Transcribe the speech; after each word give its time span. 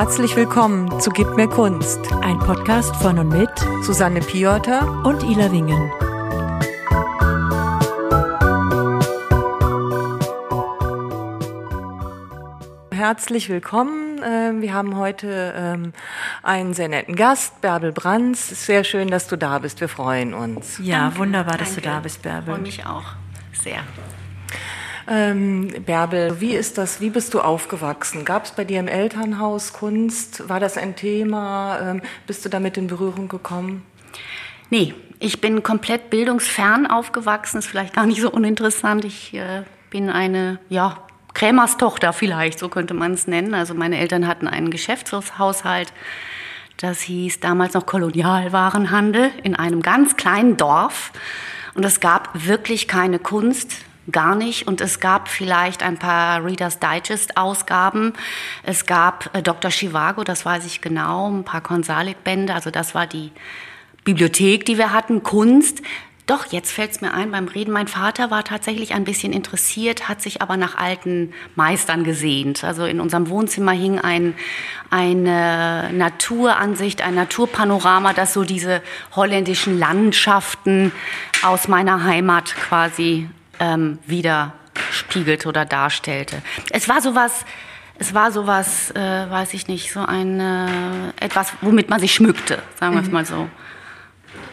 Herzlich 0.00 0.36
willkommen 0.36 1.00
zu 1.00 1.10
Gib 1.10 1.34
mir 1.34 1.48
Kunst, 1.48 1.98
ein 2.22 2.38
Podcast 2.38 2.94
von 3.02 3.18
und 3.18 3.30
mit 3.30 3.50
Susanne 3.82 4.20
Piotr 4.20 5.02
und 5.04 5.24
Ila 5.24 5.50
Wingen. 5.50 5.90
Herzlich 12.92 13.48
willkommen. 13.48 14.20
Ähm, 14.24 14.62
wir 14.62 14.72
haben 14.72 14.96
heute 14.96 15.52
ähm, 15.56 15.92
einen 16.44 16.74
sehr 16.74 16.86
netten 16.86 17.16
Gast, 17.16 17.60
Bärbel 17.60 17.90
Brands. 17.90 18.66
Sehr 18.66 18.84
schön, 18.84 19.08
dass 19.08 19.26
du 19.26 19.34
da 19.34 19.58
bist. 19.58 19.80
Wir 19.80 19.88
freuen 19.88 20.32
uns. 20.32 20.78
Ja, 20.80 21.06
Danke. 21.06 21.18
wunderbar, 21.18 21.58
dass 21.58 21.70
Danke. 21.70 21.80
du 21.80 21.88
da 21.88 21.98
bist, 21.98 22.22
Bärbel. 22.22 22.54
Und 22.54 22.62
mich 22.62 22.86
auch 22.86 23.14
sehr. 23.52 23.80
Ähm, 25.10 25.68
Bärbel, 25.86 26.38
wie 26.40 26.54
ist 26.54 26.76
das? 26.76 27.00
Wie 27.00 27.08
bist 27.08 27.32
du 27.32 27.40
aufgewachsen? 27.40 28.26
Gab 28.26 28.44
es 28.44 28.50
bei 28.50 28.64
dir 28.64 28.78
im 28.78 28.88
Elternhaus 28.88 29.72
Kunst? 29.72 30.46
War 30.50 30.60
das 30.60 30.76
ein 30.76 30.96
Thema? 30.96 31.78
Ähm, 31.80 32.02
bist 32.26 32.44
du 32.44 32.50
damit 32.50 32.76
in 32.76 32.88
Berührung 32.88 33.28
gekommen? 33.28 33.86
Nee, 34.68 34.92
ich 35.18 35.40
bin 35.40 35.62
komplett 35.62 36.10
bildungsfern 36.10 36.86
aufgewachsen. 36.86 37.58
Ist 37.58 37.68
vielleicht 37.68 37.94
gar 37.94 38.04
nicht 38.04 38.20
so 38.20 38.30
uninteressant. 38.30 39.06
Ich 39.06 39.32
äh, 39.32 39.62
bin 39.88 40.10
eine, 40.10 40.58
ja, 40.68 40.98
Krämerstochter 41.32 42.12
vielleicht, 42.12 42.58
so 42.58 42.68
könnte 42.68 42.92
man 42.92 43.12
es 43.12 43.26
nennen. 43.26 43.54
Also 43.54 43.72
meine 43.72 43.98
Eltern 43.98 44.26
hatten 44.26 44.46
einen 44.46 44.70
Geschäftshaushalt. 44.70 45.92
Das 46.76 47.00
hieß 47.00 47.40
damals 47.40 47.72
noch 47.72 47.86
Kolonialwarenhandel 47.86 49.30
in 49.42 49.56
einem 49.56 49.80
ganz 49.80 50.16
kleinen 50.16 50.58
Dorf. 50.58 51.12
Und 51.74 51.84
es 51.84 52.00
gab 52.00 52.30
wirklich 52.34 52.88
keine 52.88 53.18
Kunst 53.18 53.87
gar 54.10 54.34
nicht. 54.34 54.66
Und 54.66 54.80
es 54.80 55.00
gab 55.00 55.28
vielleicht 55.28 55.82
ein 55.82 55.98
paar 55.98 56.44
Reader's 56.44 56.78
Digest-Ausgaben. 56.78 58.12
Es 58.62 58.86
gab 58.86 59.34
äh, 59.34 59.42
Dr. 59.42 59.70
Chivago, 59.70 60.24
das 60.24 60.44
weiß 60.44 60.66
ich 60.66 60.80
genau, 60.80 61.30
ein 61.30 61.44
paar 61.44 61.60
Konsalik-Bände. 61.60 62.54
Also 62.54 62.70
das 62.70 62.94
war 62.94 63.06
die 63.06 63.30
Bibliothek, 64.04 64.64
die 64.64 64.78
wir 64.78 64.92
hatten, 64.92 65.22
Kunst. 65.22 65.82
Doch, 66.28 66.44
jetzt 66.52 66.72
fällt 66.72 66.90
es 66.90 67.00
mir 67.00 67.14
ein 67.14 67.30
beim 67.30 67.48
Reden. 67.48 67.72
Mein 67.72 67.88
Vater 67.88 68.30
war 68.30 68.44
tatsächlich 68.44 68.92
ein 68.92 69.04
bisschen 69.04 69.32
interessiert, 69.32 70.10
hat 70.10 70.20
sich 70.20 70.42
aber 70.42 70.58
nach 70.58 70.76
alten 70.76 71.32
Meistern 71.54 72.04
gesehnt. 72.04 72.64
Also 72.64 72.84
in 72.84 73.00
unserem 73.00 73.30
Wohnzimmer 73.30 73.72
hing 73.72 73.98
ein, 73.98 74.34
eine 74.90 75.88
Naturansicht, 75.90 77.00
ein 77.00 77.14
Naturpanorama, 77.14 78.12
das 78.12 78.34
so 78.34 78.44
diese 78.44 78.82
holländischen 79.16 79.78
Landschaften 79.78 80.92
aus 81.42 81.66
meiner 81.66 82.04
Heimat 82.04 82.54
quasi 82.54 83.30
ähm, 83.60 83.98
wieder 84.06 84.54
spiegelte 84.90 85.48
oder 85.48 85.64
darstellte. 85.64 86.42
Es 86.70 86.88
war 86.88 87.00
sowas, 87.00 87.44
es 87.98 88.14
war 88.14 88.30
sowas, 88.32 88.90
äh, 88.92 89.30
weiß 89.30 89.54
ich 89.54 89.66
nicht, 89.68 89.92
so 89.92 90.00
ein 90.00 90.40
äh, 90.40 91.08
etwas, 91.20 91.52
womit 91.60 91.88
man 91.88 92.00
sich 92.00 92.14
schmückte, 92.14 92.62
sagen 92.78 92.94
wir 92.94 93.02
es 93.02 93.08
mhm. 93.08 93.12
mal 93.12 93.26
so. 93.26 93.48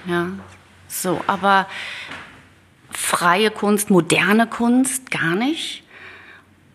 Ja, 0.08 0.28
so, 0.88 1.22
aber 1.28 1.67
freie 2.92 3.52
Kunst, 3.52 3.89
moderne 3.89 4.48
Kunst 4.48 5.11
gar 5.11 5.36
nicht. 5.36 5.83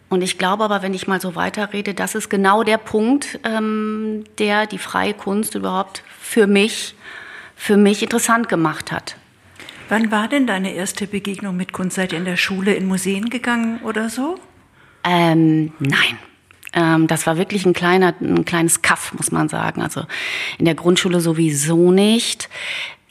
Und 0.08 0.22
ich 0.22 0.38
glaube 0.38 0.64
aber, 0.64 0.82
wenn 0.82 0.92
ich 0.92 1.06
mal 1.06 1.20
so 1.20 1.36
weiterrede, 1.36 1.94
das 1.94 2.16
ist 2.16 2.28
genau 2.28 2.64
der 2.64 2.78
Punkt, 2.78 3.38
ähm, 3.44 4.24
der 4.38 4.66
die 4.66 4.78
freie 4.78 5.14
Kunst 5.14 5.54
überhaupt 5.54 6.02
für 6.20 6.48
mich, 6.48 6.96
für 7.54 7.76
mich 7.76 8.02
interessant 8.02 8.48
gemacht 8.48 8.90
hat. 8.90 9.16
Wann 9.90 10.12
war 10.12 10.28
denn 10.28 10.46
deine 10.46 10.72
erste 10.72 11.08
Begegnung 11.08 11.56
mit 11.56 11.72
Kunst? 11.72 11.96
Seid 11.96 12.12
ihr 12.12 12.18
in 12.18 12.24
der 12.24 12.36
Schule 12.36 12.74
in 12.74 12.86
Museen 12.86 13.28
gegangen 13.28 13.80
oder 13.82 14.08
so? 14.08 14.38
Ähm, 15.02 15.72
nein. 15.80 16.16
Ähm, 16.72 17.08
das 17.08 17.26
war 17.26 17.36
wirklich 17.36 17.66
ein 17.66 17.72
kleiner, 17.72 18.14
ein 18.20 18.44
kleines 18.44 18.82
Kaff, 18.82 19.12
muss 19.14 19.32
man 19.32 19.48
sagen. 19.48 19.82
Also 19.82 20.04
in 20.58 20.64
der 20.64 20.76
Grundschule 20.76 21.20
sowieso 21.20 21.90
nicht. 21.90 22.48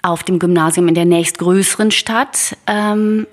Auf 0.01 0.23
dem 0.23 0.39
Gymnasium 0.39 0.87
in 0.87 0.95
der 0.95 1.03
nächstgrößeren 1.03 1.91
Stadt. 1.91 2.55
Ähm, 2.65 3.27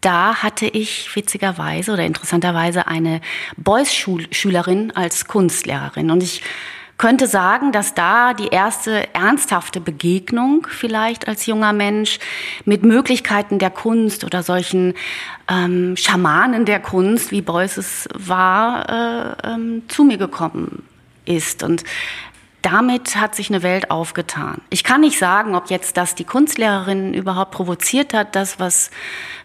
da 0.00 0.36
hatte 0.36 0.66
ich 0.66 1.14
witzigerweise 1.16 1.92
oder 1.92 2.06
interessanterweise 2.06 2.86
eine 2.86 3.20
Boys-Schülerin 3.56 4.92
als 4.94 5.26
Kunstlehrerin. 5.26 6.12
Und 6.12 6.22
ich 6.22 6.42
könnte 7.02 7.26
sagen, 7.26 7.72
dass 7.72 7.94
da 7.94 8.32
die 8.32 8.46
erste 8.46 9.12
ernsthafte 9.12 9.80
Begegnung 9.80 10.68
vielleicht 10.70 11.26
als 11.26 11.46
junger 11.46 11.72
Mensch 11.72 12.20
mit 12.64 12.84
Möglichkeiten 12.84 13.58
der 13.58 13.70
Kunst 13.70 14.22
oder 14.22 14.44
solchen 14.44 14.94
ähm, 15.48 15.96
Schamanen 15.96 16.64
der 16.64 16.78
Kunst, 16.78 17.32
wie 17.32 17.42
Beuys 17.42 17.76
es 17.76 18.08
war, 18.14 18.88
äh, 18.88 19.48
ähm, 19.48 19.82
zu 19.88 20.04
mir 20.04 20.16
gekommen 20.16 20.84
ist. 21.24 21.64
Und 21.64 21.82
damit 22.62 23.16
hat 23.16 23.34
sich 23.34 23.50
eine 23.50 23.64
Welt 23.64 23.90
aufgetan. 23.90 24.60
Ich 24.70 24.84
kann 24.84 25.00
nicht 25.00 25.18
sagen, 25.18 25.56
ob 25.56 25.70
jetzt 25.70 25.96
das 25.96 26.14
die 26.14 26.22
Kunstlehrerin 26.22 27.14
überhaupt 27.14 27.50
provoziert 27.50 28.14
hat, 28.14 28.36
das, 28.36 28.60
was 28.60 28.92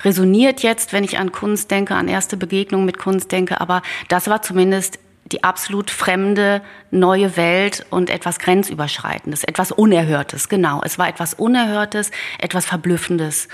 resoniert 0.03 0.61
jetzt, 0.61 0.93
wenn 0.93 1.03
ich 1.03 1.17
an 1.17 1.31
Kunst 1.31 1.71
denke, 1.71 1.95
an 1.95 2.07
erste 2.07 2.37
Begegnung 2.37 2.85
mit 2.85 2.99
Kunst 2.99 3.31
denke, 3.31 3.59
aber 3.59 3.81
das 4.09 4.27
war 4.27 4.43
zumindest 4.43 4.99
die 5.31 5.43
absolut 5.43 5.91
fremde 5.91 6.61
neue 6.91 7.35
Welt 7.35 7.85
und 7.89 8.09
etwas 8.09 8.39
Grenzüberschreitendes, 8.39 9.43
etwas 9.43 9.71
Unerhörtes, 9.71 10.49
genau. 10.49 10.81
Es 10.83 10.97
war 10.97 11.09
etwas 11.09 11.33
Unerhörtes, 11.33 12.11
etwas 12.39 12.65
Verblüffendes. 12.65 13.47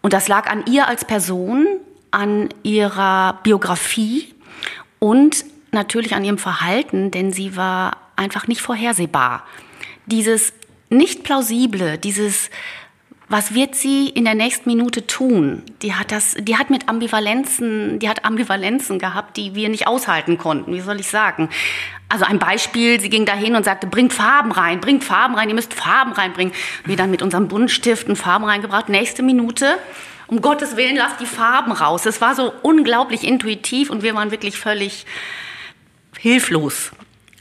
Und 0.00 0.12
das 0.12 0.28
lag 0.28 0.50
an 0.50 0.64
ihr 0.66 0.88
als 0.88 1.04
Person, 1.04 1.66
an 2.10 2.48
ihrer 2.62 3.40
Biografie 3.42 4.34
und 4.98 5.44
natürlich 5.72 6.14
an 6.14 6.24
ihrem 6.24 6.38
Verhalten, 6.38 7.10
denn 7.10 7.32
sie 7.32 7.56
war 7.56 7.98
einfach 8.16 8.46
nicht 8.46 8.60
vorhersehbar. 8.60 9.44
Dieses 10.06 10.52
nicht 10.88 11.24
plausible, 11.24 11.98
dieses 11.98 12.50
was 13.28 13.54
wird 13.54 13.74
sie 13.74 14.08
in 14.08 14.24
der 14.24 14.34
nächsten 14.34 14.68
Minute 14.68 15.06
tun? 15.06 15.62
Die 15.80 15.94
hat 15.94 16.12
das, 16.12 16.36
die 16.38 16.58
hat 16.58 16.68
mit 16.68 16.88
Ambivalenzen, 16.88 17.98
die 17.98 18.08
hat 18.08 18.24
Ambivalenzen 18.24 18.98
gehabt, 18.98 19.36
die 19.38 19.54
wir 19.54 19.70
nicht 19.70 19.86
aushalten 19.86 20.36
konnten. 20.36 20.74
Wie 20.74 20.80
soll 20.80 21.00
ich 21.00 21.08
sagen? 21.08 21.48
Also 22.10 22.26
ein 22.26 22.38
Beispiel, 22.38 23.00
sie 23.00 23.08
ging 23.08 23.24
dahin 23.24 23.56
und 23.56 23.64
sagte, 23.64 23.86
bringt 23.86 24.12
Farben 24.12 24.52
rein, 24.52 24.80
bringt 24.80 25.04
Farben 25.04 25.34
rein, 25.34 25.48
ihr 25.48 25.54
müsst 25.54 25.72
Farben 25.72 26.12
reinbringen. 26.12 26.52
Wir 26.84 26.96
dann 26.96 27.10
mit 27.10 27.22
unserem 27.22 27.48
Buntstiften 27.48 28.14
Farben 28.14 28.44
reingebracht. 28.44 28.90
Nächste 28.90 29.22
Minute, 29.22 29.78
um 30.26 30.42
Gottes 30.42 30.76
Willen, 30.76 30.96
lasst 30.96 31.20
die 31.20 31.26
Farben 31.26 31.72
raus. 31.72 32.04
Es 32.04 32.20
war 32.20 32.34
so 32.34 32.52
unglaublich 32.62 33.24
intuitiv 33.24 33.88
und 33.88 34.02
wir 34.02 34.14
waren 34.14 34.32
wirklich 34.32 34.58
völlig 34.58 35.06
hilflos. 36.18 36.92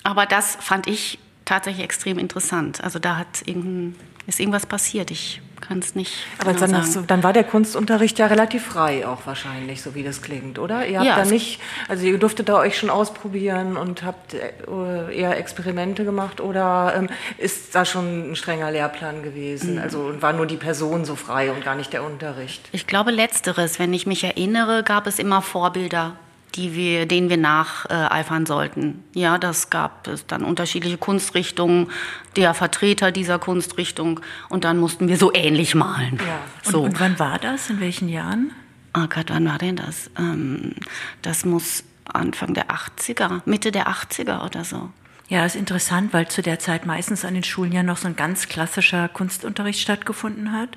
Aber 0.03 0.25
das 0.25 0.57
fand 0.61 0.87
ich 0.87 1.19
tatsächlich 1.43 1.83
extrem 1.83 2.17
interessant. 2.19 2.81
Also 2.83 2.99
da 2.99 3.17
hat 3.17 3.43
irgendein, 3.45 3.95
ist 4.27 4.39
irgendwas 4.39 4.65
passiert. 4.65 5.11
Ich 5.11 5.41
kann 5.63 5.79
es 5.79 5.95
nicht. 5.95 6.13
Aber 6.39 6.53
genau 6.53 6.67
dann, 6.67 6.93
du, 6.93 7.01
dann, 7.01 7.23
war 7.23 7.33
der 7.33 7.43
Kunstunterricht 7.43 8.19
ja 8.19 8.27
relativ 8.27 8.65
frei 8.65 9.07
auch 9.07 9.25
wahrscheinlich, 9.25 9.81
so 9.81 9.95
wie 9.95 10.03
das 10.03 10.21
klingt, 10.21 10.59
oder? 10.59 10.85
Ihr 10.85 10.99
habt 10.99 11.07
ja, 11.07 11.15
da 11.15 11.25
nicht, 11.25 11.59
also 11.87 12.05
ihr 12.05 12.17
durftet 12.17 12.49
da 12.49 12.57
euch 12.59 12.77
schon 12.77 12.89
ausprobieren 12.89 13.77
und 13.77 14.03
habt 14.03 14.33
äh, 14.33 15.15
eher 15.15 15.37
Experimente 15.37 16.03
gemacht 16.03 16.41
oder 16.41 16.93
ähm, 16.95 17.09
ist 17.37 17.73
da 17.75 17.85
schon 17.85 18.31
ein 18.31 18.35
strenger 18.35 18.71
Lehrplan 18.71 19.23
gewesen? 19.23 19.75
Mhm. 19.75 19.81
Also 19.81 20.21
war 20.21 20.33
nur 20.33 20.45
die 20.45 20.57
Person 20.57 21.05
so 21.05 21.15
frei 21.15 21.51
und 21.51 21.63
gar 21.63 21.75
nicht 21.75 21.93
der 21.93 22.03
Unterricht? 22.03 22.67
Ich 22.71 22.85
glaube 22.87 23.11
letzteres. 23.11 23.79
Wenn 23.79 23.93
ich 23.93 24.05
mich 24.05 24.23
erinnere, 24.23 24.83
gab 24.83 25.07
es 25.07 25.19
immer 25.19 25.41
Vorbilder 25.41 26.15
die 26.55 26.75
wir, 26.75 27.05
denen 27.05 27.29
wir 27.29 27.37
nacheifern 27.37 28.45
sollten. 28.45 29.03
Ja, 29.13 29.37
das 29.37 29.69
gab 29.69 30.07
es 30.07 30.27
dann 30.27 30.43
unterschiedliche 30.43 30.97
Kunstrichtungen, 30.97 31.89
der 32.35 32.53
Vertreter 32.53 33.11
dieser 33.11 33.39
Kunstrichtung 33.39 34.19
und 34.49 34.63
dann 34.63 34.77
mussten 34.77 35.07
wir 35.07 35.17
so 35.17 35.33
ähnlich 35.33 35.75
malen. 35.75 36.19
Ja. 36.19 36.71
So. 36.71 36.81
Und, 36.81 36.91
und 36.91 36.99
wann 36.99 37.19
war 37.19 37.39
das? 37.39 37.69
In 37.69 37.79
welchen 37.79 38.09
Jahren? 38.09 38.51
Ah 38.93 39.07
Gott, 39.07 39.25
wann 39.29 39.45
war 39.45 39.57
denn 39.57 39.75
das? 39.75 40.11
Ähm, 40.17 40.75
das 41.21 41.45
muss 41.45 41.83
Anfang 42.05 42.53
der 42.53 42.67
80er, 42.67 43.41
Mitte 43.45 43.71
der 43.71 43.87
80er 43.87 44.45
oder 44.45 44.63
so. 44.63 44.89
Ja, 45.29 45.45
ist 45.45 45.55
interessant, 45.55 46.13
weil 46.13 46.27
zu 46.27 46.41
der 46.41 46.59
Zeit 46.59 46.85
meistens 46.85 47.23
an 47.23 47.33
den 47.33 47.43
Schulen 47.43 47.71
ja 47.71 47.81
noch 47.81 47.97
so 47.97 48.07
ein 48.07 48.15
ganz 48.15 48.49
klassischer 48.49 49.07
Kunstunterricht 49.07 49.79
stattgefunden 49.79 50.51
hat. 50.51 50.69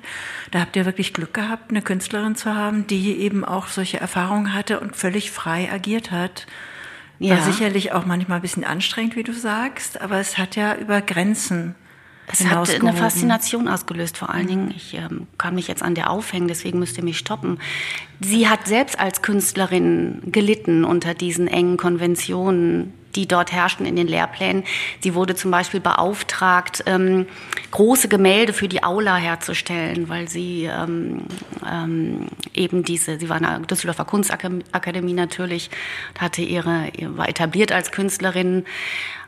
Da 0.51 0.61
habt 0.61 0.75
ihr 0.75 0.85
wirklich 0.85 1.13
Glück 1.13 1.33
gehabt, 1.33 1.69
eine 1.69 1.81
Künstlerin 1.81 2.35
zu 2.35 2.55
haben, 2.55 2.87
die 2.87 3.17
eben 3.17 3.43
auch 3.43 3.67
solche 3.67 3.99
Erfahrungen 3.99 4.53
hatte 4.53 4.79
und 4.79 4.95
völlig 4.95 5.31
frei 5.31 5.69
agiert 5.71 6.11
hat. 6.11 6.47
Ja. 7.19 7.35
War 7.35 7.43
sicherlich 7.43 7.91
auch 7.91 8.05
manchmal 8.05 8.39
ein 8.39 8.41
bisschen 8.41 8.63
anstrengend, 8.63 9.15
wie 9.15 9.23
du 9.23 9.33
sagst, 9.33 9.99
aber 9.99 10.19
es 10.19 10.37
hat 10.37 10.55
ja 10.55 10.75
über 10.75 11.01
Grenzen 11.01 11.75
es 12.29 12.45
hat 12.45 12.69
eine 12.81 12.93
Faszination 12.93 13.67
ausgelöst, 13.69 14.17
vor 14.17 14.29
allen 14.29 14.47
Dingen. 14.47 14.73
Ich 14.75 14.93
ähm, 14.93 15.27
kann 15.37 15.55
mich 15.55 15.69
jetzt 15.69 15.81
an 15.81 15.95
der 15.95 16.09
aufhängen, 16.09 16.49
deswegen 16.49 16.77
müsst 16.77 16.97
ihr 16.97 17.03
mich 17.03 17.17
stoppen. 17.17 17.59
Sie 18.19 18.49
hat 18.49 18.67
selbst 18.67 18.99
als 18.99 19.21
Künstlerin 19.21 20.21
gelitten 20.25 20.83
unter 20.83 21.13
diesen 21.13 21.47
engen 21.47 21.77
Konventionen, 21.77 22.93
die 23.17 23.27
dort 23.27 23.51
herrschten 23.51 23.85
in 23.85 23.95
den 23.95 24.07
Lehrplänen. 24.07 24.63
Sie 25.01 25.15
wurde 25.15 25.35
zum 25.35 25.51
Beispiel 25.51 25.79
beauftragt, 25.81 26.83
ähm, 26.85 27.25
große 27.71 28.07
Gemälde 28.07 28.53
für 28.53 28.69
die 28.69 28.83
Aula 28.83 29.17
herzustellen, 29.17 30.07
weil 30.07 30.29
sie 30.29 30.65
ähm, 30.65 31.23
ähm, 31.69 32.27
eben 32.53 32.83
diese, 32.83 33.19
sie 33.19 33.27
war 33.27 33.37
in 33.37 33.43
der 33.43 33.59
Düsseldorfer 33.59 34.05
Kunstakademie 34.05 35.13
natürlich, 35.13 35.69
hatte 36.17 36.41
ihre, 36.41 36.91
war 37.17 37.27
etabliert 37.27 37.71
als 37.71 37.91
Künstlerin 37.91 38.63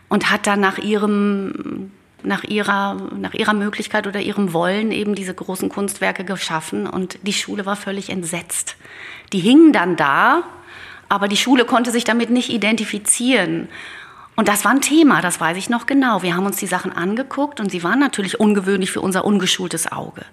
und 0.07 0.31
hat 0.31 0.47
dann 0.47 0.59
nach 0.62 0.77
ihrem 0.77 1.91
nach 2.21 2.44
ihrer, 2.44 2.95
nach 3.18 3.33
ihrer 3.33 3.53
Möglichkeit 3.53 4.06
oder 4.06 4.19
ihrem 4.19 4.51
Wollen 4.51 4.91
eben 4.91 5.15
diese 5.15 5.33
großen 5.33 5.69
Kunstwerke 5.69 6.25
geschaffen 6.25 6.86
und 6.86 7.18
die 7.24 7.31
Schule 7.31 7.65
war 7.65 7.77
völlig 7.77 8.09
entsetzt. 8.09 8.75
Die 9.31 9.39
hingen 9.39 9.71
dann 9.71 9.95
da, 9.95 10.44
aber 11.09 11.27
die 11.27 11.38
Schule 11.38 11.65
konnte 11.65 11.91
sich 11.91 12.03
damit 12.03 12.29
nicht 12.29 12.50
identifizieren. 12.50 13.67
Und 14.35 14.47
das 14.47 14.63
war 14.63 14.71
ein 14.71 14.81
Thema, 14.81 15.21
das 15.21 15.41
weiß 15.41 15.57
ich 15.57 15.69
noch 15.69 15.85
genau. 15.85 16.23
Wir 16.23 16.35
haben 16.35 16.45
uns 16.45 16.57
die 16.57 16.67
Sachen 16.67 16.94
angeguckt 16.94 17.59
und 17.59 17.69
sie 17.69 17.83
waren 17.83 18.00
natürlich 18.00 18.39
ungewöhnlich 18.39 18.91
für 18.91 19.01
unser 19.01 19.25
ungeschultes 19.25 19.91
Auge. 19.91 20.23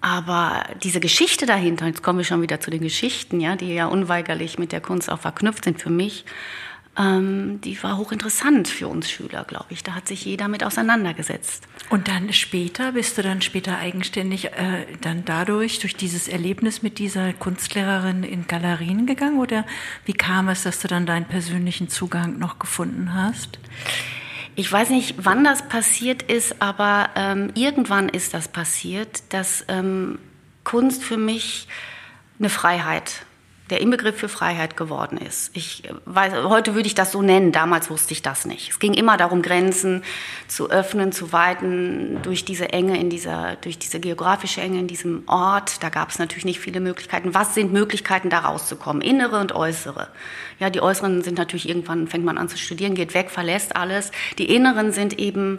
Aber 0.00 0.64
diese 0.82 1.00
Geschichte 1.00 1.44
dahinter, 1.44 1.86
jetzt 1.86 2.02
kommen 2.02 2.18
wir 2.18 2.24
schon 2.24 2.42
wieder 2.42 2.60
zu 2.60 2.70
den 2.70 2.82
Geschichten, 2.82 3.40
ja, 3.40 3.56
die 3.56 3.74
ja 3.74 3.86
unweigerlich 3.86 4.58
mit 4.58 4.72
der 4.72 4.80
Kunst 4.80 5.10
auch 5.10 5.20
verknüpft 5.20 5.64
sind 5.64 5.80
für 5.80 5.90
mich, 5.90 6.24
ähm, 6.96 7.60
die 7.60 7.82
war 7.82 7.98
hochinteressant 7.98 8.68
für 8.68 8.88
uns 8.88 9.10
Schüler, 9.10 9.44
glaube 9.44 9.66
ich. 9.70 9.82
Da 9.82 9.94
hat 9.94 10.06
sich 10.06 10.24
jeder 10.24 10.48
mit 10.48 10.62
auseinandergesetzt. 10.62 11.66
Und 11.90 12.08
dann 12.08 12.32
später, 12.32 12.92
bist 12.92 13.18
du 13.18 13.22
dann 13.22 13.42
später 13.42 13.78
eigenständig 13.78 14.46
äh, 14.46 14.86
dann 15.00 15.24
dadurch, 15.24 15.80
durch 15.80 15.96
dieses 15.96 16.28
Erlebnis 16.28 16.82
mit 16.82 16.98
dieser 16.98 17.32
Kunstlehrerin 17.32 18.22
in 18.22 18.46
Galerien 18.46 19.06
gegangen? 19.06 19.38
Oder 19.38 19.66
wie 20.04 20.12
kam 20.12 20.48
es, 20.48 20.62
dass 20.62 20.80
du 20.80 20.88
dann 20.88 21.06
deinen 21.06 21.26
persönlichen 21.26 21.88
Zugang 21.88 22.38
noch 22.38 22.58
gefunden 22.58 23.12
hast? 23.12 23.58
Ich 24.54 24.70
weiß 24.70 24.90
nicht, 24.90 25.16
wann 25.18 25.42
das 25.42 25.68
passiert 25.68 26.22
ist, 26.22 26.62
aber 26.62 27.10
ähm, 27.16 27.50
irgendwann 27.54 28.08
ist 28.08 28.34
das 28.34 28.46
passiert, 28.46 29.22
dass 29.30 29.64
ähm, 29.66 30.20
Kunst 30.62 31.02
für 31.02 31.16
mich 31.16 31.66
eine 32.38 32.48
Freiheit 32.48 33.26
der 33.74 33.80
Inbegriff 33.80 34.16
für 34.16 34.28
Freiheit 34.28 34.76
geworden 34.76 35.18
ist. 35.18 35.50
Ich 35.52 35.82
weiß, 36.04 36.44
heute 36.44 36.76
würde 36.76 36.86
ich 36.86 36.94
das 36.94 37.10
so 37.10 37.22
nennen, 37.22 37.50
damals 37.50 37.90
wusste 37.90 38.12
ich 38.12 38.22
das 38.22 38.44
nicht. 38.46 38.70
Es 38.70 38.78
ging 38.78 38.94
immer 38.94 39.16
darum, 39.16 39.42
Grenzen 39.42 40.04
zu 40.46 40.70
öffnen, 40.70 41.10
zu 41.10 41.32
weiten, 41.32 42.20
durch 42.22 42.44
diese 42.44 42.72
Enge, 42.72 42.96
in 43.00 43.10
dieser, 43.10 43.56
durch 43.56 43.76
diese 43.76 43.98
geografische 43.98 44.60
Enge 44.60 44.78
in 44.78 44.86
diesem 44.86 45.24
Ort. 45.26 45.82
Da 45.82 45.88
gab 45.88 46.10
es 46.10 46.20
natürlich 46.20 46.44
nicht 46.44 46.60
viele 46.60 46.78
Möglichkeiten. 46.78 47.34
Was 47.34 47.56
sind 47.56 47.72
Möglichkeiten, 47.72 48.30
da 48.30 48.38
rauszukommen? 48.38 49.02
Innere 49.02 49.40
und 49.40 49.50
äußere. 49.52 50.06
Ja, 50.60 50.70
die 50.70 50.80
äußeren 50.80 51.24
sind 51.24 51.36
natürlich 51.36 51.68
irgendwann, 51.68 52.06
fängt 52.06 52.24
man 52.24 52.38
an 52.38 52.48
zu 52.48 52.56
studieren, 52.56 52.94
geht 52.94 53.12
weg, 53.12 53.28
verlässt 53.28 53.74
alles. 53.74 54.12
Die 54.38 54.54
inneren 54.54 54.92
sind 54.92 55.18
eben, 55.18 55.58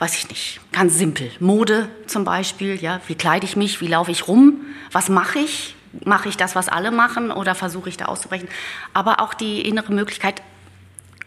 weiß 0.00 0.16
ich 0.16 0.28
nicht, 0.28 0.60
ganz 0.72 0.98
simpel. 0.98 1.30
Mode 1.38 1.88
zum 2.08 2.24
Beispiel, 2.24 2.82
ja, 2.82 3.00
wie 3.06 3.14
kleide 3.14 3.46
ich 3.46 3.54
mich, 3.54 3.80
wie 3.80 3.86
laufe 3.86 4.10
ich 4.10 4.26
rum, 4.26 4.62
was 4.90 5.08
mache 5.08 5.38
ich, 5.38 5.76
mache 6.04 6.28
ich 6.28 6.36
das, 6.36 6.54
was 6.54 6.68
alle 6.68 6.90
machen 6.90 7.30
oder 7.30 7.54
versuche 7.54 7.88
ich 7.88 7.96
da 7.96 8.06
auszubrechen. 8.06 8.48
Aber 8.94 9.20
auch 9.20 9.34
die 9.34 9.62
innere 9.62 9.92
Möglichkeit, 9.92 10.42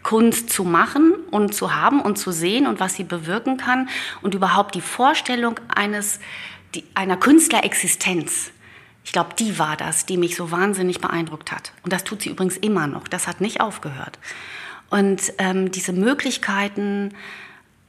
Kunst 0.02 0.50
zu 0.50 0.62
machen 0.62 1.14
und 1.32 1.52
zu 1.52 1.74
haben 1.74 2.00
und 2.00 2.16
zu 2.16 2.30
sehen 2.30 2.68
und 2.68 2.78
was 2.78 2.94
sie 2.94 3.02
bewirken 3.02 3.56
kann 3.56 3.88
und 4.22 4.34
überhaupt 4.34 4.76
die 4.76 4.80
Vorstellung 4.80 5.58
eines, 5.74 6.20
die, 6.76 6.84
einer 6.94 7.16
Künstlerexistenz. 7.16 8.52
Ich 9.04 9.12
glaube, 9.12 9.30
die 9.36 9.58
war 9.58 9.76
das, 9.76 10.06
die 10.06 10.16
mich 10.16 10.36
so 10.36 10.52
wahnsinnig 10.52 11.00
beeindruckt 11.00 11.50
hat. 11.50 11.72
Und 11.82 11.92
das 11.92 12.04
tut 12.04 12.22
sie 12.22 12.30
übrigens 12.30 12.56
immer 12.56 12.86
noch. 12.86 13.08
Das 13.08 13.26
hat 13.26 13.40
nicht 13.40 13.60
aufgehört. 13.60 14.18
Und 14.90 15.32
ähm, 15.38 15.72
diese 15.72 15.92
Möglichkeiten, 15.92 17.12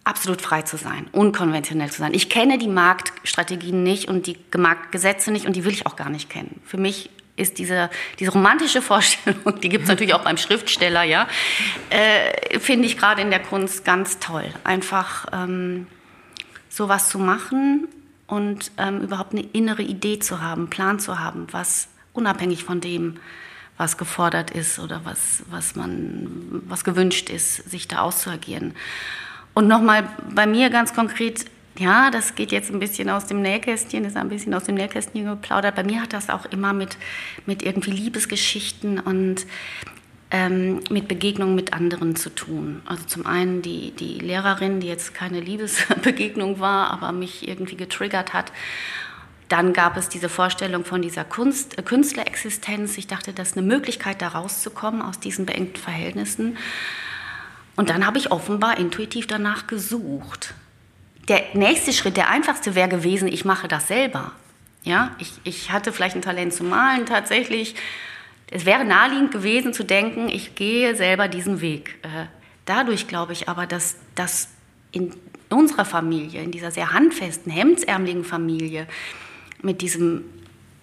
absolut 0.07 0.41
frei 0.41 0.61
zu 0.61 0.77
sein, 0.77 1.07
unkonventionell 1.11 1.91
zu 1.91 1.99
sein. 1.99 2.13
Ich 2.13 2.29
kenne 2.29 2.57
die 2.57 2.67
Marktstrategien 2.67 3.83
nicht 3.83 4.07
und 4.07 4.25
die 4.25 4.37
Marktgesetze 4.55 5.31
nicht 5.31 5.45
und 5.45 5.55
die 5.55 5.65
will 5.65 5.73
ich 5.73 5.85
auch 5.85 5.95
gar 5.95 6.09
nicht 6.09 6.29
kennen. 6.29 6.61
Für 6.65 6.77
mich 6.77 7.09
ist 7.35 7.59
diese, 7.59 7.89
diese 8.19 8.31
romantische 8.31 8.81
Vorstellung, 8.91 9.59
die 9.61 9.69
gibt 9.69 9.83
es 9.83 9.89
natürlich 9.89 10.13
auch 10.13 10.23
beim 10.23 10.37
Schriftsteller, 10.37 11.03
ja, 11.03 11.27
äh, 11.89 12.59
finde 12.59 12.87
ich 12.87 12.97
gerade 12.97 13.21
in 13.21 13.29
der 13.29 13.41
Kunst 13.41 13.85
ganz 13.85 14.19
toll. 14.19 14.45
Einfach 14.63 15.25
ähm, 15.31 15.87
sowas 16.69 17.09
zu 17.09 17.19
machen 17.19 17.87
und 18.27 18.71
ähm, 18.77 19.01
überhaupt 19.01 19.33
eine 19.33 19.41
innere 19.41 19.83
Idee 19.83 20.19
zu 20.19 20.41
haben, 20.41 20.69
Plan 20.69 20.99
zu 20.99 21.19
haben, 21.19 21.47
was 21.51 21.89
unabhängig 22.13 22.63
von 22.63 22.81
dem, 22.81 23.19
was 23.77 23.97
gefordert 23.97 24.51
ist 24.51 24.79
oder 24.79 25.01
was, 25.03 25.43
was 25.49 25.75
man, 25.75 26.61
was 26.67 26.83
gewünscht 26.83 27.29
ist, 27.29 27.69
sich 27.69 27.87
da 27.87 27.99
auszuagieren. 27.99 28.73
Und 29.57 29.67
nochmal 29.67 30.07
bei 30.35 30.45
mir 30.45 30.69
ganz 30.69 30.93
konkret, 30.93 31.45
ja, 31.79 32.11
das 32.11 32.35
geht 32.35 32.51
jetzt 32.51 32.69
ein 32.69 32.77
bisschen 32.77 33.09
aus 33.09 33.25
dem 33.25 33.41
Nähkästchen, 33.41 34.05
ist 34.05 34.15
ein 34.15 34.29
bisschen 34.29 34.53
aus 34.53 34.65
dem 34.65 34.75
Nähkästchen 34.75 35.25
geplaudert. 35.25 35.73
Bei 35.73 35.83
mir 35.83 35.99
hat 35.99 36.13
das 36.13 36.29
auch 36.29 36.45
immer 36.45 36.73
mit, 36.73 36.95
mit 37.47 37.63
irgendwie 37.63 37.89
Liebesgeschichten 37.89 38.99
und 38.99 39.47
ähm, 40.29 40.81
mit 40.91 41.07
Begegnungen 41.07 41.55
mit 41.55 41.73
anderen 41.73 42.15
zu 42.15 42.29
tun. 42.29 42.83
Also 42.85 43.05
zum 43.05 43.25
einen 43.25 43.63
die, 43.63 43.93
die 43.93 44.19
Lehrerin, 44.19 44.79
die 44.79 44.85
jetzt 44.89 45.15
keine 45.15 45.39
Liebesbegegnung 45.39 46.59
war, 46.59 46.91
aber 46.91 47.11
mich 47.11 47.47
irgendwie 47.47 47.77
getriggert 47.77 48.33
hat. 48.33 48.51
Dann 49.49 49.73
gab 49.73 49.97
es 49.97 50.07
diese 50.07 50.29
Vorstellung 50.29 50.85
von 50.85 51.01
dieser 51.01 51.23
Kunst, 51.23 51.79
äh, 51.79 51.81
Künstlerexistenz. 51.81 52.95
Ich 52.99 53.07
dachte, 53.07 53.33
das 53.33 53.47
ist 53.49 53.57
eine 53.57 53.65
Möglichkeit, 53.65 54.21
da 54.21 54.27
rauszukommen 54.27 55.01
aus 55.01 55.19
diesen 55.19 55.47
beengten 55.47 55.81
Verhältnissen. 55.81 56.57
Und 57.77 57.89
dann 57.89 58.05
habe 58.05 58.17
ich 58.17 58.31
offenbar 58.31 58.77
intuitiv 58.77 59.27
danach 59.27 59.67
gesucht. 59.67 60.53
Der 61.29 61.43
nächste 61.53 61.93
Schritt, 61.93 62.17
der 62.17 62.29
einfachste 62.29 62.75
wäre 62.75 62.89
gewesen, 62.89 63.27
ich 63.27 63.45
mache 63.45 63.67
das 63.67 63.87
selber. 63.87 64.31
Ja, 64.83 65.15
ich, 65.19 65.33
ich 65.43 65.71
hatte 65.71 65.93
vielleicht 65.93 66.15
ein 66.15 66.21
Talent 66.21 66.53
zu 66.53 66.63
malen 66.63 67.05
tatsächlich. 67.05 67.75
Es 68.49 68.65
wäre 68.65 68.83
naheliegend 68.83 69.31
gewesen 69.31 69.73
zu 69.73 69.83
denken, 69.83 70.27
ich 70.27 70.55
gehe 70.55 70.95
selber 70.95 71.27
diesen 71.27 71.61
Weg. 71.61 71.99
Äh, 72.01 72.25
dadurch 72.65 73.07
glaube 73.07 73.33
ich 73.33 73.47
aber, 73.47 73.67
dass 73.67 73.97
das 74.15 74.49
in 74.91 75.13
unserer 75.49 75.85
Familie, 75.85 76.41
in 76.41 76.51
dieser 76.51 76.71
sehr 76.71 76.93
handfesten, 76.93 77.51
hemdsärmeligen 77.51 78.23
Familie, 78.23 78.87
mit 79.61 79.81
diesem 79.81 80.23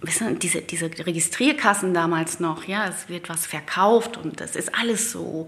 wissen, 0.06 0.38
diese, 0.38 0.62
diese 0.62 0.86
Registrierkassen 0.86 1.94
damals 1.94 2.40
noch, 2.40 2.64
ja, 2.64 2.86
es 2.88 3.08
wird 3.08 3.28
was 3.28 3.46
verkauft 3.46 4.16
und 4.16 4.40
das 4.40 4.56
ist 4.56 4.74
alles 4.74 5.10
so, 5.10 5.46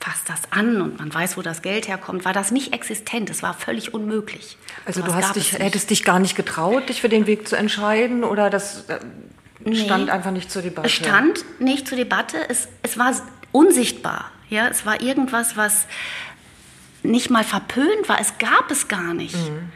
fasst 0.00 0.28
das 0.28 0.42
an 0.50 0.80
und 0.82 0.98
man 0.98 1.12
weiß, 1.12 1.36
wo 1.36 1.42
das 1.42 1.62
Geld 1.62 1.88
herkommt, 1.88 2.24
war 2.24 2.32
das 2.32 2.50
nicht 2.50 2.72
existent, 2.72 3.30
es 3.30 3.42
war 3.42 3.54
völlig 3.54 3.94
unmöglich. 3.94 4.56
Also 4.84 5.02
du 5.02 5.14
hast 5.14 5.36
dich, 5.36 5.52
hättest 5.52 5.90
dich 5.90 6.04
gar 6.04 6.18
nicht 6.18 6.36
getraut, 6.36 6.88
dich 6.88 7.00
für 7.00 7.08
den 7.08 7.26
Weg 7.26 7.48
zu 7.48 7.56
entscheiden 7.56 8.24
oder 8.24 8.50
das 8.50 8.84
äh, 8.88 9.00
stand 9.74 10.06
nee, 10.06 10.10
einfach 10.10 10.30
nicht 10.30 10.50
zur 10.50 10.62
Debatte? 10.62 10.86
Es 10.86 10.92
stand 10.92 11.44
nicht 11.60 11.88
zur 11.88 11.96
Debatte, 11.96 12.38
es, 12.48 12.68
es 12.82 12.98
war 12.98 13.14
unsichtbar, 13.52 14.30
ja, 14.48 14.68
es 14.68 14.86
war 14.86 15.00
irgendwas, 15.00 15.56
was 15.56 15.86
nicht 17.02 17.30
mal 17.30 17.44
verpönt 17.44 18.08
war, 18.08 18.20
es 18.20 18.38
gab 18.38 18.70
es 18.70 18.88
gar 18.88 19.14
nicht. 19.14 19.36
Mhm. 19.36 19.70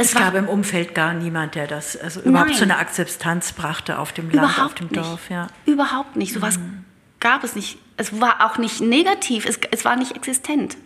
Es, 0.00 0.14
gab 0.14 0.34
im 0.34 0.48
Umfeld 0.48 0.94
gar 0.94 1.12
niemand, 1.12 1.56
der 1.56 1.66
das 1.66 1.96
also 1.96 2.20
überhaupt 2.20 2.54
zu 2.54 2.62
einer 2.62 2.78
Akzeptanz 2.78 3.52
brachte 3.52 3.98
auf 3.98 4.12
dem 4.12 4.30
Land, 4.30 4.50
überhaupt 4.50 4.60
auf 4.60 4.74
dem 4.74 4.86
nicht. 4.86 4.96
Dorf. 4.96 5.28
Ja. 5.28 5.48
Überhaupt 5.66 6.14
nicht. 6.16 6.32
Sowas 6.32 6.58
mhm. 6.58 6.84
gab 7.18 7.42
es 7.42 7.56
nicht. 7.56 7.78
Es 7.96 8.20
war 8.20 8.46
auch 8.46 8.58
nicht 8.58 8.80
negativ, 8.80 9.44
es, 9.44 9.58
es 9.72 9.84
war 9.84 9.96
nicht 9.96 10.14
existent. 10.14 10.76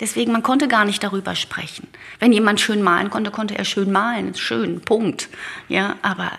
Deswegen, 0.00 0.32
man 0.32 0.42
konnte 0.42 0.68
gar 0.68 0.84
nicht 0.84 1.02
darüber 1.02 1.34
sprechen. 1.34 1.88
Wenn 2.20 2.32
jemand 2.32 2.60
schön 2.60 2.82
malen 2.82 3.10
konnte, 3.10 3.30
konnte 3.30 3.56
er 3.56 3.64
schön 3.64 3.90
malen. 3.90 4.34
Schön, 4.34 4.80
Punkt. 4.82 5.28
Ja, 5.68 5.96
aber 6.02 6.30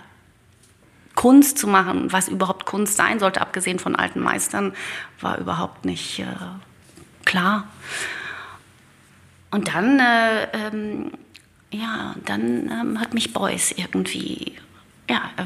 Kunst 1.16 1.58
zu 1.58 1.68
machen, 1.68 2.12
was 2.14 2.30
überhaupt 2.30 2.66
Kunst 2.66 2.96
sein 2.96 3.20
sollte, 3.20 3.42
abgesehen 3.42 3.80
von 3.80 3.96
alten 3.96 4.22
Meistern, 4.22 4.74
war 5.20 5.40
überhaupt 5.40 5.84
nicht 5.84 6.20
äh, 6.20 6.26
klar. 7.26 7.68
Und 9.52 9.68
dann 9.68 10.00
äh, 10.00 10.44
ähm, 10.54 11.12
ja, 11.72 12.16
dann 12.26 12.70
ähm, 12.72 13.00
hat 13.00 13.14
mich 13.14 13.34
Beuys 13.34 13.72
irgendwie, 13.72 14.56
ja, 15.10 15.30
äh, 15.38 15.46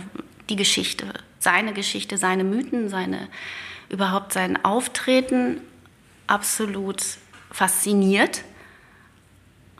die 0.49 0.55
Geschichte, 0.55 1.13
seine 1.39 1.73
Geschichte, 1.73 2.17
seine 2.17 2.43
Mythen, 2.43 2.89
seine, 2.89 3.27
überhaupt 3.89 4.33
sein 4.33 4.63
Auftreten 4.63 5.61
absolut 6.27 7.01
fasziniert. 7.51 8.43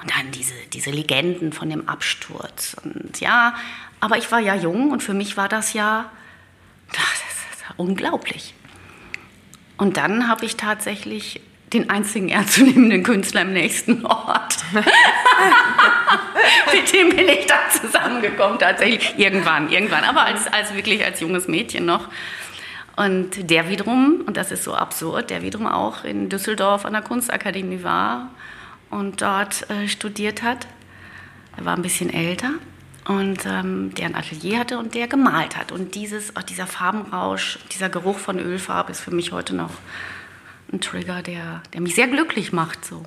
Und 0.02 0.12
dann 0.12 0.32
diese, 0.32 0.54
diese 0.74 0.92
Legenden 0.92 1.54
von 1.54 1.70
dem 1.70 1.88
Absturz. 1.88 2.76
Und 2.84 3.22
ja, 3.22 3.56
aber 4.02 4.18
ich 4.18 4.32
war 4.32 4.40
ja 4.40 4.56
jung 4.56 4.92
und 4.92 5.02
für 5.02 5.14
mich 5.14 5.38
war 5.38 5.48
das 5.48 5.74
ja 5.74 6.12
das 6.92 7.24
unglaublich. 7.78 8.54
Und 9.78 9.98
dann 9.98 10.28
habe 10.28 10.46
ich 10.46 10.58
tatsächlich 10.58 11.42
den 11.74 11.90
einzigen 11.90 12.30
ernstzunehmenden 12.30 13.04
Künstler 13.04 13.42
im 13.42 13.54
nächsten 13.54 14.06
Ort. 14.06 14.58
Mit 16.74 16.94
dem 16.94 17.10
bin 17.10 17.28
ich 17.28 17.46
dann 17.46 17.72
zusammengekommen, 17.72 18.60
tatsächlich. 18.60 19.14
Irgendwann, 19.18 19.70
irgendwann. 19.70 20.04
Aber 20.04 20.26
als, 20.26 20.48
als 20.48 20.76
wirklich 20.76 21.04
als 21.04 21.20
junges 21.20 21.48
Mädchen 21.48 21.86
noch. 21.86 22.10
Und 22.96 23.50
der 23.50 23.70
wiederum, 23.70 24.22
und 24.28 24.38
das 24.38 24.52
ist 24.52 24.64
so 24.64 24.76
absurd, 24.76 25.32
der 25.32 25.42
wiederum 25.42 25.66
auch 25.66 26.04
in 26.04 26.30
Düsseldorf 26.30 26.86
an 26.86 26.94
der 26.94 27.02
Kunstakademie 27.02 27.84
war 27.84 28.30
und 28.92 29.22
dort 29.22 29.68
äh, 29.70 29.88
studiert 29.88 30.44
hat. 30.44 30.68
Er 31.58 31.66
war 31.66 31.76
ein 31.76 31.82
bisschen 31.82 32.14
älter 32.14 32.52
und 33.06 33.46
ähm, 33.46 33.94
der 33.96 34.06
ein 34.06 34.16
Atelier 34.16 34.60
hatte 34.60 34.78
und 34.78 34.94
der 34.94 35.08
gemalt 35.08 35.58
hat. 35.58 35.72
Und 35.72 35.96
dieses, 35.96 36.36
auch 36.36 36.44
dieser 36.44 36.68
Farbenrausch, 36.68 37.60
dieser 37.72 37.90
Geruch 37.90 38.20
von 38.20 38.40
Ölfarbe 38.40 38.92
ist 38.92 39.02
für 39.02 39.12
mich 39.12 39.32
heute 39.32 39.56
noch 39.56 39.72
ein 40.74 40.82
Trigger, 40.82 41.22
der, 41.22 41.62
der 41.74 41.82
mich 41.82 41.96
sehr 41.96 42.08
glücklich 42.08 42.52
macht. 42.52 42.84
So. 42.84 43.04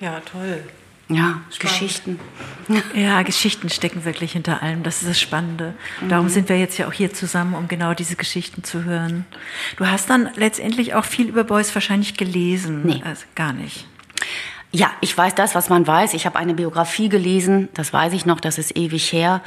Ja, 0.00 0.20
toll. 0.20 0.62
Ja, 1.08 1.40
Spannend. 1.50 1.58
Geschichten. 1.58 2.20
Ja, 2.94 3.22
Geschichten 3.22 3.70
stecken 3.70 4.04
wirklich 4.04 4.32
hinter 4.32 4.62
allem. 4.62 4.82
Das 4.82 5.00
ist 5.00 5.08
das 5.08 5.20
Spannende. 5.20 5.72
Darum 6.06 6.26
mhm. 6.26 6.30
sind 6.30 6.48
wir 6.50 6.58
jetzt 6.58 6.76
ja 6.76 6.86
auch 6.86 6.92
hier 6.92 7.14
zusammen, 7.14 7.54
um 7.54 7.66
genau 7.66 7.94
diese 7.94 8.14
Geschichten 8.14 8.62
zu 8.62 8.84
hören. 8.84 9.24
Du 9.76 9.86
hast 9.86 10.10
dann 10.10 10.28
letztendlich 10.36 10.94
auch 10.94 11.06
viel 11.06 11.28
über 11.28 11.44
Beuys 11.44 11.74
wahrscheinlich 11.74 12.18
gelesen. 12.18 12.82
Nee. 12.84 13.02
Also 13.04 13.24
gar 13.34 13.54
nicht. 13.54 13.86
Ja, 14.70 14.90
ich 15.00 15.16
weiß 15.16 15.34
das, 15.34 15.54
was 15.54 15.70
man 15.70 15.86
weiß. 15.86 16.12
Ich 16.12 16.26
habe 16.26 16.38
eine 16.38 16.52
Biografie 16.52 17.08
gelesen, 17.08 17.68
das 17.72 17.92
weiß 17.92 18.12
ich 18.12 18.26
noch, 18.26 18.38
das 18.38 18.58
ist 18.58 18.76
ewig 18.76 19.10
her. 19.12 19.42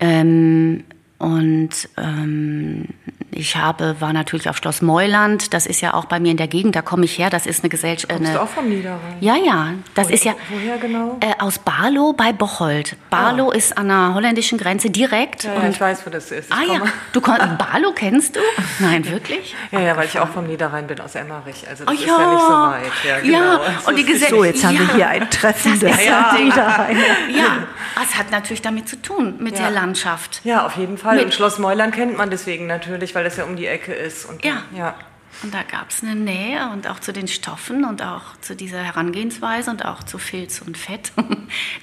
Ähm, 0.00 0.82
und 1.18 1.88
ähm, 1.96 2.86
ich 3.32 3.56
habe, 3.56 4.00
war 4.00 4.12
natürlich 4.12 4.48
auf 4.48 4.56
Schloss 4.56 4.82
Meuland. 4.82 5.54
Das 5.54 5.66
ist 5.66 5.80
ja 5.80 5.94
auch 5.94 6.06
bei 6.06 6.18
mir 6.18 6.32
in 6.32 6.36
der 6.36 6.48
Gegend. 6.48 6.74
Da 6.74 6.82
komme 6.82 7.04
ich 7.04 7.18
her. 7.18 7.30
Das 7.30 7.46
ist 7.46 7.62
eine 7.62 7.68
Gesellschaft. 7.68 8.08
Kommst 8.12 8.26
eine, 8.26 8.38
du 8.38 8.42
auch 8.42 8.48
vom 8.48 8.68
Niederrhein? 8.68 9.16
Ja, 9.20 9.36
ja. 9.36 9.74
Das 9.94 10.08
Wo, 10.08 10.12
ist 10.12 10.24
ja. 10.24 10.34
Woher 10.48 10.78
genau? 10.78 11.18
Äh, 11.20 11.34
aus 11.38 11.58
Barlow 11.58 12.12
bei 12.12 12.32
Bocholt. 12.32 12.96
Barlow 13.08 13.50
ah. 13.50 13.54
ist 13.54 13.78
an 13.78 13.88
der 13.88 14.14
holländischen 14.14 14.58
Grenze 14.58 14.90
direkt. 14.90 15.44
Ja, 15.44 15.54
ja 15.54 15.68
ich 15.68 15.80
weiß, 15.80 16.06
wo 16.06 16.10
das 16.10 16.30
ist. 16.30 16.48
Ich 16.48 16.54
ah 16.54 16.62
ja. 16.72 16.82
Du 17.12 17.20
Barlow 17.20 17.92
kennst 17.94 18.36
du? 18.36 18.40
Nein, 18.80 19.08
wirklich? 19.08 19.54
ja, 19.70 19.80
ja, 19.80 19.96
weil 19.96 20.06
ich 20.06 20.18
auch 20.18 20.28
vom 20.28 20.46
Niederrhein 20.46 20.86
bin, 20.86 21.00
aus 21.00 21.14
Emmerich. 21.14 21.68
Also 21.68 21.84
das 21.84 21.94
oh, 21.94 21.98
ist 21.98 22.06
ja 22.06 22.32
nicht 22.32 22.42
so 22.42 22.52
weit. 22.52 22.92
Ja, 23.06 23.20
genau. 23.20 23.38
ja. 23.38 23.60
und 23.86 23.96
die 23.96 24.04
Gesellschaft. 24.04 24.30
So, 24.30 24.44
jetzt 24.44 24.64
haben 24.64 24.78
wir 24.78 24.94
hier 24.94 25.08
ein 25.08 25.30
Treffen 25.30 25.78
des 25.78 26.04
ja. 26.04 26.32
Niederrhein. 26.32 26.96
Ja, 27.30 27.66
es 28.02 28.16
hat 28.16 28.30
natürlich 28.30 28.62
damit 28.62 28.88
zu 28.88 29.00
tun, 29.00 29.36
mit 29.38 29.58
der 29.58 29.70
Landschaft. 29.70 30.40
Ja, 30.44 30.66
auf 30.66 30.76
jeden 30.76 30.98
Fall. 30.98 31.16
Mit 31.16 31.26
und 31.26 31.34
Schloss 31.34 31.58
Meuland 31.58 31.94
kennt 31.94 32.16
man 32.16 32.30
deswegen 32.30 32.66
natürlich, 32.66 33.14
weil 33.14 33.19
das 33.24 33.36
ja 33.36 33.44
um 33.44 33.56
die 33.56 33.66
Ecke 33.66 33.92
ist. 33.92 34.24
Und 34.24 34.44
ja. 34.44 34.62
ja. 34.76 34.94
Und 35.42 35.54
da 35.54 35.62
gab 35.62 35.90
es 35.90 36.02
eine 36.02 36.14
Nähe 36.14 36.70
und 36.72 36.86
auch 36.86 36.98
zu 36.98 37.12
den 37.12 37.28
Stoffen 37.28 37.84
und 37.84 38.02
auch 38.02 38.36
zu 38.40 38.54
dieser 38.54 38.82
Herangehensweise 38.82 39.70
und 39.70 39.84
auch 39.84 40.02
zu 40.02 40.18
Filz 40.18 40.60
und 40.60 40.76
Fett. 40.76 41.12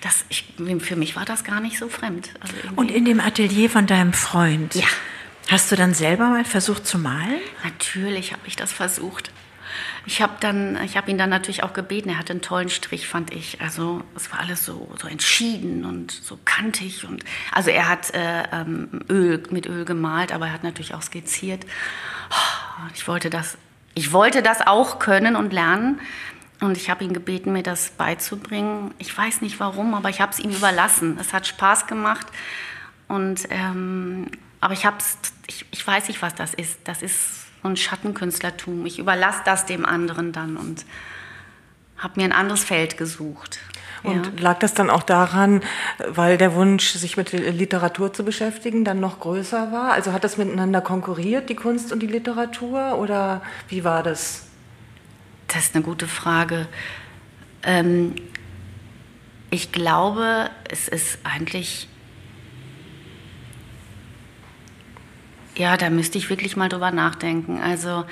Das, 0.02 0.24
ich, 0.30 0.46
für 0.80 0.96
mich 0.96 1.18
war 1.18 1.26
das 1.26 1.44
gar 1.44 1.60
nicht 1.60 1.78
so 1.78 1.90
fremd. 1.90 2.30
Also 2.40 2.54
und 2.78 2.90
in 2.90 3.04
dem 3.04 3.20
Atelier 3.20 3.70
von 3.70 3.86
deinem 3.86 4.14
Freund, 4.14 4.76
ja. 4.76 4.86
hast 5.50 5.72
du 5.72 5.76
dann 5.76 5.94
selber 5.94 6.30
mal 6.30 6.46
versucht 6.46 6.86
zu 6.86 6.98
malen? 6.98 7.42
Natürlich 7.64 8.32
habe 8.32 8.44
ich 8.46 8.56
das 8.56 8.72
versucht. 8.72 9.32
Ich 10.08 10.22
habe 10.22 10.36
dann, 10.40 10.80
ihn 11.08 11.18
dann 11.18 11.30
natürlich 11.30 11.64
auch 11.64 11.74
gebeten. 11.74 12.08
Er 12.08 12.18
hatte 12.18 12.32
einen 12.32 12.42
tollen 12.42 12.70
Strich, 12.70 13.10
fand 13.10 13.34
ich. 13.34 13.60
Also 13.60 14.02
es 14.16 14.32
war 14.32 14.40
alles 14.40 14.66
so, 14.66 14.90
so 14.98 15.06
entschieden 15.06 15.84
und 15.84 16.12
so 16.12 16.40
kantig 16.46 17.04
und 17.04 17.26
also 17.52 17.72
er 17.72 17.90
hat 17.90 18.14
äh, 18.14 18.44
ähm, 18.54 19.02
Öl 19.10 19.44
mit 19.50 19.66
Öl 19.66 19.84
gemalt, 19.84 20.32
aber 20.32 20.48
er 20.48 20.54
hat 20.54 20.64
natürlich 20.64 20.94
auch 20.94 21.02
skizziert. 21.02 21.66
Ich 22.96 23.06
wollte 23.10 23.30
das, 23.30 23.58
ich 23.96 24.14
wollte 24.14 24.42
das 24.42 24.66
auch 24.66 25.00
können 25.00 25.36
und 25.36 25.52
lernen. 25.52 26.00
Und 26.62 26.78
ich 26.78 26.90
habe 26.90 27.04
ihn 27.04 27.14
gebeten, 27.14 27.52
mir 27.52 27.62
das 27.62 27.92
beizubringen. 27.92 28.94
Ich 29.00 29.16
weiß 29.16 29.42
nicht 29.42 29.60
warum, 29.60 29.94
aber 29.94 30.10
ich 30.10 30.22
habe 30.22 30.32
es 30.32 30.40
ihm 30.40 30.52
überlassen. 30.52 31.18
Es 31.20 31.34
hat 31.34 31.46
Spaß 31.46 31.86
gemacht. 31.86 32.28
Und 33.10 33.42
ähm, 33.50 34.32
aber 34.62 34.74
ich 34.74 34.86
hab's, 34.86 35.18
ich, 35.48 35.66
ich 35.70 35.86
weiß 35.86 36.08
nicht, 36.08 36.22
was 36.22 36.34
das 36.34 36.54
ist. 36.54 36.80
Das 36.86 37.02
ist 37.02 37.47
und 37.68 37.80
Schattenkünstlertum. 37.80 38.86
Ich 38.86 39.00
überlasse 39.00 39.42
das 39.46 39.66
dem 39.66 39.86
anderen 39.86 40.32
dann 40.32 40.58
und 40.58 40.86
habe 41.98 42.20
mir 42.20 42.26
ein 42.26 42.32
anderes 42.32 42.64
Feld 42.64 42.98
gesucht. 42.98 43.60
Und 44.04 44.26
ja. 44.26 44.32
lag 44.40 44.60
das 44.60 44.74
dann 44.74 44.90
auch 44.90 45.04
daran, 45.04 45.62
weil 46.08 46.38
der 46.38 46.54
Wunsch, 46.54 46.92
sich 46.92 47.18
mit 47.18 47.32
Literatur 47.32 48.14
zu 48.14 48.24
beschäftigen, 48.24 48.86
dann 48.86 49.00
noch 49.00 49.20
größer 49.20 49.72
war? 49.72 49.92
Also 49.92 50.14
hat 50.14 50.24
das 50.24 50.38
miteinander 50.38 50.82
konkurriert, 50.82 51.50
die 51.50 51.56
Kunst 51.56 51.92
und 51.92 52.02
die 52.02 52.08
Literatur? 52.08 52.98
Oder 53.00 53.42
wie 53.68 53.84
war 53.84 54.04
das? 54.04 54.48
Das 55.48 55.64
ist 55.64 55.76
eine 55.76 55.84
gute 55.84 56.08
Frage. 56.08 56.68
Ähm, 57.64 58.16
ich 59.50 59.72
glaube, 59.72 60.50
es 60.70 60.88
ist 60.88 61.20
eigentlich 61.24 61.88
Ja, 65.58 65.76
da 65.76 65.90
müsste 65.90 66.20
ich 66.20 66.30
wirklich 66.30 66.56
mal 66.56 66.70
drüber 66.70 66.92
nachdenken. 66.92 67.60
Also 67.60 68.06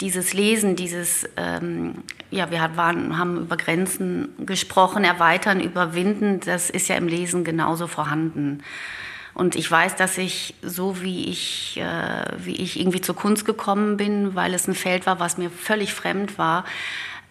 dieses 0.00 0.32
Lesen, 0.32 0.76
dieses, 0.76 1.28
ähm, 1.36 2.04
ja, 2.30 2.50
wir 2.50 2.70
waren, 2.76 3.18
haben 3.18 3.38
über 3.38 3.56
Grenzen 3.56 4.28
gesprochen, 4.46 5.02
erweitern, 5.02 5.60
überwinden, 5.60 6.40
das 6.40 6.70
ist 6.70 6.88
ja 6.88 6.96
im 6.96 7.08
Lesen 7.08 7.42
genauso 7.42 7.88
vorhanden. 7.88 8.62
Und 9.34 9.56
ich 9.56 9.70
weiß, 9.70 9.96
dass 9.96 10.16
ich 10.16 10.54
so 10.62 11.02
wie 11.02 11.28
ich, 11.28 11.76
äh, 11.76 12.24
wie 12.38 12.56
ich 12.56 12.78
irgendwie 12.78 13.00
zur 13.00 13.16
Kunst 13.16 13.44
gekommen 13.44 13.96
bin, 13.96 14.34
weil 14.36 14.54
es 14.54 14.68
ein 14.68 14.74
Feld 14.74 15.06
war, 15.06 15.18
was 15.18 15.38
mir 15.38 15.50
völlig 15.50 15.92
fremd 15.92 16.38
war, 16.38 16.64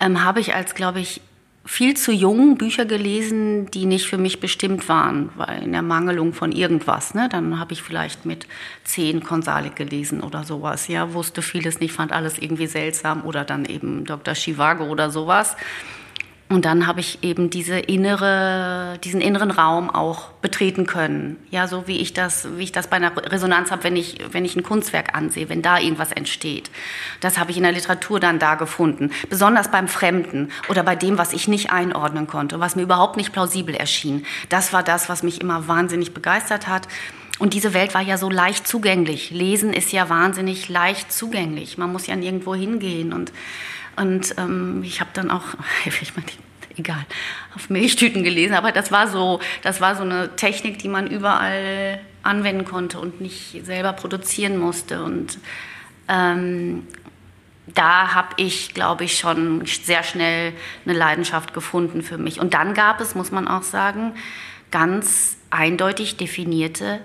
ähm, 0.02 0.24
habe 0.24 0.42
ich 0.42 0.54
als, 0.54 0.76
glaube 0.76 1.00
ich, 1.00 1.22
viel 1.70 1.96
zu 1.96 2.12
jung 2.12 2.58
Bücher 2.58 2.86
gelesen, 2.86 3.70
die 3.70 3.86
nicht 3.86 4.08
für 4.08 4.18
mich 4.18 4.40
bestimmt 4.40 4.90
waren, 4.90 5.30
weil 5.36 5.62
in 5.62 5.72
der 5.72 5.84
Mangelung 5.84 6.34
von 6.34 6.52
irgendwas. 6.52 7.14
Ne? 7.14 7.30
Dann 7.32 7.60
habe 7.60 7.74
ich 7.74 7.84
vielleicht 7.84 8.26
mit 8.26 8.48
zehn 8.84 9.24
Konsalik 9.24 9.76
gelesen 9.76 10.22
oder 10.22 10.44
sowas. 10.44 10.88
Ja, 10.88 11.14
wusste 11.14 11.44
vieles 11.44 11.80
nicht, 11.80 11.94
fand 11.94 12.12
alles 12.12 12.40
irgendwie 12.40 12.66
seltsam 12.66 13.24
oder 13.24 13.46
dann 13.46 13.66
eben 13.66 14.04
Dr. 14.04 14.34
Chivago 14.34 14.86
oder 14.86 15.12
sowas. 15.12 15.56
Und 16.52 16.66
dann 16.66 16.88
habe 16.88 17.00
ich 17.00 17.20
eben 17.22 17.52
diese 17.52 17.78
innere, 17.78 18.98
diesen 19.04 19.22
inneren 19.22 19.52
Raum 19.52 19.92
auch 19.92 20.30
betreten 20.42 20.88
können. 20.88 21.38
Ja, 21.52 21.68
so 21.68 21.88
wie 21.88 22.00
ich 22.00 22.14
das, 22.14 22.48
wie 22.58 22.64
ich 22.64 22.72
das 22.72 22.88
bei 22.88 22.96
einer 22.96 23.16
Resonanz 23.32 23.70
habe, 23.70 23.84
wenn 23.84 23.96
ich, 23.96 24.18
wenn 24.32 24.46
ich 24.46 24.56
ein 24.56 24.64
Kunstwerk 24.64 25.16
ansehe, 25.16 25.48
wenn 25.48 25.62
da 25.62 25.78
irgendwas 25.78 26.12
entsteht. 26.12 26.72
Das 27.20 27.38
habe 27.38 27.52
ich 27.52 27.58
in 27.58 27.64
der 27.64 27.72
Literatur 27.72 28.20
dann 28.20 28.40
da 28.40 28.56
gefunden. 28.56 29.12
Besonders 29.30 29.70
beim 29.70 29.88
Fremden 29.88 30.50
oder 30.70 30.82
bei 30.82 30.96
dem, 30.96 31.20
was 31.20 31.34
ich 31.34 31.48
nicht 31.48 31.72
einordnen 31.72 32.26
konnte, 32.26 32.60
was 32.60 32.76
mir 32.76 32.82
überhaupt 32.82 33.16
nicht 33.16 33.32
plausibel 33.32 33.76
erschien. 33.76 34.26
Das 34.50 34.74
war 34.74 34.82
das, 34.82 35.08
was 35.08 35.22
mich 35.22 35.42
immer 35.42 35.68
wahnsinnig 35.68 36.16
begeistert 36.16 36.68
hat. 36.68 36.88
Und 37.38 37.54
diese 37.54 37.76
Welt 37.76 37.94
war 37.94 38.02
ja 38.02 38.18
so 38.18 38.30
leicht 38.30 38.68
zugänglich. 38.68 39.30
Lesen 39.30 39.72
ist 39.72 39.92
ja 39.92 40.10
wahnsinnig 40.10 40.68
leicht 40.68 41.12
zugänglich. 41.14 41.78
Man 41.78 41.92
muss 41.92 42.08
ja 42.08 42.16
nirgendwo 42.16 42.56
hingehen 42.56 43.14
und 43.14 43.32
und 44.00 44.36
ähm, 44.38 44.82
ich 44.84 45.02
habe 45.02 45.10
dann 45.14 45.30
auch, 45.30 45.44
ich 45.86 46.16
meine, 46.16 46.28
egal, 46.78 47.06
auf 47.56 47.70
Milchtüten 47.70 48.24
gelesen, 48.24 48.54
aber 48.56 48.72
das 48.72 48.92
war 48.92 49.08
so, 49.08 49.40
das 49.62 49.82
war 49.82 49.96
so 49.96 50.04
eine 50.04 50.36
Technik, 50.36 50.80
die 50.80 50.88
man 50.88 51.08
überall 51.08 52.00
anwenden 52.24 52.66
konnte 52.66 53.00
und 53.00 53.22
nicht 53.22 53.62
selber 53.64 53.94
produzieren 53.94 54.58
musste. 54.58 55.04
Und 55.04 55.38
ähm, 56.08 56.88
da 57.68 58.14
habe 58.14 58.30
ich, 58.38 58.74
glaube 58.74 59.04
ich, 59.04 59.18
schon 59.20 59.66
sehr 59.66 60.04
schnell 60.04 60.54
eine 60.86 60.98
Leidenschaft 60.98 61.54
gefunden 61.54 62.02
für 62.02 62.18
mich. 62.18 62.40
Und 62.40 62.54
dann 62.54 62.74
gab 62.74 63.02
es, 63.02 63.16
muss 63.16 63.32
man 63.32 63.48
auch 63.48 63.64
sagen, 63.64 64.14
ganz 64.72 65.38
eindeutig 65.50 66.18
definierte 66.18 67.00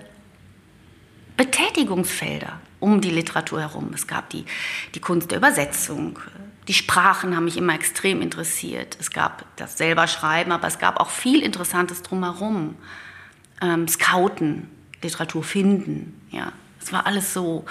Betätigungsfelder 1.37 2.59
um 2.79 3.01
die 3.01 3.09
Literatur 3.09 3.61
herum. 3.61 3.91
Es 3.93 4.07
gab 4.07 4.29
die, 4.29 4.45
die 4.93 4.99
Kunst 4.99 5.31
der 5.31 5.39
Übersetzung, 5.39 6.19
die 6.67 6.73
Sprachen 6.73 7.35
haben 7.35 7.45
mich 7.45 7.57
immer 7.57 7.75
extrem 7.75 8.21
interessiert. 8.21 8.97
Es 8.99 9.11
gab 9.11 9.45
das 9.55 9.77
selber 9.77 10.07
Schreiben, 10.07 10.51
aber 10.51 10.67
es 10.67 10.79
gab 10.79 10.99
auch 10.99 11.09
viel 11.09 11.41
Interessantes 11.41 12.01
drumherum. 12.01 12.75
Ähm, 13.61 13.87
Scouten, 13.87 14.69
Literatur 15.01 15.43
finden, 15.43 16.19
ja. 16.31 16.51
Es 16.81 16.91
war 16.91 17.07
alles 17.07 17.33
so 17.33 17.65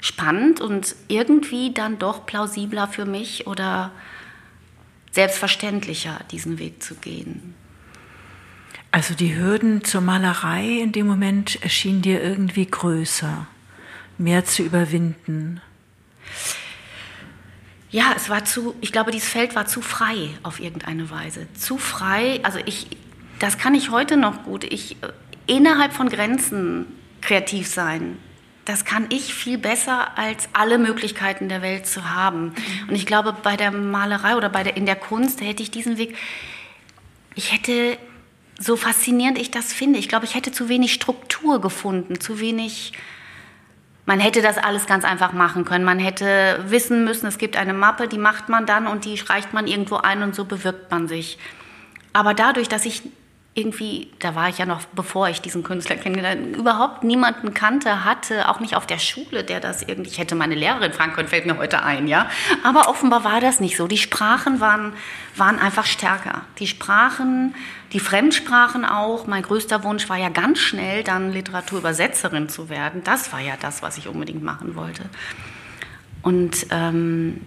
spannend 0.00 0.60
und 0.60 0.94
irgendwie 1.08 1.72
dann 1.72 1.98
doch 1.98 2.26
plausibler 2.26 2.86
für 2.86 3.04
mich 3.04 3.46
oder 3.46 3.90
selbstverständlicher, 5.10 6.20
diesen 6.30 6.58
Weg 6.58 6.82
zu 6.82 6.94
gehen. 6.94 7.54
Also 8.90 9.14
die 9.14 9.34
Hürden 9.36 9.82
zur 9.82 10.02
Malerei 10.02 10.78
in 10.80 10.92
dem 10.92 11.06
Moment 11.06 11.60
erschienen 11.62 12.02
dir 12.02 12.22
irgendwie 12.22 12.66
größer, 12.66 13.46
mehr 14.18 14.44
zu 14.44 14.62
überwinden. 14.62 15.60
Ja, 17.94 18.12
es 18.16 18.28
war 18.28 18.44
zu, 18.44 18.74
ich 18.80 18.90
glaube, 18.90 19.12
dieses 19.12 19.28
Feld 19.28 19.54
war 19.54 19.66
zu 19.66 19.80
frei 19.80 20.28
auf 20.42 20.58
irgendeine 20.58 21.10
Weise. 21.10 21.46
Zu 21.54 21.78
frei, 21.78 22.40
also 22.42 22.58
ich, 22.66 22.88
das 23.38 23.56
kann 23.56 23.72
ich 23.76 23.92
heute 23.92 24.16
noch 24.16 24.42
gut. 24.42 24.64
Ich, 24.64 24.96
innerhalb 25.46 25.92
von 25.92 26.08
Grenzen 26.08 26.86
kreativ 27.20 27.68
sein, 27.68 28.18
das 28.64 28.84
kann 28.84 29.06
ich 29.10 29.32
viel 29.32 29.58
besser 29.58 30.18
als 30.18 30.48
alle 30.54 30.78
Möglichkeiten 30.78 31.48
der 31.48 31.62
Welt 31.62 31.86
zu 31.86 32.10
haben. 32.10 32.46
Mhm. 32.46 32.88
Und 32.88 32.96
ich 32.96 33.06
glaube, 33.06 33.32
bei 33.32 33.56
der 33.56 33.70
Malerei 33.70 34.34
oder 34.34 34.48
bei 34.48 34.64
der, 34.64 34.76
in 34.76 34.86
der 34.86 34.96
Kunst 34.96 35.40
hätte 35.40 35.62
ich 35.62 35.70
diesen 35.70 35.96
Weg, 35.96 36.16
ich 37.36 37.52
hätte, 37.52 37.96
so 38.58 38.74
faszinierend 38.74 39.38
ich 39.38 39.52
das 39.52 39.72
finde, 39.72 40.00
ich 40.00 40.08
glaube, 40.08 40.24
ich 40.24 40.34
hätte 40.34 40.50
zu 40.50 40.68
wenig 40.68 40.92
Struktur 40.92 41.60
gefunden, 41.60 42.18
zu 42.18 42.40
wenig 42.40 42.92
man 44.06 44.20
hätte 44.20 44.42
das 44.42 44.58
alles 44.58 44.86
ganz 44.86 45.04
einfach 45.04 45.32
machen 45.32 45.64
können. 45.64 45.84
Man 45.84 45.98
hätte 45.98 46.62
wissen 46.66 47.04
müssen, 47.04 47.26
es 47.26 47.38
gibt 47.38 47.56
eine 47.56 47.72
Mappe, 47.72 48.06
die 48.06 48.18
macht 48.18 48.48
man 48.48 48.66
dann 48.66 48.86
und 48.86 49.04
die 49.04 49.18
reicht 49.18 49.54
man 49.54 49.66
irgendwo 49.66 49.96
ein 49.96 50.22
und 50.22 50.34
so 50.34 50.44
bewirbt 50.44 50.90
man 50.90 51.08
sich. 51.08 51.38
Aber 52.12 52.34
dadurch, 52.34 52.68
dass 52.68 52.84
ich 52.84 53.02
irgendwie, 53.56 54.08
da 54.18 54.34
war 54.34 54.48
ich 54.48 54.58
ja 54.58 54.66
noch, 54.66 54.84
bevor 54.86 55.28
ich 55.28 55.40
diesen 55.40 55.62
Künstler 55.62 55.94
kennengelernt 55.94 56.56
überhaupt 56.56 57.04
niemanden 57.04 57.54
kannte, 57.54 58.04
hatte, 58.04 58.48
auch 58.48 58.58
nicht 58.58 58.74
auf 58.74 58.84
der 58.84 58.98
Schule, 58.98 59.44
der 59.44 59.60
das 59.60 59.82
irgendwie, 59.82 60.10
ich 60.10 60.18
hätte 60.18 60.34
meine 60.34 60.56
Lehrerin 60.56 60.92
fragen 60.92 61.12
können, 61.12 61.28
fällt 61.28 61.46
mir 61.46 61.56
heute 61.56 61.82
ein, 61.84 62.08
ja. 62.08 62.28
Aber 62.64 62.88
offenbar 62.88 63.22
war 63.22 63.40
das 63.40 63.60
nicht 63.60 63.76
so. 63.76 63.86
Die 63.86 63.96
Sprachen 63.96 64.58
waren, 64.58 64.92
waren 65.36 65.60
einfach 65.60 65.86
stärker. 65.86 66.42
Die 66.58 66.66
Sprachen, 66.66 67.54
die 67.92 68.00
Fremdsprachen 68.00 68.84
auch. 68.84 69.28
Mein 69.28 69.42
größter 69.42 69.84
Wunsch 69.84 70.08
war 70.08 70.16
ja 70.16 70.30
ganz 70.30 70.58
schnell 70.58 71.04
dann 71.04 71.32
Literaturübersetzerin 71.32 72.48
zu 72.48 72.68
werden. 72.68 73.02
Das 73.04 73.32
war 73.32 73.40
ja 73.40 73.54
das, 73.60 73.82
was 73.82 73.98
ich 73.98 74.08
unbedingt 74.08 74.42
machen 74.42 74.74
wollte. 74.74 75.04
Und 76.22 76.66
ähm, 76.70 77.40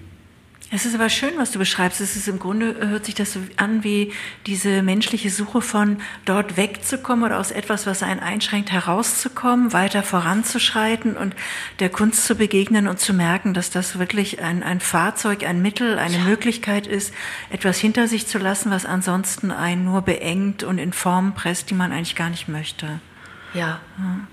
es 0.70 0.86
ist 0.86 0.96
aber 0.96 1.10
schön, 1.10 1.38
was 1.38 1.52
du 1.52 1.60
beschreibst. 1.60 2.02
Es 2.02 2.18
ist 2.18 2.28
im 2.28 2.40
Grunde, 2.40 2.76
hört 2.90 3.06
sich 3.06 3.16
das 3.16 3.34
so 3.34 3.40
an 3.56 3.86
wie 3.86 4.12
diese 4.46 4.82
menschliche 4.82 5.30
Suche 5.30 5.62
von 5.62 5.98
dort 6.26 6.58
wegzukommen 6.58 7.24
oder 7.24 7.40
aus 7.40 7.52
etwas, 7.52 7.86
was 7.86 8.04
einen 8.04 8.20
einschränkt, 8.20 8.72
herauszukommen, 8.72 9.72
weiter 9.72 10.04
voranzuschreiten 10.04 11.16
und 11.16 11.36
der 11.80 11.90
Kunst 11.90 12.26
zu 12.26 12.36
begegnen 12.36 12.88
und 12.88 13.00
zu 13.00 13.14
merken, 13.14 13.54
dass 13.54 13.70
das 13.70 13.98
wirklich 13.98 14.42
ein, 14.42 14.62
ein 14.62 14.82
Fahrzeug, 14.82 15.46
ein 15.46 15.62
Mittel, 15.62 15.98
eine 16.00 16.18
ja. 16.18 16.24
Möglichkeit 16.24 16.86
ist, 16.86 17.14
etwas 17.50 17.78
hinter 17.78 18.10
sich 18.10 18.28
zu 18.28 18.38
lassen, 18.38 18.70
was 18.70 18.86
ansonsten 18.86 19.52
einen 19.52 19.86
nur 19.86 20.02
beengt 20.02 20.64
und 20.64 20.80
in 20.80 20.92
Formen 20.92 21.34
presst, 21.34 21.70
die 21.70 21.76
man 21.76 21.94
eigentlich 21.94 22.16
gar 22.16 22.30
nicht 22.30 22.50
möchte. 22.50 23.00
ja. 23.54 23.80
ja. 23.98 24.28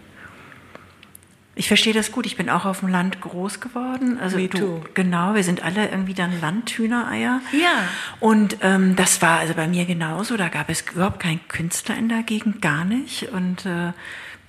Ich 1.56 1.68
verstehe 1.68 1.92
das 1.92 2.11
gut. 2.11 2.26
Ich 2.26 2.37
bin 2.37 2.50
auch 2.50 2.64
auf 2.64 2.80
dem 2.80 2.88
Land 2.88 3.20
groß 3.20 3.61
geworden. 3.61 4.18
Also 4.18 4.38
Me 4.38 4.49
too. 4.49 4.82
Genau, 4.94 5.34
wir 5.34 5.44
sind 5.44 5.62
alle 5.62 5.88
irgendwie 5.88 6.14
dann 6.14 6.40
Landhühnereier. 6.40 7.40
Ja. 7.52 7.88
Und 8.18 8.58
ähm, 8.62 8.96
das 8.96 9.23
war 9.23 9.38
also 9.38 9.54
bei 9.54 9.68
mir 9.68 9.84
genauso. 9.84 10.37
Da 10.37 10.49
gab 10.49 10.68
es 10.68 10.84
überhaupt 10.92 11.20
keinen 11.20 11.46
Künstler 11.49 11.96
in 11.96 12.08
der 12.08 12.23
Gegend, 12.23 12.61
gar 12.61 12.84
nicht. 12.84 13.28
Und 13.30 13.66
äh, 13.66 13.92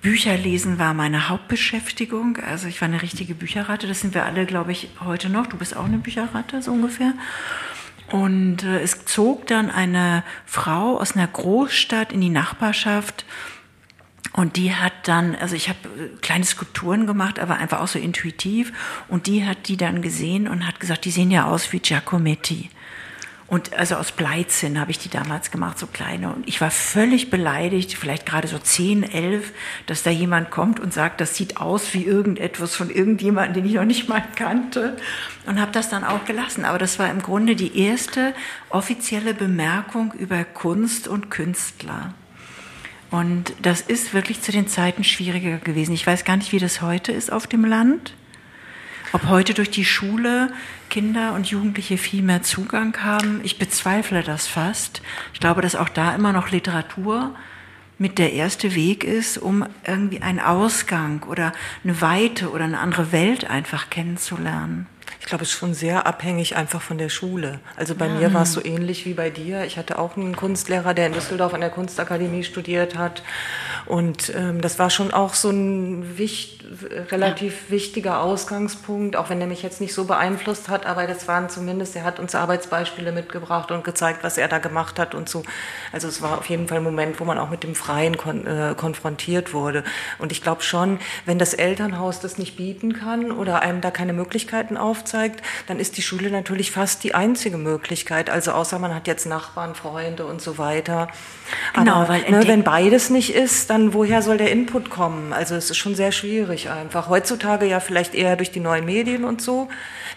Bücher 0.02 0.36
lesen 0.36 0.78
war 0.78 0.94
meine 0.94 1.28
Hauptbeschäftigung. 1.28 2.38
Also 2.38 2.66
ich 2.66 2.80
war 2.80 2.88
eine 2.88 3.02
richtige 3.02 3.34
Bücherratte. 3.34 3.86
Das 3.86 4.00
sind 4.00 4.14
wir 4.14 4.24
alle, 4.24 4.44
glaube 4.44 4.72
ich, 4.72 4.88
heute 5.04 5.28
noch. 5.28 5.46
Du 5.46 5.56
bist 5.56 5.76
auch 5.76 5.84
eine 5.84 5.98
Bücherratte, 5.98 6.60
so 6.60 6.72
ungefähr. 6.72 7.12
Und 8.10 8.64
äh, 8.64 8.80
es 8.80 9.04
zog 9.04 9.46
dann 9.46 9.70
eine 9.70 10.22
Frau 10.44 10.98
aus 10.98 11.16
einer 11.16 11.26
Großstadt 11.26 12.12
in 12.12 12.20
die 12.20 12.30
Nachbarschaft 12.30 13.24
und 14.32 14.56
die 14.56 14.74
hat 14.74 14.92
dann, 15.04 15.34
also 15.34 15.54
ich 15.54 15.68
habe 15.68 15.78
äh, 15.88 16.16
kleine 16.20 16.44
Skulpturen 16.44 17.06
gemacht, 17.06 17.38
aber 17.38 17.56
einfach 17.56 17.80
auch 17.80 17.88
so 17.88 17.98
intuitiv. 17.98 18.72
Und 19.08 19.26
die 19.26 19.44
hat 19.44 19.68
die 19.68 19.76
dann 19.76 20.02
gesehen 20.02 20.48
und 20.48 20.66
hat 20.66 20.80
gesagt, 20.80 21.04
die 21.04 21.10
sehen 21.10 21.30
ja 21.30 21.46
aus 21.46 21.72
wie 21.72 21.80
Giacometti. 21.80 22.70
Und 23.48 23.74
also 23.78 23.94
aus 23.94 24.10
Bleizinn 24.10 24.80
habe 24.80 24.90
ich 24.90 24.98
die 24.98 25.08
damals 25.08 25.52
gemacht, 25.52 25.78
so 25.78 25.86
kleine. 25.86 26.32
Und 26.32 26.48
ich 26.48 26.60
war 26.60 26.72
völlig 26.72 27.30
beleidigt, 27.30 27.94
vielleicht 27.94 28.26
gerade 28.26 28.48
so 28.48 28.58
10, 28.58 29.04
11, 29.04 29.52
dass 29.86 30.02
da 30.02 30.10
jemand 30.10 30.50
kommt 30.50 30.80
und 30.80 30.92
sagt, 30.92 31.20
das 31.20 31.36
sieht 31.36 31.58
aus 31.58 31.94
wie 31.94 32.04
irgendetwas 32.04 32.74
von 32.74 32.90
irgendjemandem, 32.90 33.62
den 33.62 33.66
ich 33.66 33.76
noch 33.76 33.84
nicht 33.84 34.08
mal 34.08 34.22
kannte. 34.34 34.96
Und 35.46 35.60
habe 35.60 35.70
das 35.70 35.88
dann 35.88 36.02
auch 36.02 36.24
gelassen. 36.24 36.64
Aber 36.64 36.78
das 36.78 36.98
war 36.98 37.08
im 37.08 37.22
Grunde 37.22 37.54
die 37.54 37.78
erste 37.78 38.34
offizielle 38.68 39.32
Bemerkung 39.32 40.12
über 40.14 40.42
Kunst 40.42 41.06
und 41.06 41.30
Künstler. 41.30 42.14
Und 43.10 43.54
das 43.62 43.80
ist 43.80 44.14
wirklich 44.14 44.42
zu 44.42 44.52
den 44.52 44.68
Zeiten 44.68 45.04
schwieriger 45.04 45.58
gewesen. 45.58 45.92
Ich 45.92 46.06
weiß 46.06 46.24
gar 46.24 46.36
nicht, 46.36 46.52
wie 46.52 46.58
das 46.58 46.82
heute 46.82 47.12
ist 47.12 47.32
auf 47.32 47.46
dem 47.46 47.64
Land. 47.64 48.14
Ob 49.12 49.28
heute 49.28 49.54
durch 49.54 49.70
die 49.70 49.84
Schule 49.84 50.52
Kinder 50.90 51.32
und 51.34 51.46
Jugendliche 51.46 51.96
viel 51.96 52.22
mehr 52.22 52.42
Zugang 52.42 52.96
haben. 53.02 53.40
Ich 53.44 53.58
bezweifle 53.58 54.22
das 54.22 54.46
fast. 54.46 55.00
Ich 55.32 55.40
glaube, 55.40 55.62
dass 55.62 55.76
auch 55.76 55.88
da 55.88 56.14
immer 56.14 56.32
noch 56.32 56.50
Literatur 56.50 57.34
mit 57.98 58.18
der 58.18 58.32
erste 58.32 58.74
Weg 58.74 59.04
ist, 59.04 59.38
um 59.38 59.64
irgendwie 59.86 60.20
einen 60.20 60.40
Ausgang 60.40 61.22
oder 61.22 61.52
eine 61.82 62.00
Weite 62.00 62.50
oder 62.50 62.64
eine 62.64 62.78
andere 62.78 63.12
Welt 63.12 63.48
einfach 63.48 63.88
kennenzulernen. 63.88 64.86
Ich 65.26 65.30
glaube, 65.30 65.42
es 65.42 65.50
ist 65.50 65.58
schon 65.58 65.74
sehr 65.74 66.06
abhängig 66.06 66.54
einfach 66.54 66.80
von 66.80 66.98
der 66.98 67.08
Schule. 67.08 67.58
Also 67.74 67.96
bei 67.96 68.06
ja. 68.06 68.14
mir 68.14 68.32
war 68.32 68.42
es 68.42 68.52
so 68.52 68.64
ähnlich 68.64 69.06
wie 69.06 69.14
bei 69.14 69.28
dir. 69.28 69.64
Ich 69.64 69.76
hatte 69.76 69.98
auch 69.98 70.16
einen 70.16 70.36
Kunstlehrer, 70.36 70.94
der 70.94 71.08
in 71.08 71.14
Düsseldorf 71.14 71.52
an 71.52 71.62
der 71.62 71.70
Kunstakademie 71.70 72.44
studiert 72.44 72.96
hat. 72.96 73.24
Und 73.86 74.32
ähm, 74.36 74.60
das 74.60 74.78
war 74.78 74.88
schon 74.88 75.10
auch 75.10 75.34
so 75.34 75.50
ein 75.50 76.16
wichtig, 76.16 76.56
relativ 77.10 77.64
ja. 77.66 77.70
wichtiger 77.70 78.22
Ausgangspunkt, 78.22 79.16
auch 79.16 79.30
wenn 79.30 79.40
er 79.40 79.46
mich 79.46 79.62
jetzt 79.62 79.80
nicht 79.80 79.94
so 79.94 80.04
beeinflusst 80.04 80.68
hat, 80.68 80.84
aber 80.84 81.06
das 81.06 81.28
waren 81.28 81.48
zumindest, 81.48 81.94
er 81.94 82.04
hat 82.04 82.18
uns 82.18 82.34
Arbeitsbeispiele 82.34 83.12
mitgebracht 83.12 83.70
und 83.70 83.84
gezeigt, 83.84 84.24
was 84.24 84.36
er 84.36 84.48
da 84.48 84.58
gemacht 84.58 84.98
hat 84.98 85.14
und 85.14 85.28
so. 85.28 85.44
Also 85.92 86.08
es 86.08 86.22
war 86.22 86.38
auf 86.38 86.48
jeden 86.48 86.66
Fall 86.66 86.78
ein 86.78 86.84
Moment, 86.84 87.20
wo 87.20 87.24
man 87.24 87.38
auch 87.38 87.50
mit 87.50 87.62
dem 87.62 87.74
Freien 87.74 88.16
kon 88.16 88.46
äh, 88.46 88.74
konfrontiert 88.76 89.54
wurde. 89.54 89.84
Und 90.18 90.32
ich 90.32 90.42
glaube 90.42 90.62
schon, 90.62 90.98
wenn 91.24 91.38
das 91.38 91.54
Elternhaus 91.54 92.20
das 92.20 92.38
nicht 92.38 92.56
bieten 92.56 92.94
kann 92.94 93.30
oder 93.30 93.62
einem 93.62 93.80
da 93.80 93.90
keine 93.90 94.12
Möglichkeiten 94.12 94.76
aufzeigt, 94.76 95.15
dann 95.66 95.78
ist 95.78 95.96
die 95.96 96.02
Schule 96.02 96.30
natürlich 96.30 96.70
fast 96.70 97.04
die 97.04 97.14
einzige 97.14 97.56
Möglichkeit. 97.56 98.30
Also 98.30 98.52
außer 98.52 98.78
man 98.78 98.94
hat 98.94 99.06
jetzt 99.06 99.26
Nachbarn, 99.26 99.74
Freunde 99.74 100.26
und 100.26 100.40
so 100.40 100.58
weiter. 100.58 101.08
Genau, 101.74 101.96
aber, 101.96 102.08
weil 102.08 102.30
ne, 102.30 102.46
wenn 102.46 102.64
beides 102.64 103.10
nicht 103.10 103.34
ist, 103.34 103.70
dann 103.70 103.94
woher 103.94 104.22
soll 104.22 104.38
der 104.38 104.50
Input 104.50 104.90
kommen? 104.90 105.32
Also 105.32 105.54
es 105.54 105.70
ist 105.70 105.76
schon 105.76 105.94
sehr 105.94 106.12
schwierig 106.12 106.70
einfach. 106.70 107.08
Heutzutage 107.08 107.66
ja 107.66 107.80
vielleicht 107.80 108.14
eher 108.14 108.36
durch 108.36 108.50
die 108.50 108.60
neuen 108.60 108.84
Medien 108.84 109.24
und 109.24 109.40
so. 109.40 109.68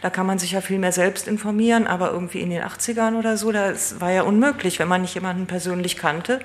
Da 0.02 0.10
kann 0.10 0.26
man 0.26 0.40
sich 0.40 0.54
ja 0.54 0.62
viel 0.62 0.80
mehr 0.80 0.92
selbst 0.92 1.28
informieren, 1.28 1.88
aber 1.88 2.12
irgendwie 2.12 2.40
in 2.40 2.50
den 2.50 2.64
80ern 2.64 3.18
oder 3.18 3.38
so, 3.38 3.52
das 3.52 4.00
war 4.00 4.12
ja 4.12 4.24
unmöglich, 4.24 4.80
wenn 4.80 4.88
man 4.88 5.02
nicht 5.02 5.16
jemanden 5.16 5.46
persönlich 5.46 5.98
kannte. 5.98 6.40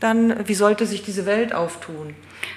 Dann, 0.00 0.46
wie 0.46 0.54
sollte 0.54 0.86
sich 0.86 1.02
diese 1.02 1.26
Welt 1.26 1.54
auftun? 1.54 2.14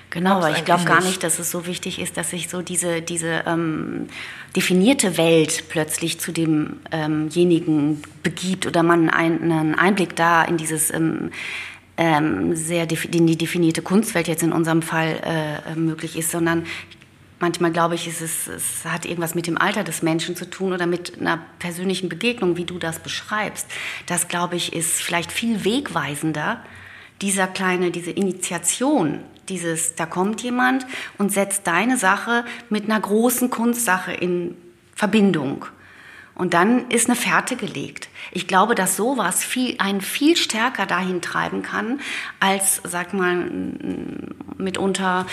Genau, 0.10 0.38
aber 0.38 0.52
ich 0.52 0.66
glaube 0.66 0.86
gar 0.86 1.02
nicht, 1.02 1.24
dass 1.24 1.40
es 1.40 1.52
so 1.52 1.66
wichtig 1.66 2.00
ist, 2.00 2.18
dass 2.18 2.32
sich 2.32 2.50
so 2.50 2.62
diese, 2.62 3.02
diese 3.02 3.44
ähm, 3.46 4.08
definierte 4.56 5.18
Welt 5.18 5.66
plötzlich 5.70 6.20
zu 6.20 6.32
demjenigen 6.32 7.92
ähm 7.92 8.02
begibt 8.24 8.66
oder 8.66 8.84
man 8.84 9.10
einen 9.10 9.76
Einblick 9.76 10.16
da 10.16 10.44
in 10.44 10.58
dieses 10.58 10.92
ähm, 10.92 11.32
ähm, 12.00 12.56
sehr 12.56 12.90
in 12.90 13.28
die 13.28 13.38
definierte 13.38 13.82
Kunstwelt 13.82 14.28
jetzt 14.28 14.42
in 14.42 14.54
unserem 14.54 14.82
Fall 14.82 15.20
äh, 15.24 15.76
möglich 15.76 16.18
ist, 16.18 16.32
sondern 16.32 16.66
manchmal 17.40 17.72
glaube 17.72 17.96
ich, 17.96 18.08
es, 18.08 18.22
ist, 18.22 18.48
es 18.48 18.86
hat 18.86 19.06
irgendwas 19.06 19.36
mit 19.36 19.48
dem 19.48 19.58
Alter 19.58 19.84
des 19.84 20.02
Menschen 20.02 20.36
zu 20.36 20.50
tun 20.50 20.74
oder 20.74 20.88
mit 20.88 21.20
einer 21.20 21.40
persönlichen 21.60 22.08
Begegnung, 22.10 22.58
wie 22.58 22.64
du 22.64 22.80
das 22.80 23.00
beschreibst. 23.00 23.68
Das 24.06 24.28
glaube 24.28 24.56
ich 24.56 24.74
ist 24.74 25.02
vielleicht 25.02 25.32
viel 25.32 25.66
wegweisender, 25.66 26.64
dieser 27.22 27.48
kleine, 27.48 27.92
diese 27.92 28.12
Initiation, 28.12 29.20
dieses, 29.50 29.96
da 29.96 30.06
kommt 30.06 30.42
jemand 30.42 30.86
und 31.18 31.32
setzt 31.32 31.68
deine 31.68 31.98
Sache 31.98 32.46
mit 32.70 32.86
einer 32.86 33.00
großen 33.00 33.50
Kunstsache 33.50 34.14
in 34.14 34.56
Verbindung. 34.96 35.66
Und 36.36 36.54
dann 36.54 36.90
ist 36.90 37.10
eine 37.10 37.18
Fährte 37.18 37.58
gelegt. 37.58 38.08
Ich 38.32 38.48
glaube, 38.48 38.74
dass 38.74 38.96
sowas 38.96 39.44
viel, 39.44 39.76
einen 39.80 40.00
viel 40.00 40.38
stärker 40.38 40.86
dahin 40.86 41.22
treiben 41.22 41.64
kann, 41.64 42.00
als, 42.40 42.82
sag 42.86 43.14
mal, 43.14 43.50
mitunter 44.58 45.26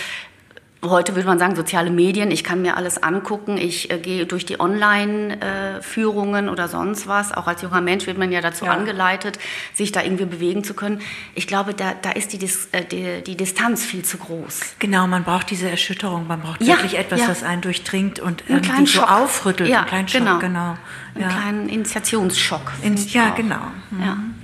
heute 0.91 1.15
würde 1.15 1.27
man 1.27 1.39
sagen, 1.39 1.57
soziale 1.57 1.91
Medien, 1.91 2.31
ich 2.31 2.45
kann 2.45 2.63
mir 2.63 2.77
alles 2.77 3.03
angucken, 3.03 3.57
ich 3.57 3.91
äh, 3.91 3.99
gehe 3.99 4.27
durch 4.27 4.45
die 4.45 4.61
Online-Führungen 4.61 6.49
äh, 6.49 6.51
oder 6.51 6.69
sonst 6.69 7.07
was. 7.07 7.33
Auch 7.33 7.47
als 7.47 7.63
junger 7.63 7.81
Mensch 7.81 8.07
wird 8.07 8.19
man 8.19 8.33
ja 8.33 8.41
dazu 8.41 8.65
ja. 8.65 8.73
angeleitet, 8.73 9.39
sich 9.75 9.93
da 9.93 10.03
irgendwie 10.03 10.25
bewegen 10.25 10.65
zu 10.65 10.75
können. 10.75 11.01
Ich 11.35 11.47
glaube, 11.47 11.75
da, 11.75 11.95
da 12.01 12.11
ist 12.11 12.33
die, 12.33 12.39
Dis, 12.39 12.69
äh, 12.73 12.85
die, 12.85 13.23
die, 13.23 13.37
Distanz 13.37 13.85
viel 13.85 14.05
zu 14.05 14.19
groß. 14.19 14.61
Genau, 14.79 15.07
man 15.07 15.25
braucht 15.25 15.51
diese 15.51 15.69
Erschütterung, 15.71 16.27
man 16.27 16.41
braucht 16.41 16.61
ja, 16.61 16.77
wirklich 16.77 16.99
etwas, 16.99 17.21
ja. 17.21 17.29
was 17.29 17.43
einen 17.43 17.63
durchdringt 17.63 18.21
und 18.21 18.45
irgendwie 18.49 18.87
so 18.87 19.03
aufrüttelt. 19.03 19.69
Ja, 19.69 19.81
einen 19.81 20.07
kleinen 20.07 20.09
Schock, 20.09 20.21
genau. 20.21 20.39
genau. 20.41 20.77
Einen 21.15 21.29
kleinen 21.29 21.69
Initiationsschock. 21.69 22.73
In, 22.83 22.97
ja, 23.09 23.31
genau. 23.31 23.61
Mhm. 23.91 24.35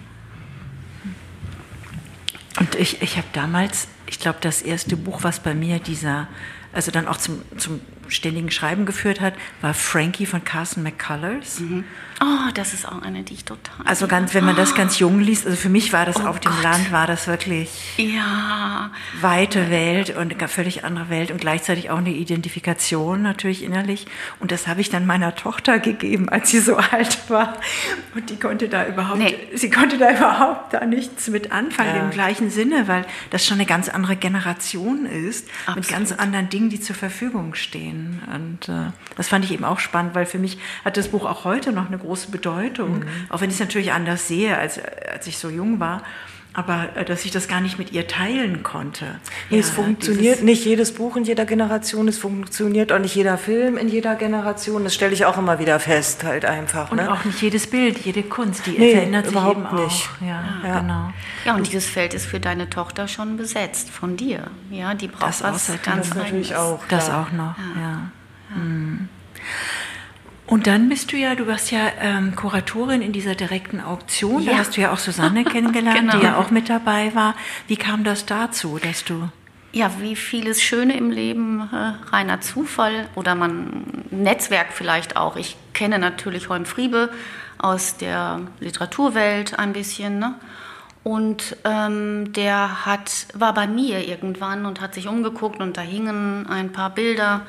Und 2.58 2.74
ich, 2.74 3.00
ich 3.02 3.16
habe 3.16 3.26
damals 3.32 3.88
ich 4.12 4.18
glaube, 4.18 4.38
das 4.42 4.60
erste 4.60 4.96
Buch, 4.98 5.24
was 5.24 5.40
bei 5.40 5.54
mir 5.54 5.78
dieser, 5.78 6.28
also 6.70 6.90
dann 6.90 7.08
auch 7.08 7.16
zum, 7.16 7.40
zum 7.56 7.80
ständigen 8.12 8.50
Schreiben 8.50 8.86
geführt 8.86 9.20
hat, 9.20 9.34
war 9.60 9.74
Frankie 9.74 10.26
von 10.26 10.44
Carson 10.44 10.82
McCullers. 10.82 11.60
Mhm. 11.60 11.84
Oh, 12.22 12.50
das 12.54 12.72
ist 12.72 12.86
auch 12.86 13.02
eine, 13.02 13.24
die 13.24 13.34
ich 13.34 13.44
total. 13.44 13.84
Also 13.84 14.06
ganz, 14.06 14.32
wenn 14.32 14.44
man 14.44 14.54
das 14.54 14.76
ganz 14.76 15.00
jung 15.00 15.18
liest, 15.18 15.44
also 15.44 15.56
für 15.56 15.68
mich 15.68 15.92
war 15.92 16.06
das 16.06 16.18
oh 16.18 16.26
auf 16.26 16.40
Gott. 16.40 16.44
dem 16.44 16.62
Land, 16.62 16.92
war 16.92 17.08
das 17.08 17.26
wirklich 17.26 17.68
ja. 17.96 18.92
weite 19.20 19.70
Welt 19.70 20.16
und 20.16 20.32
eine 20.32 20.48
völlig 20.48 20.84
andere 20.84 21.08
Welt 21.08 21.32
und 21.32 21.40
gleichzeitig 21.40 21.90
auch 21.90 21.98
eine 21.98 22.12
Identifikation 22.12 23.22
natürlich 23.22 23.64
innerlich. 23.64 24.06
Und 24.38 24.52
das 24.52 24.68
habe 24.68 24.80
ich 24.80 24.88
dann 24.88 25.04
meiner 25.04 25.34
Tochter 25.34 25.80
gegeben, 25.80 26.28
als 26.28 26.50
sie 26.50 26.60
so 26.60 26.76
alt 26.92 27.28
war. 27.28 27.54
Und 28.14 28.30
die 28.30 28.38
konnte 28.38 28.68
da 28.68 28.86
überhaupt, 28.86 29.18
nee. 29.18 29.36
sie 29.54 29.70
konnte 29.70 29.98
da 29.98 30.10
überhaupt 30.16 30.74
da 30.74 30.84
nichts 30.84 31.26
mit 31.26 31.50
anfangen 31.50 31.96
ja. 31.96 32.04
im 32.04 32.10
gleichen 32.10 32.50
Sinne, 32.50 32.86
weil 32.86 33.04
das 33.30 33.44
schon 33.44 33.56
eine 33.56 33.66
ganz 33.66 33.88
andere 33.88 34.14
Generation 34.14 35.06
ist 35.06 35.48
Absolut. 35.66 35.76
mit 35.76 35.88
ganz 35.88 36.12
anderen 36.12 36.48
Dingen, 36.50 36.70
die 36.70 36.80
zur 36.80 36.94
Verfügung 36.94 37.54
stehen. 37.54 38.01
Und 38.34 38.68
äh, 38.68 38.90
das 39.16 39.28
fand 39.28 39.44
ich 39.44 39.52
eben 39.52 39.64
auch 39.64 39.78
spannend, 39.78 40.14
weil 40.14 40.26
für 40.26 40.38
mich 40.38 40.58
hat 40.84 40.96
das 40.96 41.08
Buch 41.08 41.24
auch 41.24 41.44
heute 41.44 41.72
noch 41.72 41.86
eine 41.86 41.98
große 41.98 42.30
Bedeutung, 42.30 43.00
mhm. 43.00 43.06
auch 43.28 43.40
wenn 43.40 43.50
ich 43.50 43.56
es 43.56 43.60
natürlich 43.60 43.92
anders 43.92 44.28
sehe, 44.28 44.56
als, 44.56 44.80
als 44.80 45.26
ich 45.26 45.38
so 45.38 45.48
jung 45.48 45.80
war. 45.80 46.02
Aber 46.54 46.96
äh, 46.96 47.04
dass 47.04 47.24
ich 47.24 47.30
das 47.30 47.48
gar 47.48 47.60
nicht 47.60 47.78
mit 47.78 47.92
ihr 47.92 48.06
teilen 48.06 48.62
konnte. 48.62 49.06
Nee, 49.48 49.56
ja, 49.56 49.60
es 49.60 49.70
funktioniert 49.70 50.42
nicht 50.42 50.64
jedes 50.64 50.92
Buch 50.92 51.16
in 51.16 51.24
jeder 51.24 51.44
Generation, 51.44 52.08
es 52.08 52.18
funktioniert 52.18 52.92
auch 52.92 52.98
nicht 52.98 53.14
jeder 53.14 53.38
Film 53.38 53.78
in 53.78 53.88
jeder 53.88 54.16
Generation. 54.16 54.84
Das 54.84 54.94
stelle 54.94 55.14
ich 55.14 55.24
auch 55.24 55.38
immer 55.38 55.58
wieder 55.58 55.80
fest, 55.80 56.24
halt 56.24 56.44
einfach. 56.44 56.90
Und 56.90 56.98
ne? 56.98 57.10
auch 57.10 57.24
nicht 57.24 57.40
jedes 57.40 57.66
Bild, 57.66 57.98
jede 57.98 58.22
Kunst, 58.22 58.66
die 58.66 58.72
nee, 58.72 58.92
verändert 58.92 59.26
sich 59.26 59.32
überhaupt 59.32 59.56
eben 59.56 59.82
nicht. 59.82 60.08
auch. 60.20 60.26
Ja, 60.26 60.44
ja, 60.64 60.80
genau. 60.80 61.12
Ja, 61.44 61.54
und 61.54 61.66
dieses 61.66 61.86
Feld 61.86 62.14
ist 62.14 62.26
für 62.26 62.40
deine 62.40 62.68
Tochter 62.68 63.08
schon 63.08 63.36
besetzt 63.36 63.90
von 63.90 64.16
dir. 64.16 64.50
Ja, 64.70 64.94
die 64.94 65.08
braucht 65.08 65.22
das 65.22 65.42
was 65.42 65.72
ganz 65.82 66.10
das 66.10 66.18
natürlich 66.18 66.54
auch. 66.54 66.80
Das 66.88 67.08
auch 67.08 67.32
noch. 67.32 67.56
Ja. 67.76 67.80
ja. 67.80 68.10
Hm. 68.54 69.08
Und 70.52 70.66
dann 70.66 70.90
bist 70.90 71.10
du 71.12 71.16
ja, 71.16 71.34
du 71.34 71.46
warst 71.46 71.70
ja 71.70 71.80
ähm, 71.98 72.36
Kuratorin 72.36 73.00
in 73.00 73.12
dieser 73.12 73.34
direkten 73.34 73.80
Auktion. 73.80 74.42
Ja. 74.42 74.52
Da 74.52 74.58
hast 74.58 74.76
du 74.76 74.82
ja 74.82 74.92
auch 74.92 74.98
Susanne 74.98 75.44
kennengelernt, 75.50 75.98
genau. 75.98 76.18
die 76.18 76.24
ja 76.24 76.36
auch 76.36 76.50
mit 76.50 76.68
dabei 76.68 77.14
war. 77.14 77.34
Wie 77.68 77.76
kam 77.76 78.04
das 78.04 78.26
dazu, 78.26 78.78
dass 78.78 79.02
du 79.02 79.30
ja, 79.72 79.90
wie 80.00 80.14
vieles 80.14 80.60
Schöne 80.60 80.98
im 80.98 81.10
Leben, 81.10 81.66
äh, 81.72 82.14
reiner 82.14 82.42
Zufall 82.42 83.08
oder 83.14 83.34
man 83.34 84.04
Netzwerk 84.10 84.74
vielleicht 84.74 85.16
auch. 85.16 85.36
Ich 85.36 85.56
kenne 85.72 85.98
natürlich 85.98 86.50
Holm 86.50 86.66
Friebe 86.66 87.08
aus 87.56 87.96
der 87.96 88.42
Literaturwelt 88.60 89.58
ein 89.58 89.72
bisschen. 89.72 90.18
Ne? 90.18 90.34
Und 91.02 91.56
ähm, 91.64 92.30
der 92.34 92.84
hat, 92.84 93.28
war 93.32 93.54
bei 93.54 93.66
mir 93.66 94.06
irgendwann 94.06 94.66
und 94.66 94.82
hat 94.82 94.92
sich 94.92 95.08
umgeguckt 95.08 95.62
und 95.62 95.78
da 95.78 95.80
hingen 95.80 96.46
ein 96.46 96.72
paar 96.72 96.90
Bilder 96.90 97.46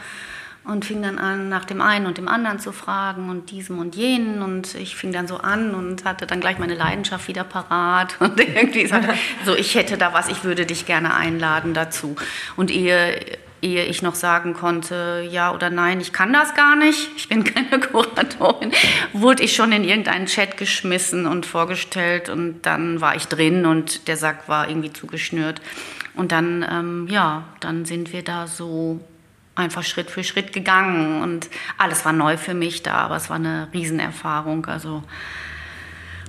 und 0.65 0.85
fing 0.85 1.01
dann 1.01 1.19
an, 1.19 1.49
nach 1.49 1.65
dem 1.65 1.81
einen 1.81 2.05
und 2.05 2.17
dem 2.17 2.27
anderen 2.27 2.59
zu 2.59 2.71
fragen 2.71 3.29
und 3.29 3.51
diesem 3.51 3.79
und 3.79 3.95
jenen. 3.95 4.41
Und 4.41 4.75
ich 4.75 4.95
fing 4.95 5.11
dann 5.11 5.27
so 5.27 5.37
an 5.37 5.75
und 5.75 6.05
hatte 6.05 6.25
dann 6.25 6.39
gleich 6.39 6.57
meine 6.57 6.75
Leidenschaft 6.75 7.27
wieder 7.27 7.43
parat 7.43 8.15
und 8.19 8.39
irgendwie 8.39 8.87
sagte, 8.87 9.13
so, 9.45 9.55
ich 9.55 9.75
hätte 9.75 9.97
da 9.97 10.13
was, 10.13 10.29
ich 10.29 10.43
würde 10.43 10.65
dich 10.65 10.85
gerne 10.85 11.13
einladen 11.15 11.73
dazu. 11.73 12.15
Und 12.55 12.71
ehe, 12.71 13.19
ehe 13.61 13.83
ich 13.83 14.01
noch 14.01 14.15
sagen 14.15 14.53
konnte, 14.53 15.27
ja 15.29 15.53
oder 15.53 15.69
nein, 15.69 15.99
ich 15.99 16.13
kann 16.13 16.31
das 16.31 16.53
gar 16.55 16.77
nicht, 16.77 17.09
ich 17.17 17.27
bin 17.27 17.43
keine 17.53 17.79
Kuratorin, 17.81 18.71
wurde 19.11 19.43
ich 19.43 19.55
schon 19.55 19.73
in 19.73 19.83
irgendeinen 19.83 20.27
Chat 20.27 20.55
geschmissen 20.55 21.25
und 21.25 21.45
vorgestellt 21.45 22.29
und 22.29 22.61
dann 22.61 23.01
war 23.01 23.15
ich 23.15 23.27
drin 23.27 23.65
und 23.65 24.07
der 24.07 24.15
Sack 24.15 24.47
war 24.47 24.69
irgendwie 24.69 24.93
zugeschnürt. 24.93 25.61
Und 26.15 26.31
dann, 26.31 26.63
ähm, 26.69 27.07
ja, 27.09 27.43
dann 27.59 27.85
sind 27.85 28.13
wir 28.13 28.23
da 28.23 28.45
so 28.45 29.01
einfach 29.55 29.83
Schritt 29.83 30.09
für 30.09 30.23
Schritt 30.23 30.53
gegangen 30.53 31.21
und 31.21 31.49
alles 31.77 32.05
war 32.05 32.13
neu 32.13 32.37
für 32.37 32.53
mich 32.53 32.83
da, 32.83 32.95
aber 32.95 33.15
es 33.15 33.29
war 33.29 33.35
eine 33.37 33.67
Riesenerfahrung. 33.73 34.65
Also 34.65 35.03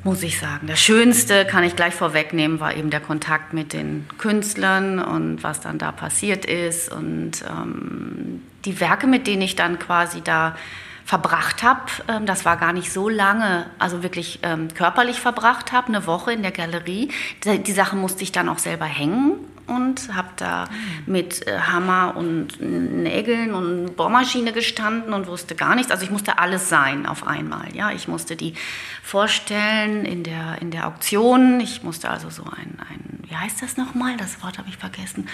muss 0.05 0.23
ich 0.23 0.39
sagen. 0.39 0.67
Das 0.67 0.81
Schönste, 0.81 1.47
kann 1.47 1.65
ich 1.65 1.77
gleich 1.77 1.95
vorwegnehmen, 1.95 2.61
war 2.61 2.77
eben 2.77 2.91
der 2.91 3.01
Kontakt 3.01 3.55
mit 3.55 3.73
den 3.73 4.07
Künstlern 4.19 4.99
und 4.99 5.43
was 5.43 5.61
dann 5.61 5.79
da 5.79 5.93
passiert 5.93 6.45
ist 6.45 6.93
und 6.93 7.43
ähm, 7.49 8.43
die 8.67 8.81
Werke, 8.81 9.07
mit 9.07 9.27
denen 9.27 9.43
ich 9.43 9.57
dann 9.57 9.79
quasi 9.79 10.21
da 10.21 10.57
verbracht 11.05 11.63
habe, 11.63 11.83
ähm, 12.09 12.27
das 12.27 12.45
war 12.45 12.57
gar 12.57 12.73
nicht 12.73 12.93
so 12.93 13.09
lange, 13.09 13.67
also 13.79 14.03
wirklich 14.03 14.41
ähm, 14.43 14.69
körperlich 14.75 15.21
verbracht 15.21 15.73
habe, 15.73 15.89
eine 15.89 16.07
Woche 16.07 16.33
in 16.33 16.43
der 16.43 16.53
Galerie. 16.53 17.11
Die, 17.45 17.59
die 17.63 17.73
Sache 17.73 17.97
musste 17.97 18.23
ich 18.23 18.33
dann 18.33 18.49
auch 18.49 18.59
selber 18.59 18.87
hängen 18.87 19.35
und 19.67 20.15
habe 20.15 20.29
da 20.37 20.69
mit 21.07 21.47
äh, 21.47 21.59
Hammer 21.59 22.15
und 22.17 22.61
Nägeln 22.61 23.55
und 23.55 23.97
Bohrmaschine 23.97 24.53
gestanden 24.53 25.13
und 25.13 25.27
wusste 25.27 25.55
gar 25.55 25.75
nichts. 25.75 25.91
Also 25.93 26.05
ich 26.05 26.11
musste 26.11 26.39
alles 26.39 26.69
sein 26.69 27.07
auf 27.07 27.27
einmal. 27.27 27.75
Ja, 27.75 27.91
ich 27.91 28.09
musste 28.09 28.37
die 28.37 28.55
vorstellen 29.03 30.07
in 30.07 30.23
der 30.23 30.61
in 30.61 30.71
der 30.71 30.87
Auktion. 30.87 31.61
Ich 31.61 31.83
musste 31.83 32.09
also 32.11 32.31
so 32.31 32.45
ein, 32.45 32.79
ein 32.91 33.21
wie 33.29 33.37
heißt 33.37 33.63
das 33.63 33.77
nochmal? 33.77 34.17
Das 34.17 34.43
Wort 34.43 34.59
habe 34.59 34.69
ich 34.69 34.77
vergessen. 34.77 35.29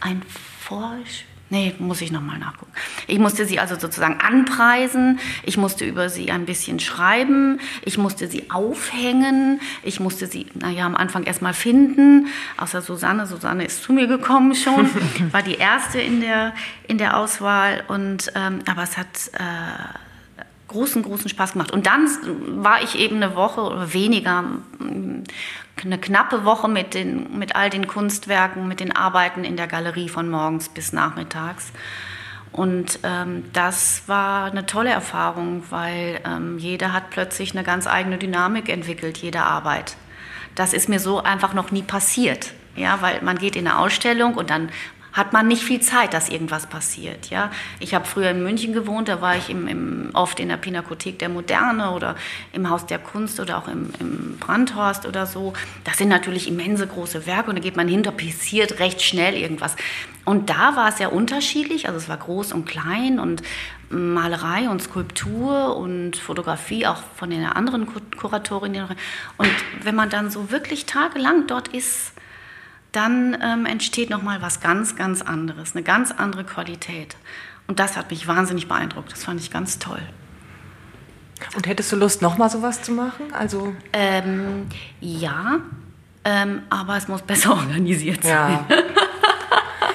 Ein 0.00 0.22
Vorspiel 0.60 1.31
Nee, 1.52 1.74
muss 1.78 2.00
ich 2.00 2.10
nochmal 2.10 2.38
nachgucken. 2.38 2.72
Ich 3.06 3.18
musste 3.18 3.44
sie 3.44 3.60
also 3.60 3.78
sozusagen 3.78 4.22
anpreisen, 4.22 5.20
ich 5.42 5.58
musste 5.58 5.84
über 5.84 6.08
sie 6.08 6.30
ein 6.30 6.46
bisschen 6.46 6.80
schreiben, 6.80 7.60
ich 7.84 7.98
musste 7.98 8.26
sie 8.26 8.50
aufhängen, 8.50 9.60
ich 9.82 10.00
musste 10.00 10.26
sie, 10.26 10.46
naja, 10.54 10.86
am 10.86 10.96
Anfang 10.96 11.24
erstmal 11.24 11.52
finden, 11.52 12.28
außer 12.56 12.80
Susanne. 12.80 13.26
Susanne 13.26 13.66
ist 13.66 13.82
zu 13.82 13.92
mir 13.92 14.06
gekommen 14.06 14.54
schon, 14.54 14.88
war 15.32 15.42
die 15.42 15.56
erste 15.56 16.00
in 16.00 16.22
der, 16.22 16.54
in 16.88 16.96
der 16.96 17.18
Auswahl, 17.18 17.84
und, 17.86 18.32
ähm, 18.34 18.60
aber 18.64 18.84
es 18.84 18.96
hat. 18.96 19.08
Äh, 19.34 19.98
großen, 20.72 21.02
großen 21.02 21.28
Spaß 21.28 21.52
gemacht. 21.52 21.70
Und 21.70 21.86
dann 21.86 22.08
war 22.62 22.82
ich 22.82 22.98
eben 22.98 23.16
eine 23.16 23.36
Woche 23.36 23.60
oder 23.60 23.92
weniger 23.92 24.44
eine 24.80 25.98
knappe 25.98 26.44
Woche 26.44 26.68
mit, 26.68 26.94
den, 26.94 27.38
mit 27.38 27.56
all 27.56 27.70
den 27.70 27.86
Kunstwerken, 27.86 28.68
mit 28.68 28.80
den 28.80 28.94
Arbeiten 28.94 29.44
in 29.44 29.56
der 29.56 29.66
Galerie 29.66 30.08
von 30.08 30.28
morgens 30.28 30.68
bis 30.68 30.92
nachmittags. 30.92 31.72
Und 32.52 32.98
ähm, 33.02 33.44
das 33.52 34.02
war 34.06 34.44
eine 34.44 34.66
tolle 34.66 34.90
Erfahrung, 34.90 35.64
weil 35.70 36.20
ähm, 36.26 36.58
jeder 36.58 36.92
hat 36.92 37.10
plötzlich 37.10 37.52
eine 37.52 37.64
ganz 37.64 37.86
eigene 37.86 38.18
Dynamik 38.18 38.68
entwickelt, 38.68 39.18
jede 39.18 39.42
Arbeit. 39.42 39.96
Das 40.54 40.74
ist 40.74 40.88
mir 40.88 41.00
so 41.00 41.22
einfach 41.22 41.54
noch 41.54 41.70
nie 41.70 41.82
passiert. 41.82 42.52
Ja, 42.76 43.00
weil 43.00 43.20
man 43.22 43.38
geht 43.38 43.56
in 43.56 43.66
eine 43.66 43.78
Ausstellung 43.78 44.34
und 44.34 44.50
dann 44.50 44.70
hat 45.12 45.32
man 45.32 45.46
nicht 45.46 45.62
viel 45.62 45.80
Zeit, 45.80 46.14
dass 46.14 46.28
irgendwas 46.28 46.66
passiert. 46.66 47.30
Ja? 47.30 47.50
Ich 47.80 47.94
habe 47.94 48.06
früher 48.06 48.30
in 48.30 48.42
München 48.42 48.72
gewohnt, 48.72 49.08
da 49.08 49.20
war 49.20 49.36
ich 49.36 49.50
im, 49.50 49.68
im, 49.68 50.10
oft 50.14 50.40
in 50.40 50.48
der 50.48 50.56
Pinakothek 50.56 51.18
der 51.18 51.28
Moderne 51.28 51.90
oder 51.90 52.16
im 52.52 52.70
Haus 52.70 52.86
der 52.86 52.98
Kunst 52.98 53.38
oder 53.38 53.58
auch 53.58 53.68
im, 53.68 53.90
im 54.00 54.38
Brandhorst 54.38 55.06
oder 55.06 55.26
so. 55.26 55.52
Das 55.84 55.98
sind 55.98 56.08
natürlich 56.08 56.48
immense 56.48 56.86
große 56.86 57.26
Werke 57.26 57.50
und 57.50 57.56
da 57.56 57.62
geht 57.62 57.76
man 57.76 57.88
hin, 57.88 58.02
da 58.02 58.10
passiert 58.10 58.78
recht 58.78 59.02
schnell 59.02 59.34
irgendwas. 59.34 59.76
Und 60.24 60.50
da 60.50 60.76
war 60.76 60.88
es 60.88 60.98
ja 60.98 61.08
unterschiedlich, 61.08 61.88
also 61.88 61.98
es 61.98 62.08
war 62.08 62.16
groß 62.16 62.52
und 62.52 62.64
klein 62.64 63.18
und 63.18 63.42
Malerei 63.90 64.70
und 64.70 64.80
Skulptur 64.80 65.76
und 65.76 66.16
Fotografie 66.16 66.86
auch 66.86 67.02
von 67.16 67.28
den 67.28 67.44
anderen 67.44 67.86
Kuratorinnen. 68.16 68.86
Und 69.36 69.50
wenn 69.82 69.94
man 69.94 70.08
dann 70.08 70.30
so 70.30 70.50
wirklich 70.50 70.86
tagelang 70.86 71.46
dort 71.46 71.68
ist, 71.68 72.12
dann 72.92 73.36
ähm, 73.42 73.66
entsteht 73.66 74.10
nochmal 74.10 74.42
was 74.42 74.60
ganz, 74.60 74.96
ganz 74.96 75.22
anderes, 75.22 75.74
eine 75.74 75.82
ganz 75.82 76.12
andere 76.12 76.44
Qualität. 76.44 77.16
Und 77.66 77.78
das 77.78 77.96
hat 77.96 78.10
mich 78.10 78.26
wahnsinnig 78.28 78.68
beeindruckt. 78.68 79.12
Das 79.12 79.24
fand 79.24 79.40
ich 79.40 79.50
ganz 79.50 79.78
toll. 79.78 80.02
Und 81.56 81.66
hättest 81.66 81.90
du 81.92 81.96
Lust, 81.96 82.22
nochmal 82.22 82.50
sowas 82.50 82.82
zu 82.82 82.92
machen? 82.92 83.32
Also 83.32 83.74
ähm, 83.92 84.66
ja, 85.00 85.60
ähm, 86.24 86.62
aber 86.70 86.96
es 86.96 87.08
muss 87.08 87.22
besser 87.22 87.50
organisiert 87.56 88.22
sein. 88.22 88.64
Ja. 88.68 88.76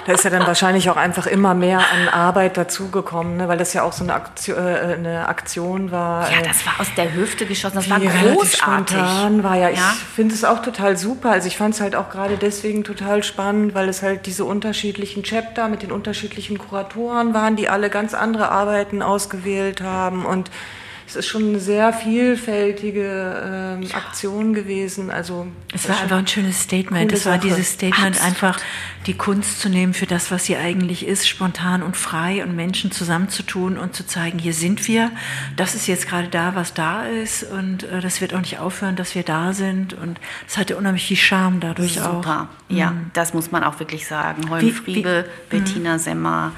Da 0.08 0.13
ist 0.13 0.24
ja 0.24 0.30
dann 0.30 0.48
wahrscheinlich 0.48 0.89
auch 0.89 0.96
einfach 0.96 1.28
immer 1.28 1.54
mehr 1.54 1.80
an 1.80 2.08
Arbeit 2.08 2.56
dazugekommen, 2.56 3.36
ne? 3.36 3.50
weil 3.50 3.58
das 3.58 3.74
ja 3.74 3.84
auch 3.84 3.91
so 3.91 4.06
eine 4.06 4.13
Aktion, 4.13 4.58
äh, 4.58 4.96
eine 4.96 5.28
Aktion 5.28 5.91
war. 5.91 6.32
Ja, 6.32 6.41
das 6.41 6.65
war 6.65 6.80
aus 6.80 6.88
der 6.96 7.13
Hüfte 7.13 7.46
geschossen, 7.46 7.76
das 7.76 7.89
war 7.89 8.00
großartig. 8.00 8.58
spontan 8.58 9.43
war. 9.43 9.58
Ja, 9.58 9.70
ich 9.70 9.82
finde 9.82 10.34
es 10.34 10.46
auch 10.46 10.62
total 10.62 10.96
super. 10.96 11.32
Also 11.32 11.50
ich 11.50 11.58
fand 11.58 11.76
es 11.76 11.82
halt 11.82 11.93
auch 11.98 12.10
gerade 12.10 12.38
deswegen 12.38 12.86
total 12.86 13.22
spannend, 13.22 13.76
weil 13.76 13.89
es 13.89 14.02
halt 14.02 14.28
diese 14.28 14.46
unterschiedlichen 14.46 15.24
Chapter 15.24 15.67
mit 15.67 15.84
den 15.84 15.91
unterschiedlichen 15.91 16.58
Kuratoren 16.58 17.34
waren, 17.34 17.58
die 17.58 17.67
alle 17.67 17.89
ganz 17.89 18.13
andere 18.13 18.50
Arbeiten 18.50 19.02
ausgewählt 19.02 19.82
haben 19.82 20.26
und 20.26 20.50
es 21.08 21.15
ist 21.15 21.28
schon 21.28 21.43
eine 21.43 21.60
sehr 21.62 21.93
vielfältige 21.93 23.78
ähm, 23.82 23.88
Aktion 23.93 24.54
gewesen. 24.54 25.10
Also 25.10 25.48
es 25.74 25.88
war 25.88 26.02
einfach 26.02 26.17
ein 26.17 26.28
schönes 26.28 26.62
Statement. 26.62 27.13
Es 27.13 27.26
war 27.26 27.38
dieses 27.38 27.72
Statement, 27.74 28.17
Absolut. 28.17 28.28
einfach 28.28 28.60
die 29.06 29.13
Kunst 29.13 29.62
zu 29.62 29.70
nehmen 29.70 29.93
für 29.93 30.06
das, 30.06 30.32
was 30.32 30.43
sie 30.43 30.58
eigentlich 30.58 31.08
ist, 31.08 31.26
spontan 31.26 31.82
und 31.82 31.96
frei 31.96 32.43
und 32.43 32.58
Menschen 32.58 32.91
zusammenzutun 32.91 33.78
und 33.78 33.96
zu 33.96 34.06
zeigen, 34.06 34.38
hier 34.38 34.52
sind 34.52 34.86
wir. 34.89 35.12
Das 35.56 35.76
ist 35.76 35.88
jetzt 35.88 36.10
gerade 36.10 36.28
da, 36.28 36.56
was 36.56 36.74
da 36.74 37.06
ist 37.06 37.43
und 37.43 37.84
äh, 37.84 38.02
das 38.02 38.20
wird 38.20 38.34
auch 38.34 38.41
nicht 38.41 38.60
aufhören, 38.60 38.98
dass 38.98 39.15
wir 39.15 39.24
da 39.24 39.54
sind. 39.54 39.93
Und 39.93 40.20
es 40.46 40.58
hatte 40.58 40.76
unheimlich 40.76 41.06
viel 41.06 41.15
Charme 41.15 41.62
dadurch 41.62 41.93
Super. 41.93 42.10
auch. 42.10 42.15
Super, 42.17 42.50
ja, 42.67 42.91
mhm. 42.91 43.12
das 43.13 43.34
muss 43.34 43.50
man 43.50 43.63
auch 43.63 43.80
wirklich 43.80 44.08
sagen. 44.08 44.50
Holm 44.50 44.74
Friebe, 44.74 45.26
wie, 45.50 45.58
Bettina 45.58 45.93
mhm. 45.93 46.00
Semmer 46.00 46.52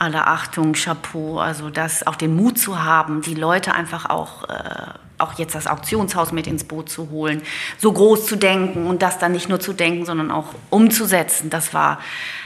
aller 0.00 0.26
Achtung, 0.26 0.72
Chapeau, 0.72 1.38
also 1.38 1.70
das 1.70 2.06
auch 2.06 2.16
den 2.16 2.34
Mut 2.34 2.58
zu 2.58 2.82
haben, 2.82 3.20
die 3.22 3.34
Leute 3.34 3.74
einfach 3.74 4.08
auch 4.08 4.48
äh, 4.48 4.94
auch 5.20 5.38
jetzt 5.38 5.54
das 5.54 5.66
Auktionshaus 5.66 6.32
mit 6.32 6.46
ins 6.46 6.64
Boot 6.64 6.88
zu 6.88 7.10
holen, 7.10 7.42
so 7.78 7.92
groß 7.92 8.26
zu 8.26 8.36
denken 8.36 8.86
und 8.86 9.02
das 9.02 9.18
dann 9.18 9.32
nicht 9.32 9.48
nur 9.48 9.60
zu 9.60 9.72
denken, 9.72 10.04
sondern 10.04 10.30
auch 10.30 10.54
umzusetzen. 10.70 11.50
Das 11.50 11.74
war, 11.74 12.00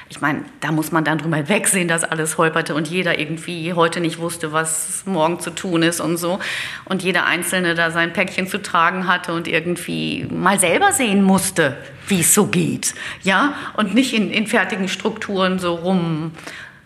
ich 0.08 0.20
meine, 0.20 0.44
da 0.60 0.72
muss 0.72 0.92
man 0.92 1.04
dann 1.04 1.18
drüber 1.18 1.48
wegsehen, 1.48 1.88
dass 1.88 2.04
alles 2.04 2.36
holperte 2.36 2.74
und 2.74 2.88
jeder 2.88 3.18
irgendwie 3.18 3.72
heute 3.72 4.00
nicht 4.00 4.18
wusste, 4.18 4.52
was 4.52 5.04
morgen 5.06 5.40
zu 5.40 5.50
tun 5.50 5.82
ist 5.82 6.00
und 6.00 6.16
so. 6.16 6.40
Und 6.84 7.02
jeder 7.02 7.26
Einzelne 7.26 7.74
da 7.74 7.90
sein 7.90 8.12
Päckchen 8.12 8.48
zu 8.48 8.60
tragen 8.60 9.06
hatte 9.06 9.32
und 9.32 9.48
irgendwie 9.48 10.26
mal 10.30 10.58
selber 10.58 10.92
sehen 10.92 11.22
musste, 11.22 11.76
wie 12.08 12.20
es 12.20 12.34
so 12.34 12.46
geht. 12.46 12.94
Ja, 13.22 13.54
und 13.76 13.94
nicht 13.94 14.12
in, 14.12 14.30
in 14.30 14.46
fertigen 14.46 14.88
Strukturen 14.88 15.58
so 15.58 15.74
rum 15.74 16.32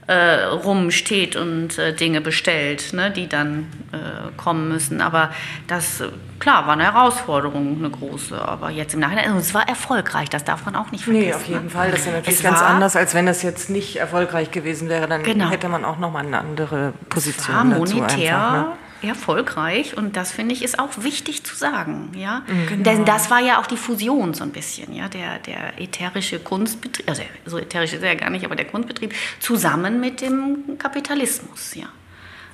äh, 0.09 0.45
rumsteht 0.45 1.37
und 1.37 1.79
äh, 1.79 1.95
Dinge 1.95 2.23
bestellt, 2.23 2.95
ne, 2.95 3.11
die 3.11 3.29
dann 3.29 3.67
äh, 3.93 4.33
kommen 4.39 4.69
müssen. 4.69 5.03
Aber 5.03 5.31
das, 5.67 6.01
äh, 6.01 6.09
klar, 6.39 6.67
war 6.67 6.73
eine 6.73 6.85
Herausforderung, 6.85 7.77
eine 7.79 7.91
große. 7.91 8.41
Aber 8.41 8.71
jetzt 8.71 8.95
im 8.95 9.01
Nachhinein, 9.01 9.27
also 9.27 9.39
es 9.39 9.53
war 9.53 9.69
erfolgreich, 9.69 10.31
das 10.31 10.45
darf 10.45 10.65
man 10.65 10.77
auch 10.77 10.91
nicht 10.93 11.05
vergessen. 11.05 11.29
Nee, 11.29 11.35
auf 11.35 11.47
jeden 11.47 11.65
ne? 11.65 11.71
Fall. 11.71 11.91
Das 11.91 12.01
ist 12.01 12.07
ja 12.07 12.13
natürlich 12.13 12.39
es 12.39 12.43
ganz 12.43 12.63
anders, 12.63 12.97
als 12.97 13.15
wenn 13.15 13.29
es 13.29 13.43
jetzt 13.43 13.69
nicht 13.69 13.97
erfolgreich 13.97 14.51
gewesen 14.51 14.89
wäre. 14.89 15.07
Dann 15.07 15.23
genau. 15.23 15.51
hätte 15.51 15.69
man 15.69 15.85
auch 15.85 15.99
nochmal 15.99 16.25
eine 16.25 16.39
andere 16.39 16.95
Position. 17.11 17.55
Es 17.55 17.55
war 17.55 17.65
monetär. 17.65 18.37
Einfach, 18.37 18.53
ne? 18.53 18.67
Erfolgreich 19.03 19.97
und 19.97 20.17
das 20.17 20.33
finde 20.33 20.55
ich 20.55 20.63
ist 20.63 20.79
auch 20.79 20.91
wichtig 21.03 21.45
zu 21.45 21.55
sagen, 21.55 22.11
ja, 22.17 22.43
mhm. 22.47 22.67
genau. 22.69 22.83
denn 22.83 23.05
das 23.05 23.31
war 23.31 23.41
ja 23.41 23.61
auch 23.61 23.67
die 23.67 23.77
Fusion 23.77 24.35
so 24.35 24.45
ein 24.45 24.51
bisschen, 24.51 24.95
ja, 24.95 25.09
der 25.09 25.39
der 25.39 25.81
ätherische 25.81 26.39
Kunstbetrieb, 26.39 27.09
also 27.09 27.23
so 27.47 27.59
ätherisch 27.59 27.93
ist 27.93 28.03
er 28.03 28.13
ja 28.13 28.19
gar 28.19 28.31
nicht, 28.31 28.45
aber 28.45 28.57
der 28.57 28.67
Kunstbetrieb 28.67 29.15
zusammen 29.41 30.01
mit 30.01 30.21
dem 30.21 30.79
Kapitalismus, 30.79 31.75
ja, 31.75 31.87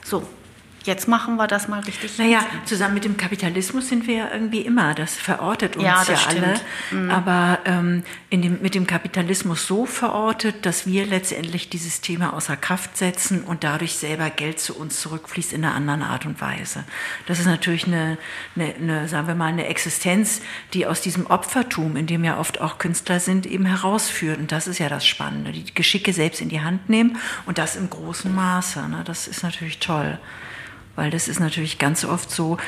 so 0.02 0.26
jetzt 0.84 1.08
machen 1.08 1.36
wir 1.36 1.46
das 1.46 1.68
mal 1.68 1.80
richtig. 1.80 2.18
Naja, 2.18 2.40
zusammen 2.64 2.94
mit 2.94 3.04
dem 3.04 3.16
Kapitalismus 3.16 3.88
sind 3.88 4.06
wir 4.06 4.14
ja 4.14 4.30
irgendwie 4.32 4.60
immer. 4.60 4.94
Das 4.94 5.14
verortet 5.14 5.76
uns 5.76 5.84
ja, 5.84 6.02
ja 6.02 6.18
alle. 6.28 6.60
Mhm. 6.90 7.10
Aber 7.10 7.58
ähm, 7.64 8.02
in 8.30 8.42
dem, 8.42 8.62
mit 8.62 8.74
dem 8.74 8.86
Kapitalismus 8.86 9.66
so 9.66 9.86
verortet, 9.86 10.66
dass 10.66 10.86
wir 10.86 11.06
letztendlich 11.06 11.68
dieses 11.68 12.00
Thema 12.00 12.32
außer 12.34 12.56
Kraft 12.56 12.96
setzen 12.96 13.42
und 13.42 13.64
dadurch 13.64 13.94
selber 13.94 14.30
Geld 14.30 14.60
zu 14.60 14.76
uns 14.76 15.00
zurückfließt 15.00 15.52
in 15.52 15.64
einer 15.64 15.74
anderen 15.74 16.02
Art 16.02 16.26
und 16.26 16.40
Weise. 16.40 16.84
Das 17.26 17.38
ist 17.38 17.46
natürlich 17.46 17.86
eine, 17.86 18.18
eine, 18.56 18.74
eine 18.74 19.08
sagen 19.08 19.26
wir 19.26 19.34
mal, 19.34 19.46
eine 19.46 19.66
Existenz, 19.66 20.42
die 20.72 20.86
aus 20.86 21.00
diesem 21.00 21.26
Opfertum, 21.26 21.96
in 21.96 22.06
dem 22.06 22.24
ja 22.24 22.38
oft 22.38 22.60
auch 22.60 22.78
Künstler 22.78 23.20
sind, 23.20 23.46
eben 23.46 23.66
herausführt. 23.66 24.38
Und 24.38 24.52
das 24.52 24.66
ist 24.66 24.78
ja 24.78 24.88
das 24.88 25.06
Spannende. 25.06 25.52
Die 25.52 25.74
Geschicke 25.74 26.12
selbst 26.12 26.40
in 26.40 26.48
die 26.48 26.60
Hand 26.60 26.88
nehmen 26.88 27.18
und 27.46 27.58
das 27.58 27.76
im 27.76 27.88
großen 27.88 28.34
Maße. 28.34 28.88
Ne? 28.88 29.02
Das 29.04 29.28
ist 29.28 29.42
natürlich 29.42 29.78
toll 29.78 30.18
weil 30.96 31.10
das 31.10 31.28
ist 31.28 31.40
natürlich 31.40 31.78
ganz 31.78 32.04
oft 32.04 32.30
so, 32.30 32.58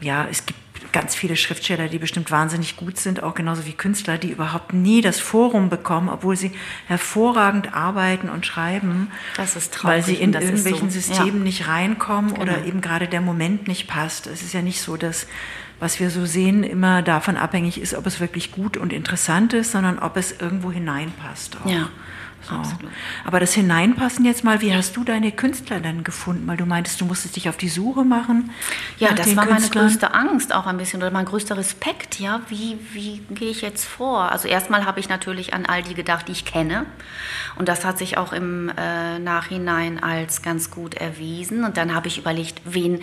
ja, 0.00 0.26
es 0.30 0.46
gibt 0.46 0.58
ganz 0.92 1.14
viele 1.14 1.36
Schriftsteller, 1.36 1.88
die 1.88 1.98
bestimmt 1.98 2.30
wahnsinnig 2.30 2.76
gut 2.76 2.98
sind, 2.98 3.22
auch 3.22 3.34
genauso 3.34 3.66
wie 3.66 3.72
Künstler, 3.72 4.18
die 4.18 4.30
überhaupt 4.30 4.72
nie 4.72 5.00
das 5.00 5.20
Forum 5.20 5.68
bekommen, 5.68 6.08
obwohl 6.08 6.36
sie 6.36 6.52
hervorragend 6.86 7.74
arbeiten 7.74 8.28
und 8.28 8.46
schreiben, 8.46 9.10
das 9.36 9.56
ist 9.56 9.74
traurig, 9.74 9.96
weil 9.96 10.02
sie 10.02 10.14
in 10.14 10.32
irgendwelchen 10.32 10.90
so. 10.90 11.00
Systemen 11.00 11.38
ja. 11.38 11.44
nicht 11.44 11.68
reinkommen 11.68 12.34
genau. 12.34 12.42
oder 12.42 12.64
eben 12.64 12.80
gerade 12.80 13.06
der 13.06 13.20
Moment 13.20 13.68
nicht 13.68 13.86
passt. 13.86 14.26
Es 14.26 14.42
ist 14.42 14.54
ja 14.54 14.62
nicht 14.62 14.80
so, 14.80 14.96
dass 14.96 15.26
was 15.80 16.00
wir 16.00 16.10
so 16.10 16.26
sehen, 16.26 16.64
immer 16.64 17.02
davon 17.02 17.36
abhängig 17.36 17.80
ist, 17.80 17.94
ob 17.94 18.06
es 18.06 18.18
wirklich 18.18 18.50
gut 18.50 18.76
und 18.76 18.92
interessant 18.92 19.52
ist, 19.52 19.70
sondern 19.70 20.00
ob 20.00 20.16
es 20.16 20.32
irgendwo 20.40 20.72
hineinpasst. 20.72 21.56
Auch. 21.64 21.70
Ja. 21.70 21.88
So. 22.48 22.88
Aber 23.24 23.40
das 23.40 23.52
Hineinpassen 23.54 24.24
jetzt 24.24 24.44
mal, 24.44 24.60
wie 24.60 24.74
hast 24.74 24.96
du 24.96 25.04
deine 25.04 25.32
Künstler 25.32 25.80
dann 25.80 26.04
gefunden? 26.04 26.46
Weil 26.46 26.56
du 26.56 26.66
meintest, 26.66 27.00
du 27.00 27.04
musstest 27.04 27.36
dich 27.36 27.48
auf 27.48 27.56
die 27.56 27.68
Suche 27.68 28.04
machen. 28.04 28.50
Ja, 28.98 29.12
das 29.12 29.36
war 29.36 29.46
meine 29.46 29.68
größte 29.68 30.14
Angst 30.14 30.54
auch 30.54 30.66
ein 30.66 30.78
bisschen 30.78 31.02
oder 31.02 31.10
mein 31.10 31.26
größter 31.26 31.56
Respekt. 31.56 32.20
Ja, 32.20 32.40
wie, 32.48 32.78
wie 32.92 33.18
gehe 33.30 33.50
ich 33.50 33.60
jetzt 33.60 33.84
vor? 33.84 34.32
Also 34.32 34.48
erstmal 34.48 34.86
habe 34.86 35.00
ich 35.00 35.08
natürlich 35.08 35.54
an 35.54 35.66
all 35.66 35.82
die 35.82 35.94
gedacht, 35.94 36.28
die 36.28 36.32
ich 36.32 36.44
kenne. 36.44 36.86
Und 37.56 37.68
das 37.68 37.84
hat 37.84 37.98
sich 37.98 38.16
auch 38.16 38.32
im 38.32 38.70
äh, 38.76 39.18
Nachhinein 39.18 40.02
als 40.02 40.42
ganz 40.42 40.70
gut 40.70 40.94
erwiesen. 40.94 41.64
Und 41.64 41.76
dann 41.76 41.94
habe 41.94 42.08
ich 42.08 42.18
überlegt, 42.18 42.60
wen, 42.64 43.00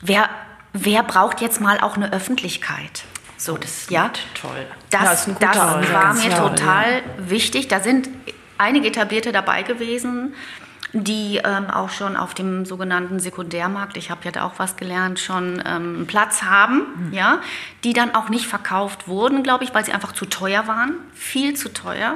wer, 0.00 0.28
wer 0.72 1.02
braucht 1.02 1.40
jetzt 1.40 1.60
mal 1.60 1.80
auch 1.80 1.96
eine 1.96 2.12
Öffentlichkeit? 2.12 3.04
So, 3.38 3.54
oh, 3.54 3.56
das 3.56 3.88
ja, 3.88 4.10
toll. 4.34 4.66
Das, 4.90 5.00
ja, 5.00 5.10
das, 5.10 5.28
das 5.38 5.56
war 5.56 6.14
mir 6.14 6.34
total 6.34 6.92
ja. 6.92 7.30
wichtig. 7.30 7.68
Da 7.68 7.80
sind 7.80 8.08
einige 8.58 8.88
etablierte 8.88 9.32
dabei 9.32 9.62
gewesen, 9.62 10.34
die 10.92 11.40
ähm, 11.44 11.68
auch 11.70 11.90
schon 11.90 12.16
auf 12.16 12.34
dem 12.34 12.64
sogenannten 12.64 13.20
Sekundärmarkt, 13.20 13.96
ich 13.96 14.10
habe 14.10 14.24
ja 14.24 14.30
da 14.30 14.44
auch 14.44 14.54
was 14.56 14.76
gelernt, 14.76 15.20
schon 15.20 15.62
ähm, 15.66 16.06
Platz 16.06 16.42
haben, 16.42 17.08
mhm. 17.08 17.12
ja, 17.12 17.40
die 17.84 17.92
dann 17.92 18.14
auch 18.14 18.30
nicht 18.30 18.46
verkauft 18.46 19.06
wurden, 19.06 19.42
glaube 19.42 19.64
ich, 19.64 19.74
weil 19.74 19.84
sie 19.84 19.92
einfach 19.92 20.12
zu 20.12 20.24
teuer 20.24 20.66
waren, 20.66 20.94
viel 21.12 21.54
zu 21.54 21.72
teuer. 21.72 22.14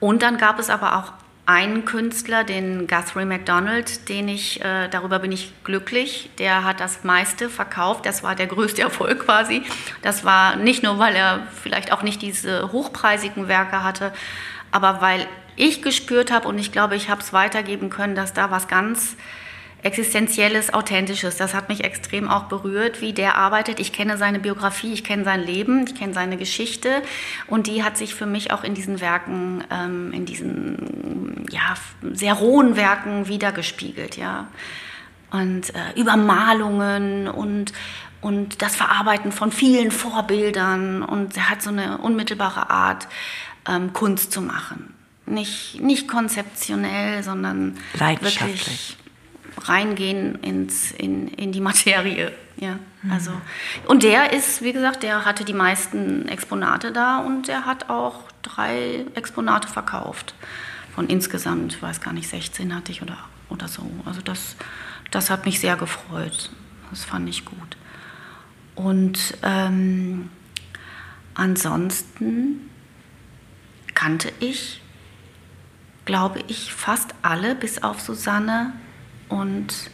Und 0.00 0.22
dann 0.22 0.36
gab 0.36 0.58
es 0.58 0.68
aber 0.68 0.96
auch 0.96 1.12
einen 1.46 1.84
Künstler, 1.84 2.42
den 2.42 2.88
Guthrie 2.88 3.24
MacDonald, 3.24 4.08
den 4.08 4.28
ich, 4.28 4.60
äh, 4.64 4.88
darüber 4.88 5.20
bin 5.20 5.30
ich 5.30 5.52
glücklich. 5.62 6.28
Der 6.38 6.64
hat 6.64 6.80
das 6.80 7.04
meiste 7.04 7.48
verkauft. 7.48 8.04
Das 8.04 8.24
war 8.24 8.34
der 8.34 8.48
größte 8.48 8.82
Erfolg 8.82 9.20
quasi. 9.24 9.62
Das 10.02 10.24
war 10.24 10.56
nicht 10.56 10.82
nur, 10.82 10.98
weil 10.98 11.14
er 11.14 11.46
vielleicht 11.62 11.92
auch 11.92 12.02
nicht 12.02 12.20
diese 12.20 12.72
hochpreisigen 12.72 13.46
Werke 13.46 13.84
hatte, 13.84 14.12
aber 14.72 15.00
weil 15.00 15.28
ich 15.56 15.82
gespürt 15.82 16.30
habe 16.30 16.48
und 16.48 16.58
ich 16.58 16.72
glaube, 16.72 16.96
ich 16.96 17.08
habe 17.08 17.20
es 17.20 17.32
weitergeben 17.32 17.90
können, 17.90 18.14
dass 18.14 18.32
da 18.32 18.50
was 18.50 18.68
ganz 18.68 19.16
Existenzielles, 19.86 20.74
Authentisches, 20.74 21.36
das 21.36 21.54
hat 21.54 21.68
mich 21.68 21.84
extrem 21.84 22.28
auch 22.28 22.44
berührt, 22.44 23.00
wie 23.02 23.12
der 23.12 23.36
arbeitet. 23.36 23.78
Ich 23.78 23.92
kenne 23.92 24.16
seine 24.16 24.40
Biografie, 24.40 24.92
ich 24.92 25.04
kenne 25.04 25.22
sein 25.22 25.44
Leben, 25.44 25.84
ich 25.86 25.94
kenne 25.94 26.12
seine 26.12 26.36
Geschichte 26.36 27.02
und 27.46 27.68
die 27.68 27.84
hat 27.84 27.96
sich 27.96 28.12
für 28.14 28.26
mich 28.26 28.52
auch 28.52 28.64
in 28.64 28.74
diesen 28.74 29.00
Werken, 29.00 29.62
ähm, 29.70 30.12
in 30.12 30.26
diesen 30.26 31.46
ja, 31.52 31.74
sehr 32.02 32.34
rohen 32.34 32.74
Werken 32.74 33.28
wiedergespiegelt. 33.28 34.16
Ja. 34.16 34.48
Und 35.30 35.72
äh, 35.74 36.00
Übermalungen 36.00 37.28
und 37.28 37.72
und 38.22 38.62
das 38.62 38.74
Verarbeiten 38.74 39.30
von 39.30 39.52
vielen 39.52 39.92
Vorbildern 39.92 41.02
und 41.02 41.36
er 41.36 41.48
hat 41.48 41.62
so 41.62 41.70
eine 41.70 41.98
unmittelbare 41.98 42.70
Art, 42.70 43.06
ähm, 43.68 43.92
Kunst 43.92 44.32
zu 44.32 44.40
machen 44.40 44.95
nicht, 45.26 45.80
nicht 45.80 46.08
konzeptionell, 46.08 47.22
sondern 47.22 47.76
wirklich 47.98 48.96
reingehen 49.62 50.36
ins, 50.36 50.92
in, 50.92 51.28
in 51.28 51.52
die 51.52 51.60
Materie. 51.60 52.32
Ja, 52.56 52.78
mhm. 53.02 53.12
also, 53.12 53.32
und 53.86 54.02
der 54.02 54.32
ist, 54.32 54.62
wie 54.62 54.72
gesagt, 54.72 55.02
der 55.02 55.24
hatte 55.24 55.44
die 55.44 55.52
meisten 55.52 56.26
Exponate 56.28 56.92
da 56.92 57.18
und 57.18 57.48
der 57.48 57.66
hat 57.66 57.90
auch 57.90 58.22
drei 58.42 59.04
Exponate 59.14 59.68
verkauft. 59.68 60.34
Von 60.94 61.08
insgesamt, 61.08 61.74
ich 61.74 61.82
weiß 61.82 62.00
gar 62.00 62.14
nicht, 62.14 62.28
16 62.28 62.74
hatte 62.74 62.92
ich 62.92 63.02
oder, 63.02 63.18
oder 63.50 63.68
so. 63.68 63.82
Also 64.06 64.22
das, 64.22 64.56
das 65.10 65.28
hat 65.28 65.44
mich 65.44 65.60
sehr 65.60 65.76
gefreut. 65.76 66.50
Das 66.90 67.04
fand 67.04 67.28
ich 67.28 67.44
gut. 67.44 67.76
Und 68.74 69.36
ähm, 69.42 70.30
ansonsten 71.34 72.70
kannte 73.94 74.32
ich 74.40 74.80
glaube 76.06 76.40
ich, 76.46 76.72
fast 76.72 77.14
alle, 77.20 77.54
bis 77.54 77.82
auf 77.82 78.00
Susanne 78.00 78.72
und 79.28 79.90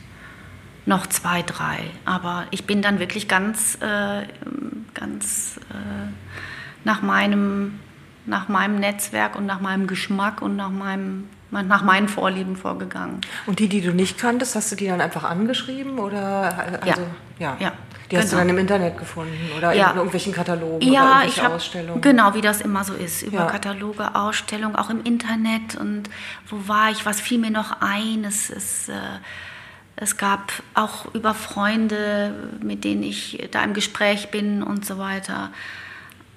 noch 0.86 1.06
zwei, 1.08 1.42
drei. 1.42 1.78
Aber 2.04 2.46
ich 2.50 2.66
bin 2.66 2.82
dann 2.82 3.00
wirklich 3.00 3.26
ganz, 3.26 3.76
äh, 3.80 4.26
ganz 4.94 5.58
äh, 5.70 6.12
nach, 6.84 7.02
meinem, 7.02 7.80
nach 8.26 8.48
meinem 8.48 8.78
Netzwerk 8.78 9.34
und 9.36 9.46
nach 9.46 9.60
meinem 9.60 9.86
Geschmack 9.86 10.42
und 10.42 10.54
nach, 10.54 10.70
meinem, 10.70 11.28
nach 11.50 11.82
meinen 11.82 12.08
Vorlieben 12.08 12.56
vorgegangen. 12.56 13.20
Und 13.46 13.58
die, 13.58 13.68
die 13.68 13.80
du 13.80 13.92
nicht 13.92 14.18
kanntest, 14.18 14.54
hast 14.54 14.70
du 14.70 14.76
die 14.76 14.86
dann 14.86 15.00
einfach 15.00 15.24
angeschrieben? 15.24 15.98
Oder, 15.98 16.82
also, 16.82 17.02
ja. 17.38 17.56
ja. 17.56 17.56
ja. 17.58 17.72
Die 18.12 18.18
hast 18.18 18.28
genau. 18.28 18.42
du 18.42 18.48
dann 18.48 18.48
im 18.50 18.58
Internet 18.58 18.98
gefunden 18.98 19.50
oder 19.56 19.72
ja. 19.72 19.90
in 19.90 19.96
irgendwelchen 19.96 20.34
Katalogen 20.34 20.92
ja, 20.92 21.00
oder 21.00 21.10
irgendwelche 21.12 21.42
hab, 21.42 21.52
Ausstellungen? 21.52 22.00
Genau, 22.02 22.34
wie 22.34 22.42
das 22.42 22.60
immer 22.60 22.84
so 22.84 22.92
ist. 22.92 23.22
Über 23.22 23.38
ja. 23.38 23.46
Kataloge, 23.46 24.14
Ausstellungen, 24.14 24.76
auch 24.76 24.90
im 24.90 25.02
Internet. 25.02 25.76
Und 25.76 26.10
wo 26.46 26.68
war 26.68 26.90
ich? 26.90 27.06
Was 27.06 27.22
fiel 27.22 27.38
mir 27.38 27.50
noch 27.50 27.80
ein? 27.80 28.24
Es, 28.24 28.50
es, 28.50 28.90
äh, 28.90 28.92
es 29.96 30.18
gab 30.18 30.52
auch 30.74 31.14
über 31.14 31.32
Freunde, 31.32 32.34
mit 32.60 32.84
denen 32.84 33.02
ich 33.02 33.48
da 33.50 33.64
im 33.64 33.72
Gespräch 33.72 34.30
bin 34.30 34.62
und 34.62 34.84
so 34.84 34.98
weiter. 34.98 35.50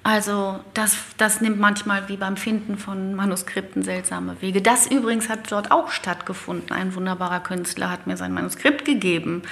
Also 0.02 0.60
das, 0.72 0.96
das 1.16 1.40
nimmt 1.40 1.58
manchmal 1.58 2.08
wie 2.08 2.16
beim 2.16 2.36
Finden 2.36 2.78
von 2.78 3.16
Manuskripten 3.16 3.82
seltsame 3.82 4.40
Wege. 4.40 4.62
Das 4.62 4.86
übrigens 4.86 5.28
hat 5.28 5.50
dort 5.50 5.72
auch 5.72 5.90
stattgefunden. 5.90 6.70
Ein 6.70 6.94
wunderbarer 6.94 7.40
Künstler 7.40 7.90
hat 7.90 8.06
mir 8.06 8.16
sein 8.16 8.32
Manuskript 8.32 8.84
gegeben. 8.84 9.42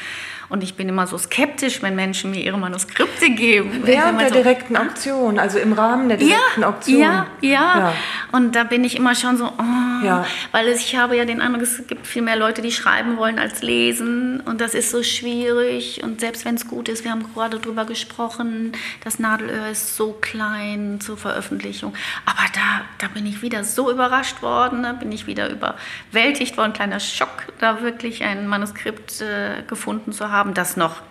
Und 0.49 0.63
ich 0.63 0.75
bin 0.75 0.89
immer 0.89 1.07
so 1.07 1.17
skeptisch, 1.17 1.83
wenn 1.83 1.97
Menschen 1.97 2.31
mir 2.31 2.41
ihre 2.41 2.59
Manuskripte 2.59 3.31
geben. 3.31 3.83
Während 3.85 4.21
der 4.21 4.29
so, 4.29 4.35
direkten 4.35 4.77
Auktion, 4.77 5.39
also 5.39 5.59
im 5.59 5.73
Rahmen 5.73 6.09
der 6.09 6.19
direkten 6.19 6.61
ja, 6.61 6.69
Auktion. 6.69 7.01
Ja, 7.01 7.27
ja, 7.41 7.51
ja. 7.51 7.93
Und 8.33 8.55
da 8.55 8.65
bin 8.65 8.85
ich 8.85 8.97
immer 8.97 9.15
schon 9.15 9.37
so, 9.37 9.47
oh, 9.47 10.05
ja. 10.05 10.27
weil 10.53 10.69
ich 10.69 10.97
habe 10.97 11.17
ja 11.17 11.25
den 11.25 11.41
Eindruck, 11.41 11.63
es 11.63 11.87
gibt 11.87 12.07
viel 12.07 12.23
mehr 12.23 12.37
Leute, 12.37 12.63
die 12.63 12.73
schreiben 12.73 13.17
wollen 13.17 13.39
als 13.39 13.63
lesen. 13.63 14.41
Und 14.41 14.61
das 14.61 14.75
ist 14.75 14.91
so 14.91 15.03
schwierig. 15.03 16.03
Und 16.03 16.21
selbst 16.21 16.45
wenn 16.45 16.57
es 16.57 16.69
gut 16.69 16.89
ist, 16.89 17.05
wir 17.05 17.11
haben 17.11 17.25
gerade 17.33 17.59
darüber 17.59 17.85
gesprochen, 17.85 18.73
das 19.03 19.19
Nadelöhr 19.19 19.69
ist 19.69 19.97
so 19.97 20.13
klein 20.21 20.99
zur 21.01 21.17
Veröffentlichung. 21.17 21.95
Aber 22.27 22.45
da, 22.55 22.85
da 22.99 23.09
bin 23.09 23.27
ich 23.27 23.41
wieder 23.41 23.65
so 23.65 23.91
überrascht 23.91 24.43
worden, 24.43 24.83
da 24.83 24.93
bin 24.93 25.11
ich 25.11 25.27
wieder 25.27 25.49
überwältigt 25.49 26.57
worden. 26.57 26.73
Kleiner 26.73 27.01
Schock, 27.01 27.47
da 27.61 27.83
wirklich 27.83 28.23
ein 28.23 28.47
Manuskript 28.47 29.21
äh, 29.21 29.63
gefunden 29.67 30.13
zu 30.13 30.31
haben 30.31 30.34
haben, 30.35 30.55
das 30.55 30.77
noch 30.77 31.03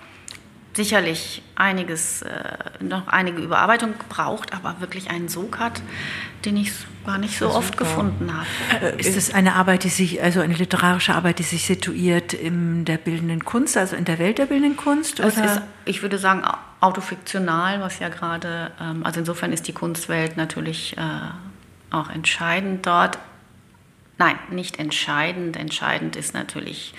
sicherlich 0.75 1.43
einiges, 1.55 2.23
äh, 2.23 2.57
noch 2.79 3.07
einige 3.07 3.41
Überarbeitung 3.41 3.93
gebraucht, 3.97 4.53
aber 4.53 4.81
wirklich 4.81 5.09
einen 5.09 5.29
Sog 5.29 5.59
hat, 5.59 5.81
den 6.45 6.57
ich 6.57 6.71
gar 7.05 7.17
nicht 7.17 7.37
so 7.37 7.49
oft 7.49 7.77
gefunden 7.77 8.31
habe. 8.33 8.95
Äh, 8.97 8.99
ist 8.99 9.15
es 9.15 9.33
eine 9.33 9.55
Arbeit, 9.55 9.83
die 9.83 9.89
sich, 9.89 10.21
also 10.21 10.41
eine 10.41 10.55
literarische 10.55 11.13
Arbeit, 11.13 11.39
die 11.39 11.43
sich 11.43 11.65
situiert 11.65 12.33
in 12.33 12.85
der 12.85 12.97
bildenden 12.97 13.45
Kunst, 13.45 13.77
also 13.77 13.95
in 13.95 14.05
der 14.05 14.19
Welt 14.19 14.39
der 14.39 14.47
bildenden 14.47 14.77
Kunst? 14.77 15.19
Es 15.19 15.37
ist, 15.37 15.61
ich 15.85 16.01
würde 16.01 16.17
sagen, 16.17 16.43
autofiktional, 16.79 17.79
was 17.81 17.99
ja 17.99 18.09
gerade, 18.09 18.71
ähm, 18.81 19.05
also 19.05 19.19
insofern 19.19 19.53
ist 19.53 19.67
die 19.67 19.73
Kunstwelt 19.73 20.37
natürlich 20.37 20.97
äh, 20.97 21.01
auch 21.95 22.09
entscheidend 22.09 22.85
dort. 22.85 23.19
Nein, 24.17 24.35
nicht 24.49 24.79
entscheidend. 24.79 25.55
Entscheidend 25.57 26.15
ist 26.15 26.33
natürlich 26.33 26.93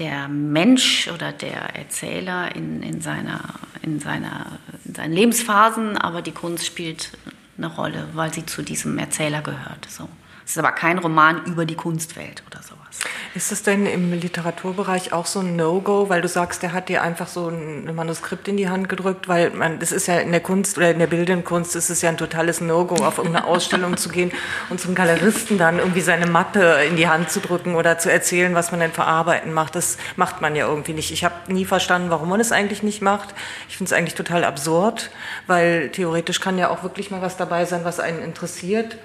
der 0.00 0.28
Mensch 0.28 1.08
oder 1.14 1.30
der 1.30 1.76
Erzähler 1.76 2.56
in, 2.56 2.82
in, 2.82 3.00
seiner, 3.00 3.40
in, 3.82 4.00
seiner, 4.00 4.58
in 4.84 4.94
seinen 4.94 5.12
Lebensphasen, 5.12 5.98
aber 5.98 6.22
die 6.22 6.32
Kunst 6.32 6.66
spielt 6.66 7.12
eine 7.58 7.68
Rolle, 7.68 8.08
weil 8.14 8.32
sie 8.32 8.46
zu 8.46 8.62
diesem 8.62 8.98
Erzähler 8.98 9.42
gehört. 9.42 9.86
So. 9.88 10.08
Es 10.44 10.52
ist 10.52 10.58
aber 10.58 10.72
kein 10.72 10.98
Roman 10.98 11.44
über 11.44 11.66
die 11.66 11.74
Kunstwelt 11.74 12.42
oder 12.46 12.62
sowas. 12.62 12.98
Ist 13.32 13.52
es 13.52 13.62
denn 13.62 13.86
im 13.86 14.12
Literaturbereich 14.12 15.12
auch 15.12 15.24
so 15.24 15.38
ein 15.38 15.54
No-Go, 15.54 16.08
weil 16.08 16.20
du 16.20 16.26
sagst, 16.26 16.64
der 16.64 16.72
hat 16.72 16.88
dir 16.88 17.02
einfach 17.02 17.28
so 17.28 17.48
ein 17.48 17.94
Manuskript 17.94 18.48
in 18.48 18.56
die 18.56 18.68
Hand 18.68 18.88
gedrückt, 18.88 19.28
weil 19.28 19.50
man, 19.50 19.78
das 19.78 19.92
ist 19.92 20.08
ja 20.08 20.18
in 20.18 20.32
der 20.32 20.40
Kunst 20.40 20.76
oder 20.78 20.90
in 20.90 20.98
der 20.98 21.06
bildenden 21.06 21.44
Kunst 21.44 21.76
ist 21.76 21.90
es 21.90 22.02
ja 22.02 22.08
ein 22.08 22.16
totales 22.16 22.60
No-Go, 22.60 22.96
auf 23.04 23.18
irgendeine 23.18 23.46
Ausstellung 23.46 23.96
zu 23.96 24.08
gehen 24.08 24.32
und 24.68 24.80
zum 24.80 24.96
Galeristen 24.96 25.58
dann 25.58 25.78
irgendwie 25.78 26.00
seine 26.00 26.26
Mappe 26.26 26.82
in 26.88 26.96
die 26.96 27.06
Hand 27.06 27.30
zu 27.30 27.38
drücken 27.38 27.76
oder 27.76 27.98
zu 27.98 28.10
erzählen, 28.10 28.52
was 28.56 28.72
man 28.72 28.80
denn 28.80 28.90
verarbeiten 28.90 29.52
macht. 29.52 29.76
Das 29.76 29.96
macht 30.16 30.40
man 30.40 30.56
ja 30.56 30.66
irgendwie 30.66 30.94
nicht. 30.94 31.12
Ich 31.12 31.22
habe 31.22 31.34
nie 31.46 31.64
verstanden, 31.64 32.10
warum 32.10 32.28
man 32.28 32.40
es 32.40 32.50
eigentlich 32.50 32.82
nicht 32.82 33.00
macht. 33.00 33.32
Ich 33.68 33.76
finde 33.76 33.90
es 33.90 33.96
eigentlich 33.96 34.16
total 34.16 34.42
absurd, 34.42 35.10
weil 35.46 35.90
theoretisch 35.90 36.40
kann 36.40 36.58
ja 36.58 36.68
auch 36.68 36.82
wirklich 36.82 37.12
mal 37.12 37.22
was 37.22 37.36
dabei 37.36 37.64
sein, 37.64 37.84
was 37.84 38.00
einen 38.00 38.22
interessiert. 38.22 38.96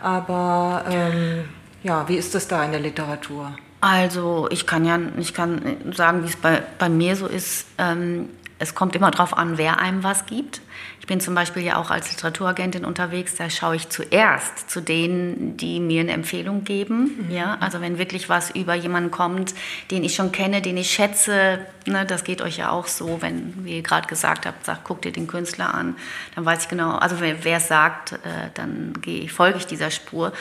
Aber 0.00 0.84
ähm, 0.90 1.44
ja, 1.82 2.08
wie 2.08 2.16
ist 2.16 2.34
das 2.34 2.48
da 2.48 2.64
in 2.64 2.72
der 2.72 2.80
Literatur? 2.80 3.56
Also 3.80 4.48
ich 4.50 4.66
kann 4.66 4.84
ja, 4.84 4.98
ich 5.18 5.34
kann 5.34 5.76
sagen, 5.92 6.22
wie 6.22 6.28
es 6.28 6.36
bei, 6.36 6.62
bei 6.78 6.88
mir 6.88 7.16
so 7.16 7.26
ist. 7.26 7.66
Ähm, 7.78 8.28
es 8.60 8.76
kommt 8.76 8.94
immer 8.94 9.10
darauf 9.10 9.36
an, 9.36 9.58
wer 9.58 9.80
einem 9.80 10.04
was 10.04 10.24
gibt. 10.24 10.60
Ich 11.00 11.08
bin 11.08 11.20
zum 11.20 11.34
Beispiel 11.34 11.64
ja 11.64 11.78
auch 11.78 11.90
als 11.90 12.12
Literaturagentin 12.12 12.84
unterwegs, 12.84 13.34
da 13.34 13.50
schaue 13.50 13.74
ich 13.74 13.88
zuerst 13.88 14.70
zu 14.70 14.80
denen, 14.80 15.56
die 15.56 15.80
mir 15.80 16.00
eine 16.02 16.12
Empfehlung 16.12 16.62
geben. 16.62 17.26
Mhm. 17.26 17.34
Ja, 17.34 17.56
also 17.58 17.80
wenn 17.80 17.98
wirklich 17.98 18.28
was 18.28 18.50
über 18.50 18.74
jemanden 18.76 19.10
kommt, 19.10 19.52
den 19.90 20.04
ich 20.04 20.14
schon 20.14 20.30
kenne, 20.30 20.62
den 20.62 20.76
ich 20.76 20.92
schätze, 20.92 21.58
ne, 21.86 22.06
das 22.06 22.22
geht 22.22 22.40
euch 22.40 22.58
ja 22.58 22.70
auch 22.70 22.86
so, 22.86 23.20
wenn, 23.20 23.64
wie 23.64 23.78
ihr 23.78 23.82
gerade 23.82 24.06
gesagt 24.06 24.46
habt, 24.46 24.64
sagt, 24.64 24.84
guckt 24.84 25.04
ihr 25.06 25.12
den 25.12 25.26
Künstler 25.26 25.74
an, 25.74 25.96
dann 26.36 26.44
weiß 26.44 26.62
ich 26.62 26.68
genau, 26.68 26.92
also 26.92 27.16
wer 27.18 27.56
es 27.56 27.66
sagt, 27.66 28.12
äh, 28.12 28.50
dann 28.54 28.92
gehe 29.02 29.22
ich, 29.22 29.32
folge 29.32 29.58
ich 29.58 29.66
dieser 29.66 29.90
Spur. 29.90 30.32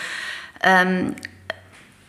Ähm, 0.62 1.16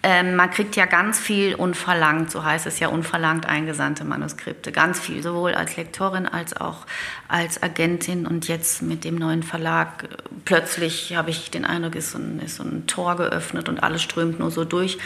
ähm, 0.05 0.35
man 0.35 0.51
kriegt 0.51 0.75
ja 0.75 0.87
ganz 0.87 1.21
viel 1.21 1.55
unverlangt, 1.55 2.31
so 2.31 2.45
heißt 2.45 2.67
es 2.67 2.81
ja, 2.81 2.89
unverlangt 2.89 3.47
eingesandte 3.47 4.05
Manuskripte. 4.05 4.73
Ganz 4.73 4.99
viel, 4.99 5.23
sowohl 5.23 5.55
als 5.55 5.77
Lektorin 5.77 6.27
als 6.27 6.57
auch 6.57 6.87
als 7.29 7.63
Agentin. 7.63 8.27
Und 8.27 8.49
jetzt 8.49 8.83
mit 8.83 9.05
dem 9.05 9.15
neuen 9.15 9.45
Verlag, 9.45 10.05
äh, 10.05 10.09
plötzlich 10.45 11.15
habe 11.15 11.31
ich 11.31 11.53
den 11.53 11.65
Eindruck, 11.65 11.95
ist 11.95 12.11
so, 12.11 12.19
ein, 12.19 12.41
ist 12.41 12.57
so 12.57 12.65
ein 12.65 12.89
Tor 12.89 13.17
geöffnet 13.17 13.69
und 13.69 13.83
alles 13.83 14.03
strömt 14.03 14.41
nur 14.41 14.51
so 14.51 14.65
durch. 14.65 14.99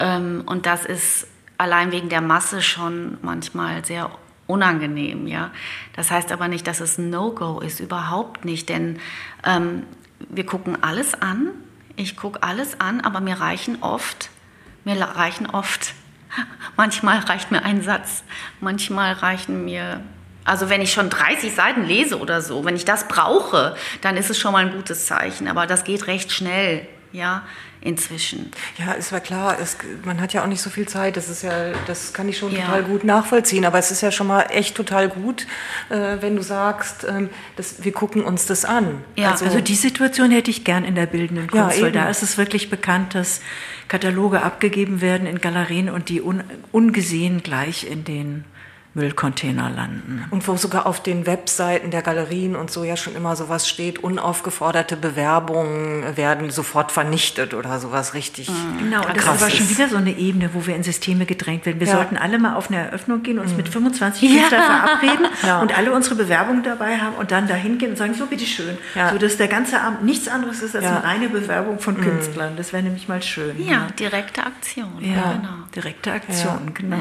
Ähm, 0.00 0.42
und 0.46 0.66
das 0.66 0.84
ist 0.84 1.28
allein 1.56 1.92
wegen 1.92 2.08
der 2.08 2.20
Masse 2.20 2.62
schon 2.62 3.18
manchmal 3.22 3.84
sehr 3.84 4.10
unangenehm. 4.48 5.28
Ja? 5.28 5.52
Das 5.94 6.10
heißt 6.10 6.32
aber 6.32 6.48
nicht, 6.48 6.66
dass 6.66 6.80
es 6.80 6.98
ein 6.98 7.10
No-Go 7.10 7.60
ist, 7.60 7.78
überhaupt 7.78 8.44
nicht. 8.44 8.68
Denn 8.68 8.98
ähm, 9.44 9.84
wir 10.30 10.46
gucken 10.46 10.82
alles 10.82 11.14
an 11.14 11.50
ich 11.96 12.16
gucke 12.16 12.42
alles 12.42 12.80
an, 12.80 13.00
aber 13.00 13.20
mir 13.20 13.40
reichen 13.40 13.82
oft, 13.82 14.30
mir 14.84 15.00
reichen 15.00 15.46
oft, 15.46 15.94
manchmal 16.76 17.18
reicht 17.20 17.50
mir 17.50 17.64
ein 17.64 17.82
Satz, 17.82 18.22
manchmal 18.60 19.14
reichen 19.14 19.64
mir, 19.64 20.00
also 20.44 20.68
wenn 20.68 20.80
ich 20.80 20.92
schon 20.92 21.10
30 21.10 21.54
Seiten 21.54 21.84
lese 21.84 22.20
oder 22.20 22.40
so, 22.42 22.64
wenn 22.64 22.76
ich 22.76 22.84
das 22.84 23.08
brauche, 23.08 23.76
dann 24.02 24.16
ist 24.16 24.30
es 24.30 24.38
schon 24.38 24.52
mal 24.52 24.64
ein 24.64 24.72
gutes 24.72 25.06
Zeichen, 25.06 25.48
aber 25.48 25.66
das 25.66 25.84
geht 25.84 26.06
recht 26.06 26.30
schnell, 26.32 26.86
ja 27.12 27.42
inzwischen. 27.80 28.50
Ja, 28.78 28.94
es 28.98 29.12
war 29.12 29.20
klar, 29.20 29.58
es, 29.60 29.78
man 30.04 30.20
hat 30.20 30.32
ja 30.32 30.42
auch 30.42 30.48
nicht 30.48 30.60
so 30.60 30.70
viel 30.70 30.88
Zeit. 30.88 31.16
Das 31.16 31.28
ist 31.28 31.42
ja, 31.42 31.72
das 31.86 32.12
kann 32.12 32.28
ich 32.28 32.36
schon 32.36 32.52
ja. 32.52 32.62
total 32.62 32.82
gut 32.82 33.04
nachvollziehen. 33.04 33.64
Aber 33.64 33.78
es 33.78 33.90
ist 33.90 34.00
ja 34.00 34.10
schon 34.10 34.26
mal 34.26 34.42
echt 34.50 34.76
total 34.76 35.08
gut, 35.08 35.46
äh, 35.88 36.16
wenn 36.20 36.34
du 36.34 36.42
sagst, 36.42 37.06
ähm, 37.08 37.30
dass 37.54 37.84
wir 37.84 37.92
gucken 37.92 38.24
uns 38.24 38.46
das 38.46 38.64
an. 38.64 39.04
Ja, 39.14 39.30
also, 39.30 39.44
also, 39.44 39.60
die 39.60 39.76
Situation 39.76 40.32
hätte 40.32 40.50
ich 40.50 40.64
gern 40.64 40.84
in 40.84 40.96
der 40.96 41.06
bildenden 41.06 41.46
Kunst, 41.46 41.78
ja, 41.78 41.84
weil 41.84 41.92
da 41.92 42.08
ist 42.08 42.22
es 42.22 42.36
wirklich 42.38 42.70
bekannt, 42.70 43.14
dass 43.14 43.40
Kataloge 43.86 44.42
abgegeben 44.42 45.00
werden 45.00 45.26
in 45.26 45.40
Galerien 45.40 45.88
und 45.88 46.08
die 46.08 46.20
un, 46.20 46.42
ungesehen 46.72 47.42
gleich 47.42 47.88
in 47.88 48.04
den 48.04 48.44
Müllcontainer 48.96 49.68
landen. 49.68 50.24
Und 50.30 50.48
wo 50.48 50.56
sogar 50.56 50.86
auf 50.86 51.02
den 51.02 51.26
Webseiten 51.26 51.90
der 51.90 52.00
Galerien 52.00 52.56
und 52.56 52.70
so 52.70 52.82
ja 52.82 52.96
schon 52.96 53.14
immer 53.14 53.36
sowas 53.36 53.68
steht, 53.68 53.98
unaufgeforderte 54.02 54.96
Bewerbungen 54.96 56.16
werden 56.16 56.48
sofort 56.50 56.90
vernichtet 56.90 57.52
oder 57.52 57.78
sowas 57.78 58.14
richtig. 58.14 58.48
Mhm. 58.48 58.78
Genau, 58.78 59.06
und 59.06 59.14
das 59.14 59.24
ist 59.24 59.42
aber 59.42 59.50
schon 59.50 59.68
wieder 59.68 59.88
so 59.90 59.96
eine 59.96 60.16
Ebene, 60.16 60.48
wo 60.54 60.66
wir 60.66 60.74
in 60.74 60.82
Systeme 60.82 61.26
gedrängt 61.26 61.66
werden. 61.66 61.78
Wir 61.78 61.86
ja. 61.86 61.94
sollten 61.94 62.16
alle 62.16 62.38
mal 62.38 62.54
auf 62.56 62.70
eine 62.70 62.78
Eröffnung 62.86 63.22
gehen, 63.22 63.38
uns 63.38 63.50
mhm. 63.50 63.58
mit 63.58 63.68
25 63.68 64.30
Künstlern 64.30 64.60
ja. 64.62 64.86
verabreden 64.86 65.26
ja. 65.46 65.60
und 65.60 65.76
alle 65.76 65.92
unsere 65.92 66.14
Bewerbungen 66.14 66.62
dabei 66.62 66.96
haben 66.96 67.16
und 67.16 67.30
dann 67.30 67.46
dahin 67.46 67.76
gehen 67.76 67.90
und 67.90 67.98
sagen, 67.98 68.14
so 68.14 68.24
bitteschön. 68.24 68.78
Ja. 68.94 69.12
So 69.12 69.18
dass 69.18 69.36
der 69.36 69.48
ganze 69.48 69.78
Abend 69.78 70.04
nichts 70.04 70.26
anderes 70.26 70.62
ist 70.62 70.74
als 70.74 70.86
eine 70.86 71.04
reine 71.04 71.28
Bewerbung 71.28 71.80
von 71.80 71.98
mhm. 71.98 72.02
Künstlern. 72.02 72.56
Das 72.56 72.72
wäre 72.72 72.82
nämlich 72.82 73.08
mal 73.08 73.22
schön. 73.22 73.62
Ja, 73.62 73.88
direkte 73.98 74.42
Aktion. 74.42 74.88
Ja, 75.00 75.34
genau. 75.34 75.66
Direkte 75.74 76.12
Aktion, 76.12 76.72
genau. 76.72 76.96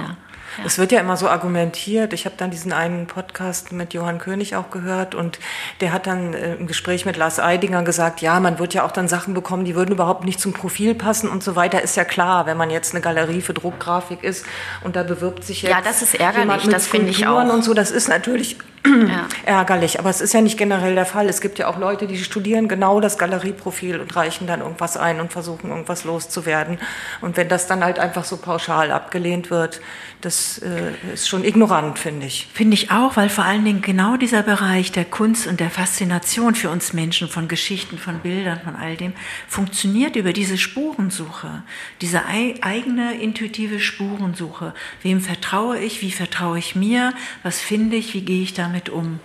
Es 0.63 0.77
wird 0.77 0.91
ja 0.91 0.99
immer 0.99 1.17
so 1.17 1.27
argumentiert. 1.27 2.13
Ich 2.13 2.25
habe 2.25 2.35
dann 2.37 2.51
diesen 2.51 2.71
einen 2.71 3.07
Podcast 3.07 3.71
mit 3.71 3.93
Johann 3.93 4.19
König 4.19 4.55
auch 4.55 4.69
gehört 4.69 5.15
und 5.15 5.39
der 5.81 5.91
hat 5.91 6.07
dann 6.07 6.33
äh, 6.33 6.55
im 6.55 6.67
Gespräch 6.67 7.05
mit 7.05 7.17
Lars 7.17 7.39
Eidinger 7.39 7.83
gesagt, 7.83 8.21
ja, 8.21 8.39
man 8.39 8.59
wird 8.59 8.73
ja 8.73 8.85
auch 8.85 8.91
dann 8.91 9.07
Sachen 9.07 9.33
bekommen, 9.33 9.65
die 9.65 9.75
würden 9.75 9.91
überhaupt 9.91 10.23
nicht 10.23 10.39
zum 10.39 10.53
Profil 10.53 10.95
passen 10.95 11.29
und 11.29 11.43
so 11.43 11.55
weiter. 11.55 11.81
Ist 11.81 11.97
ja 11.97 12.05
klar, 12.05 12.45
wenn 12.45 12.57
man 12.57 12.69
jetzt 12.69 12.93
eine 12.93 13.01
Galerie 13.01 13.41
für 13.41 13.53
Druckgrafik 13.53 14.23
ist 14.23 14.45
und 14.83 14.95
da 14.95 15.03
bewirbt 15.03 15.43
sich 15.43 15.63
jetzt 15.63 15.71
ja, 15.71 15.81
das 15.81 16.01
ist 16.01 16.15
ärgerlich, 16.15 16.67
das 16.67 16.87
finde 16.87 17.09
ich 17.09 17.27
auch. 17.27 17.43
und 17.43 17.63
so, 17.63 17.73
das 17.73 17.91
ist 17.91 18.07
natürlich 18.07 18.57
ja. 18.85 19.27
ärgerlich. 19.45 19.99
Aber 19.99 20.09
es 20.09 20.21
ist 20.21 20.33
ja 20.33 20.41
nicht 20.41 20.57
generell 20.57 20.95
der 20.95 21.05
Fall. 21.05 21.27
Es 21.27 21.41
gibt 21.41 21.59
ja 21.59 21.67
auch 21.67 21.77
Leute, 21.77 22.07
die 22.07 22.17
studieren 22.17 22.67
genau 22.67 22.99
das 22.99 23.17
Galerieprofil 23.17 23.99
und 23.99 24.15
reichen 24.15 24.47
dann 24.47 24.61
irgendwas 24.61 24.97
ein 24.97 25.19
und 25.19 25.31
versuchen 25.31 25.69
irgendwas 25.69 26.03
loszuwerden. 26.03 26.79
Und 27.21 27.37
wenn 27.37 27.49
das 27.49 27.67
dann 27.67 27.83
halt 27.83 27.99
einfach 27.99 28.23
so 28.23 28.37
pauschal 28.37 28.91
abgelehnt 28.91 29.49
wird, 29.49 29.81
das 30.21 30.57
äh, 30.59 31.13
ist 31.13 31.29
schon 31.29 31.43
ignorant, 31.43 31.99
finde 31.99 32.25
ich. 32.25 32.47
Finde 32.53 32.73
ich 32.73 32.91
auch, 32.91 33.15
weil 33.15 33.29
vor 33.29 33.45
allen 33.45 33.63
Dingen 33.63 33.81
genau 33.81 34.17
dieser 34.17 34.41
Bereich 34.41 34.91
der 34.91 35.05
Kunst 35.05 35.45
und 35.45 35.59
der 35.59 35.69
Faszination 35.69 36.55
für 36.55 36.69
uns 36.69 36.93
Menschen, 36.93 37.27
von 37.27 37.47
Geschichten, 37.47 37.97
von 37.97 38.19
Bildern, 38.19 38.59
von 38.63 38.75
all 38.75 38.97
dem, 38.97 39.13
funktioniert 39.47 40.15
über 40.15 40.33
diese 40.33 40.57
Spurensuche, 40.57 41.63
diese 42.01 42.23
eigene 42.25 43.21
intuitive 43.21 43.79
Spurensuche. 43.79 44.73
Wem 45.03 45.21
vertraue 45.21 45.79
ich, 45.79 46.01
wie 46.01 46.11
vertraue 46.11 46.57
ich 46.57 46.75
mir, 46.75 47.13
was 47.43 47.59
finde 47.59 47.95
ich, 47.95 48.13
wie 48.13 48.21
gehe 48.21 48.41
ich 48.41 48.53
damit 48.53 48.74
damit 48.75 48.89
um? 48.89 49.19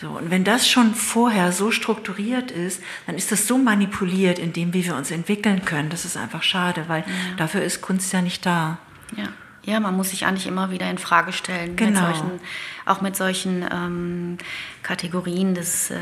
So, 0.00 0.08
und 0.08 0.30
wenn 0.30 0.42
das 0.42 0.68
schon 0.68 0.94
vorher 0.94 1.52
so 1.52 1.70
strukturiert 1.70 2.50
ist, 2.50 2.82
dann 3.06 3.14
ist 3.14 3.30
das 3.30 3.46
so 3.46 3.58
manipuliert 3.58 4.38
in 4.38 4.52
dem, 4.52 4.74
wie 4.74 4.84
wir 4.84 4.96
uns 4.96 5.10
entwickeln 5.10 5.64
können. 5.64 5.88
Das 5.88 6.04
ist 6.04 6.16
einfach 6.16 6.42
schade, 6.42 6.84
weil 6.88 7.02
ja. 7.02 7.36
dafür 7.36 7.62
ist 7.62 7.80
Kunst 7.80 8.12
ja 8.12 8.20
nicht 8.20 8.44
da. 8.44 8.78
Ja. 9.16 9.28
Ja, 9.66 9.80
man 9.80 9.96
muss 9.96 10.10
sich 10.10 10.26
eigentlich 10.26 10.46
immer 10.46 10.70
wieder 10.70 10.90
in 10.90 10.98
Frage 10.98 11.32
stellen. 11.32 11.74
Genau. 11.76 12.06
Mit 12.06 12.16
solchen, 12.16 12.40
auch 12.84 13.00
mit 13.00 13.16
solchen 13.16 13.62
ähm, 13.62 14.38
Kategorien 14.82 15.54
des. 15.54 15.90
Äh, 15.90 15.96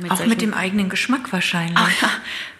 mit 0.00 0.12
auch 0.12 0.24
mit 0.24 0.40
dem 0.40 0.54
eigenen 0.54 0.88
Geschmack 0.88 1.32
wahrscheinlich. 1.32 1.76
Ach, 1.76 2.02
ja. 2.02 2.10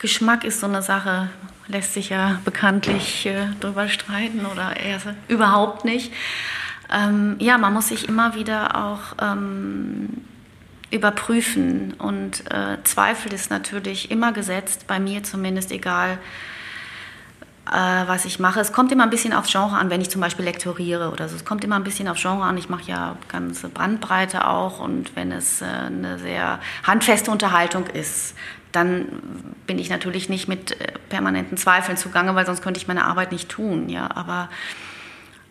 Geschmack 0.01 0.43
ist 0.43 0.59
so 0.59 0.67
eine 0.67 0.83
Sache, 0.83 1.31
lässt 1.69 1.95
sich 1.95 2.09
ja 2.09 2.41
bekanntlich 2.45 3.27
äh, 3.27 3.47
drüber 3.61 3.89
streiten 3.89 4.47
oder 4.47 4.77
eher 4.77 4.99
überhaupt 5.29 5.85
nicht 5.85 6.13
ähm, 6.93 7.37
ja, 7.39 7.59
man 7.59 7.73
muss 7.73 7.89
sich 7.89 8.09
immer 8.09 8.35
wieder 8.35 8.77
auch 8.77 9.15
ähm, 9.21 10.23
überprüfen 10.91 11.95
und 11.99 12.51
äh, 12.51 12.79
Zweifel 12.85 13.33
ist 13.33 13.51
natürlich 13.51 14.11
immer 14.11 14.33
gesetzt, 14.33 14.87
bei 14.87 14.99
mir 14.99 15.23
zumindest, 15.23 15.71
egal 15.71 16.19
äh, 17.71 17.73
was 18.07 18.25
ich 18.25 18.39
mache. 18.39 18.61
Es 18.61 18.73
kommt 18.73 18.91
immer 18.93 19.05
ein 19.05 19.11
bisschen 19.11 19.35
aufs 19.35 19.53
Genre 19.53 19.77
an, 19.77 19.91
wenn 19.91 20.01
ich 20.01 20.09
zum 20.09 20.23
Beispiel 20.23 20.47
lektoriere 20.47 21.11
oder 21.11 21.29
so. 21.29 21.37
Es 21.37 21.45
kommt 21.45 21.65
immer 21.65 21.77
ein 21.77 21.85
bisschen 21.85 22.09
aufs 22.09 22.23
Genre 22.23 22.45
an. 22.45 22.57
Ich 22.57 22.71
mache 22.71 22.85
ja 22.85 23.17
ganze 23.29 23.69
Bandbreite 23.69 24.47
auch 24.47 24.81
und 24.81 25.15
wenn 25.15 25.31
es 25.33 25.61
äh, 25.61 25.67
eine 25.67 26.19
sehr 26.19 26.61
handfeste 26.85 27.31
Unterhaltung 27.31 27.87
ist, 27.87 28.35
dann 28.73 29.07
bin 29.67 29.79
ich 29.79 29.91
natürlich 29.91 30.29
nicht 30.31 30.49
mit 30.49 30.81
äh, 30.81 30.93
permanenten 31.11 31.59
Zweifeln 31.59 31.99
zugange, 31.99 32.35
weil 32.35 32.47
sonst 32.47 32.63
könnte 32.63 32.81
ich 32.81 32.89
meine 32.89 33.05
Arbeit 33.05 33.33
nicht 33.33 33.51
tun. 33.51 33.91
Ja, 33.91 34.09
aber 34.15 34.49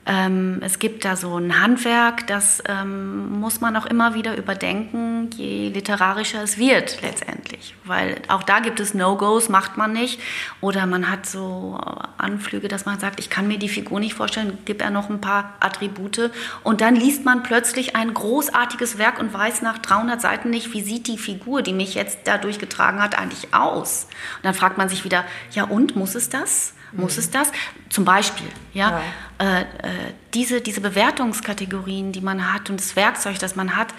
Ähm, 0.09 0.59
es 0.61 0.79
gibt 0.79 1.03
da 1.03 1.17
so 1.17 1.37
ein 1.37 1.61
Handwerk, 1.61 2.27
das 2.27 2.63
ähm, 2.65 3.41
muss 3.41 3.59
man 3.59 3.75
auch 3.75 3.85
immer 3.85 4.13
wieder 4.13 4.37
überdenken, 4.37 5.29
je 5.35 5.67
literarischer 5.67 6.41
es 6.41 6.57
wird 6.57 7.01
letztendlich. 7.01 7.75
Weil 7.83 8.21
auch 8.29 8.43
da 8.43 8.59
gibt 8.59 8.79
es 8.79 8.93
No-Gos, 8.93 9.49
macht 9.49 9.75
man 9.75 9.91
nicht. 9.91 10.21
Oder 10.61 10.85
man 10.85 11.11
hat 11.11 11.25
so 11.25 11.77
Anflüge, 12.17 12.69
dass 12.69 12.85
man 12.85 13.01
sagt, 13.01 13.19
ich 13.19 13.29
kann 13.29 13.49
mir 13.49 13.59
die 13.59 13.67
Figur 13.67 13.99
nicht 13.99 14.13
vorstellen, 14.13 14.57
gib 14.63 14.81
er 14.81 14.91
noch 14.91 15.09
ein 15.09 15.19
paar 15.19 15.55
Attribute. 15.59 16.31
Und 16.63 16.79
dann 16.79 16.95
liest 16.95 17.25
man 17.25 17.43
plötzlich 17.43 17.97
ein 17.97 18.13
großartiges 18.13 18.97
Werk 18.97 19.19
und 19.19 19.33
weiß 19.33 19.61
nach 19.61 19.77
300 19.77 20.21
Seiten 20.21 20.49
nicht, 20.49 20.71
wie 20.71 20.83
sieht 20.83 21.07
die 21.07 21.17
Figur, 21.17 21.63
die 21.63 21.73
mich 21.73 21.95
jetzt 21.95 22.19
da 22.23 22.37
durchgetragen 22.37 23.03
hat, 23.03 23.19
eigentlich 23.19 23.53
aus. 23.53 24.07
Und 24.37 24.45
dann 24.45 24.53
fragt 24.53 24.77
man 24.77 24.87
sich 24.87 25.03
wieder, 25.03 25.25
ja 25.51 25.65
und, 25.65 25.97
muss 25.97 26.15
es 26.15 26.29
das? 26.29 26.75
Muss 26.93 27.17
es 27.17 27.29
das? 27.29 27.51
Zum 27.89 28.05
Beispiel, 28.05 28.47
ja, 28.73 29.01
ja. 29.39 29.45
Äh, 29.45 29.61
äh, 29.61 29.65
diese, 30.33 30.61
diese 30.61 30.81
Bewertungskategorien, 30.81 32.11
die 32.11 32.21
man 32.21 32.53
hat 32.53 32.69
und 32.69 32.79
das 32.79 32.95
Werkzeug, 32.95 33.39
das 33.39 33.55
man 33.55 33.75
hat, 33.75 33.93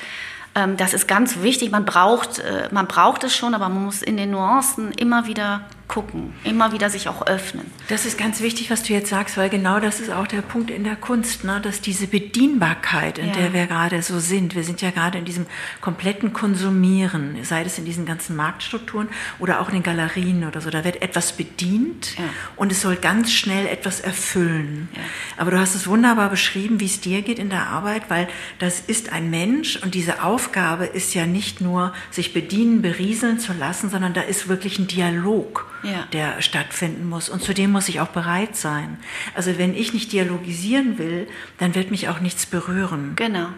ähm, 0.54 0.76
das 0.76 0.94
ist 0.94 1.06
ganz 1.06 1.42
wichtig. 1.42 1.70
Man 1.70 1.84
braucht, 1.84 2.38
äh, 2.38 2.68
man 2.70 2.86
braucht 2.86 3.24
es 3.24 3.36
schon, 3.36 3.54
aber 3.54 3.68
man 3.68 3.84
muss 3.84 4.02
in 4.02 4.16
den 4.16 4.30
Nuancen 4.30 4.92
immer 4.92 5.26
wieder 5.26 5.62
gucken, 5.88 6.34
immer 6.44 6.72
wieder 6.72 6.90
sich 6.90 7.08
auch 7.08 7.26
öffnen. 7.26 7.64
Das 7.88 8.04
ist 8.04 8.18
ganz 8.18 8.42
wichtig, 8.42 8.70
was 8.70 8.82
du 8.82 8.92
jetzt 8.92 9.08
sagst, 9.08 9.38
weil 9.38 9.48
genau 9.48 9.80
das 9.80 10.00
ist 10.00 10.12
auch 10.12 10.26
der 10.26 10.42
Punkt 10.42 10.70
in 10.70 10.84
der 10.84 10.96
Kunst, 10.96 11.44
ne? 11.44 11.60
dass 11.62 11.80
diese 11.80 12.06
Bedienbarkeit, 12.06 13.18
in 13.18 13.28
ja. 13.28 13.32
der 13.32 13.52
wir 13.54 13.66
gerade 13.66 14.02
so 14.02 14.18
sind, 14.18 14.54
wir 14.54 14.64
sind 14.64 14.82
ja 14.82 14.90
gerade 14.90 15.18
in 15.18 15.24
diesem 15.24 15.46
kompletten 15.80 16.34
Konsumieren, 16.34 17.38
sei 17.42 17.62
es 17.62 17.78
in 17.78 17.86
diesen 17.86 18.04
ganzen 18.04 18.36
Marktstrukturen 18.36 19.08
oder 19.38 19.60
auch 19.60 19.68
in 19.68 19.74
den 19.74 19.82
Galerien 19.82 20.46
oder 20.46 20.60
so, 20.60 20.68
da 20.68 20.84
wird 20.84 21.00
etwas 21.00 21.32
bedient 21.32 22.18
ja. 22.18 22.24
und 22.56 22.70
es 22.70 22.82
soll 22.82 22.96
ganz 22.96 23.32
schnell 23.32 23.66
etwas 23.66 24.00
erfüllen. 24.00 24.88
Ja. 24.94 25.00
Aber 25.38 25.52
du 25.52 25.58
hast 25.58 25.74
es 25.74 25.86
wunderbar 25.86 26.28
beschrieben, 26.28 26.80
wie 26.80 26.86
es 26.86 27.00
dir 27.00 27.22
geht 27.22 27.38
in 27.38 27.48
der 27.48 27.66
Arbeit, 27.66 28.10
weil 28.10 28.28
das 28.58 28.80
ist 28.80 29.10
ein 29.10 29.30
Mensch 29.30 29.76
und 29.76 29.94
diese 29.94 30.22
Aufgabe 30.22 30.84
ist 30.84 31.14
ja 31.14 31.24
nicht 31.24 31.62
nur, 31.62 31.94
sich 32.10 32.34
bedienen, 32.34 32.82
berieseln 32.82 33.40
zu 33.40 33.54
lassen, 33.54 33.88
sondern 33.88 34.12
da 34.12 34.20
ist 34.20 34.48
wirklich 34.48 34.78
ein 34.78 34.86
Dialog 34.86 35.66
ja. 35.82 36.06
der 36.12 36.42
stattfinden 36.42 37.08
muss. 37.08 37.28
Und 37.28 37.42
zu 37.42 37.54
dem 37.54 37.72
muss 37.72 37.88
ich 37.88 38.00
auch 38.00 38.08
bereit 38.08 38.56
sein. 38.56 38.98
Also 39.34 39.58
wenn 39.58 39.74
ich 39.74 39.92
nicht 39.92 40.12
dialogisieren 40.12 40.98
will, 40.98 41.28
dann 41.58 41.74
wird 41.74 41.90
mich 41.90 42.08
auch 42.08 42.20
nichts 42.20 42.46
berühren. 42.46 43.12
Genau. 43.16 43.48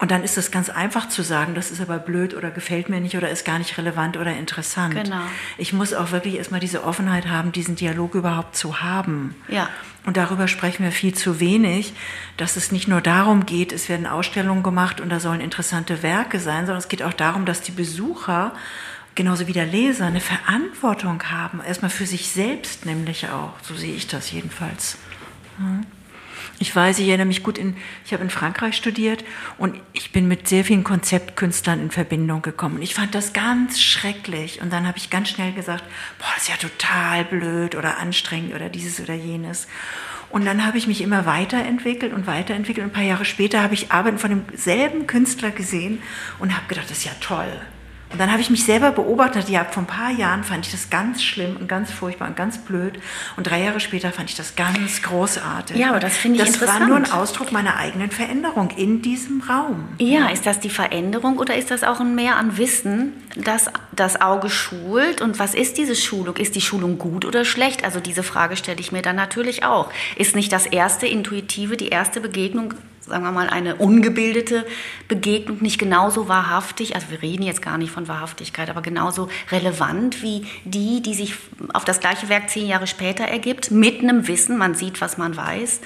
Und 0.00 0.10
dann 0.10 0.24
ist 0.24 0.38
es 0.38 0.50
ganz 0.50 0.70
einfach 0.70 1.10
zu 1.10 1.22
sagen, 1.22 1.54
das 1.54 1.70
ist 1.70 1.82
aber 1.82 1.98
blöd 1.98 2.34
oder 2.34 2.50
gefällt 2.50 2.88
mir 2.88 3.00
nicht 3.00 3.18
oder 3.18 3.28
ist 3.28 3.44
gar 3.44 3.58
nicht 3.58 3.76
relevant 3.76 4.16
oder 4.16 4.34
interessant. 4.34 4.94
Genau. 4.94 5.20
Ich 5.58 5.74
muss 5.74 5.92
auch 5.92 6.10
wirklich 6.10 6.36
erstmal 6.36 6.58
diese 6.58 6.84
Offenheit 6.84 7.28
haben, 7.28 7.52
diesen 7.52 7.76
Dialog 7.76 8.14
überhaupt 8.14 8.56
zu 8.56 8.80
haben. 8.80 9.34
Ja. 9.48 9.68
Und 10.06 10.16
darüber 10.16 10.48
sprechen 10.48 10.84
wir 10.84 10.92
viel 10.92 11.12
zu 11.12 11.38
wenig, 11.38 11.92
dass 12.38 12.56
es 12.56 12.72
nicht 12.72 12.88
nur 12.88 13.02
darum 13.02 13.44
geht, 13.44 13.72
es 13.72 13.90
werden 13.90 14.06
Ausstellungen 14.06 14.62
gemacht 14.62 15.02
und 15.02 15.10
da 15.10 15.20
sollen 15.20 15.42
interessante 15.42 16.02
Werke 16.02 16.40
sein, 16.40 16.64
sondern 16.64 16.78
es 16.78 16.88
geht 16.88 17.02
auch 17.02 17.12
darum, 17.12 17.44
dass 17.44 17.60
die 17.60 17.72
Besucher 17.72 18.54
genauso 19.14 19.46
wie 19.46 19.52
der 19.52 19.66
Leser 19.66 20.06
eine 20.06 20.20
Verantwortung 20.20 21.22
haben, 21.24 21.60
erstmal 21.66 21.90
für 21.90 22.06
sich 22.06 22.28
selbst 22.28 22.86
nämlich 22.86 23.28
auch. 23.28 23.54
So 23.62 23.74
sehe 23.74 23.94
ich 23.94 24.06
das 24.06 24.30
jedenfalls. 24.30 24.96
Ich 26.58 26.76
weiß, 26.76 26.98
ich 26.98 27.08
erinnere 27.08 27.26
mich 27.26 27.42
gut 27.42 27.56
in, 27.56 27.74
ich 28.04 28.12
habe 28.12 28.22
in 28.22 28.28
Frankreich 28.30 28.76
studiert 28.76 29.24
und 29.56 29.80
ich 29.94 30.12
bin 30.12 30.28
mit 30.28 30.46
sehr 30.46 30.64
vielen 30.64 30.84
Konzeptkünstlern 30.84 31.80
in 31.80 31.90
Verbindung 31.90 32.42
gekommen. 32.42 32.82
Ich 32.82 32.94
fand 32.94 33.14
das 33.14 33.32
ganz 33.32 33.80
schrecklich 33.80 34.60
und 34.60 34.70
dann 34.70 34.86
habe 34.86 34.98
ich 34.98 35.08
ganz 35.08 35.30
schnell 35.30 35.52
gesagt, 35.52 35.84
boah, 36.18 36.28
das 36.34 36.42
ist 36.42 36.48
ja 36.50 36.56
total 36.56 37.24
blöd 37.24 37.74
oder 37.74 37.98
anstrengend 37.98 38.54
oder 38.54 38.68
dieses 38.68 39.00
oder 39.00 39.14
jenes. 39.14 39.68
Und 40.28 40.44
dann 40.44 40.64
habe 40.64 40.78
ich 40.78 40.86
mich 40.86 41.00
immer 41.00 41.26
weiterentwickelt 41.26 42.12
und 42.12 42.26
weiterentwickelt. 42.26 42.84
Und 42.84 42.92
ein 42.92 42.94
paar 42.94 43.04
Jahre 43.04 43.24
später 43.24 43.62
habe 43.62 43.74
ich 43.74 43.90
Arbeiten 43.90 44.18
von 44.18 44.30
demselben 44.30 45.06
Künstler 45.06 45.50
gesehen 45.50 46.00
und 46.38 46.54
habe 46.54 46.68
gedacht, 46.68 46.90
das 46.90 46.98
ist 46.98 47.04
ja 47.04 47.12
toll. 47.20 47.50
Und 48.12 48.18
dann 48.18 48.32
habe 48.32 48.40
ich 48.40 48.50
mich 48.50 48.64
selber 48.64 48.90
beobachtet, 48.90 49.48
ja, 49.48 49.64
vor 49.64 49.84
ein 49.84 49.86
paar 49.86 50.10
Jahren 50.10 50.42
fand 50.42 50.66
ich 50.66 50.72
das 50.72 50.90
ganz 50.90 51.22
schlimm 51.22 51.56
und 51.56 51.68
ganz 51.68 51.92
furchtbar 51.92 52.26
und 52.28 52.36
ganz 52.36 52.58
blöd. 52.58 52.98
Und 53.36 53.46
drei 53.46 53.62
Jahre 53.62 53.78
später 53.78 54.10
fand 54.10 54.30
ich 54.30 54.36
das 54.36 54.56
ganz 54.56 55.02
großartig. 55.02 55.76
Ja, 55.76 55.90
aber 55.90 56.00
das 56.00 56.16
finde 56.16 56.38
ich 56.38 56.44
das 56.44 56.54
interessant. 56.54 56.80
Das 56.80 56.88
war 56.90 56.98
nur 56.98 57.08
ein 57.08 57.12
Ausdruck 57.12 57.52
meiner 57.52 57.76
eigenen 57.76 58.10
Veränderung 58.10 58.70
in 58.70 59.00
diesem 59.00 59.42
Raum. 59.42 59.88
Ja, 59.98 60.28
ist 60.28 60.44
das 60.44 60.58
die 60.58 60.70
Veränderung 60.70 61.38
oder 61.38 61.54
ist 61.56 61.70
das 61.70 61.84
auch 61.84 62.00
ein 62.00 62.16
Mehr 62.16 62.36
an 62.36 62.58
Wissen, 62.58 63.12
das 63.36 63.70
das 63.92 64.20
Auge 64.20 64.50
schult? 64.50 65.20
Und 65.20 65.38
was 65.38 65.54
ist 65.54 65.78
diese 65.78 65.94
Schulung? 65.94 66.36
Ist 66.36 66.56
die 66.56 66.60
Schulung 66.60 66.98
gut 66.98 67.24
oder 67.24 67.44
schlecht? 67.44 67.84
Also 67.84 68.00
diese 68.00 68.24
Frage 68.24 68.56
stelle 68.56 68.80
ich 68.80 68.90
mir 68.90 69.02
dann 69.02 69.16
natürlich 69.16 69.64
auch. 69.64 69.92
Ist 70.16 70.34
nicht 70.34 70.52
das 70.52 70.66
erste 70.66 71.06
Intuitive, 71.06 71.76
die 71.76 71.88
erste 71.88 72.20
Begegnung 72.20 72.74
sagen 73.10 73.24
wir 73.24 73.32
mal, 73.32 73.50
eine 73.50 73.76
ungebildete 73.76 74.64
Begegnung 75.08 75.58
nicht 75.60 75.78
genauso 75.78 76.28
wahrhaftig, 76.28 76.94
also 76.94 77.10
wir 77.10 77.20
reden 77.20 77.42
jetzt 77.42 77.60
gar 77.60 77.76
nicht 77.76 77.90
von 77.90 78.08
Wahrhaftigkeit, 78.08 78.70
aber 78.70 78.80
genauso 78.80 79.28
relevant 79.50 80.22
wie 80.22 80.46
die, 80.64 81.02
die 81.02 81.14
sich 81.14 81.34
auf 81.74 81.84
das 81.84 82.00
gleiche 82.00 82.28
Werk 82.28 82.48
zehn 82.48 82.66
Jahre 82.66 82.86
später 82.86 83.24
ergibt, 83.24 83.70
mit 83.70 84.00
einem 84.00 84.26
Wissen, 84.28 84.56
man 84.56 84.74
sieht, 84.74 85.00
was 85.00 85.18
man 85.18 85.36
weiß, 85.36 85.80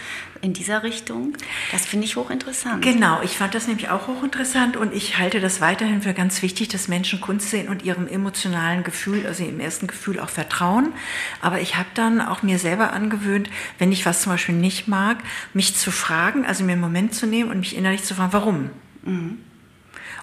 in 0.45 0.53
dieser 0.53 0.83
Richtung. 0.83 1.33
Das 1.73 1.87
finde 1.87 2.05
ich 2.05 2.17
hochinteressant. 2.17 2.83
Genau, 2.83 3.23
ich 3.23 3.39
fand 3.39 3.55
das 3.55 3.67
nämlich 3.67 3.89
auch 3.89 4.07
hochinteressant 4.07 4.77
und 4.77 4.93
ich 4.93 5.19
halte 5.19 5.41
das 5.41 5.63
weiterhin 5.63 6.03
für 6.03 6.13
ganz 6.13 6.43
wichtig, 6.43 6.69
dass 6.69 6.87
Menschen 6.87 7.21
Kunst 7.21 7.49
sehen 7.51 7.69
und 7.69 7.83
ihrem 7.83 8.07
emotionalen 8.07 8.85
Gefühl, 8.85 9.27
also 9.27 9.43
ihrem 9.43 9.59
ersten 9.59 9.87
Gefühl 9.87 10.21
auch 10.21 10.29
vertrauen. 10.29 10.93
Aber 11.41 11.61
ich 11.61 11.77
habe 11.77 11.89
dann 11.95 12.21
auch 12.21 12.43
mir 12.43 12.59
selber 12.59 12.93
angewöhnt, 12.93 13.49
wenn 13.79 13.91
ich 13.91 14.05
was 14.05 14.21
zum 14.21 14.33
Beispiel 14.33 14.55
nicht 14.55 14.87
mag, 14.87 15.19
mich 15.55 15.75
zu 15.75 15.91
fragen, 15.91 16.45
also 16.45 16.63
mir 16.63 16.73
einen 16.73 16.81
Moment 16.83 17.15
zu 17.15 17.27
nehmen 17.27 17.51
und 17.51 17.61
mich 17.61 17.75
innerlich 17.75 18.05
zu 18.05 18.15
fragen, 18.15 18.33
warum? 18.33 18.71
Mhm. 19.03 19.39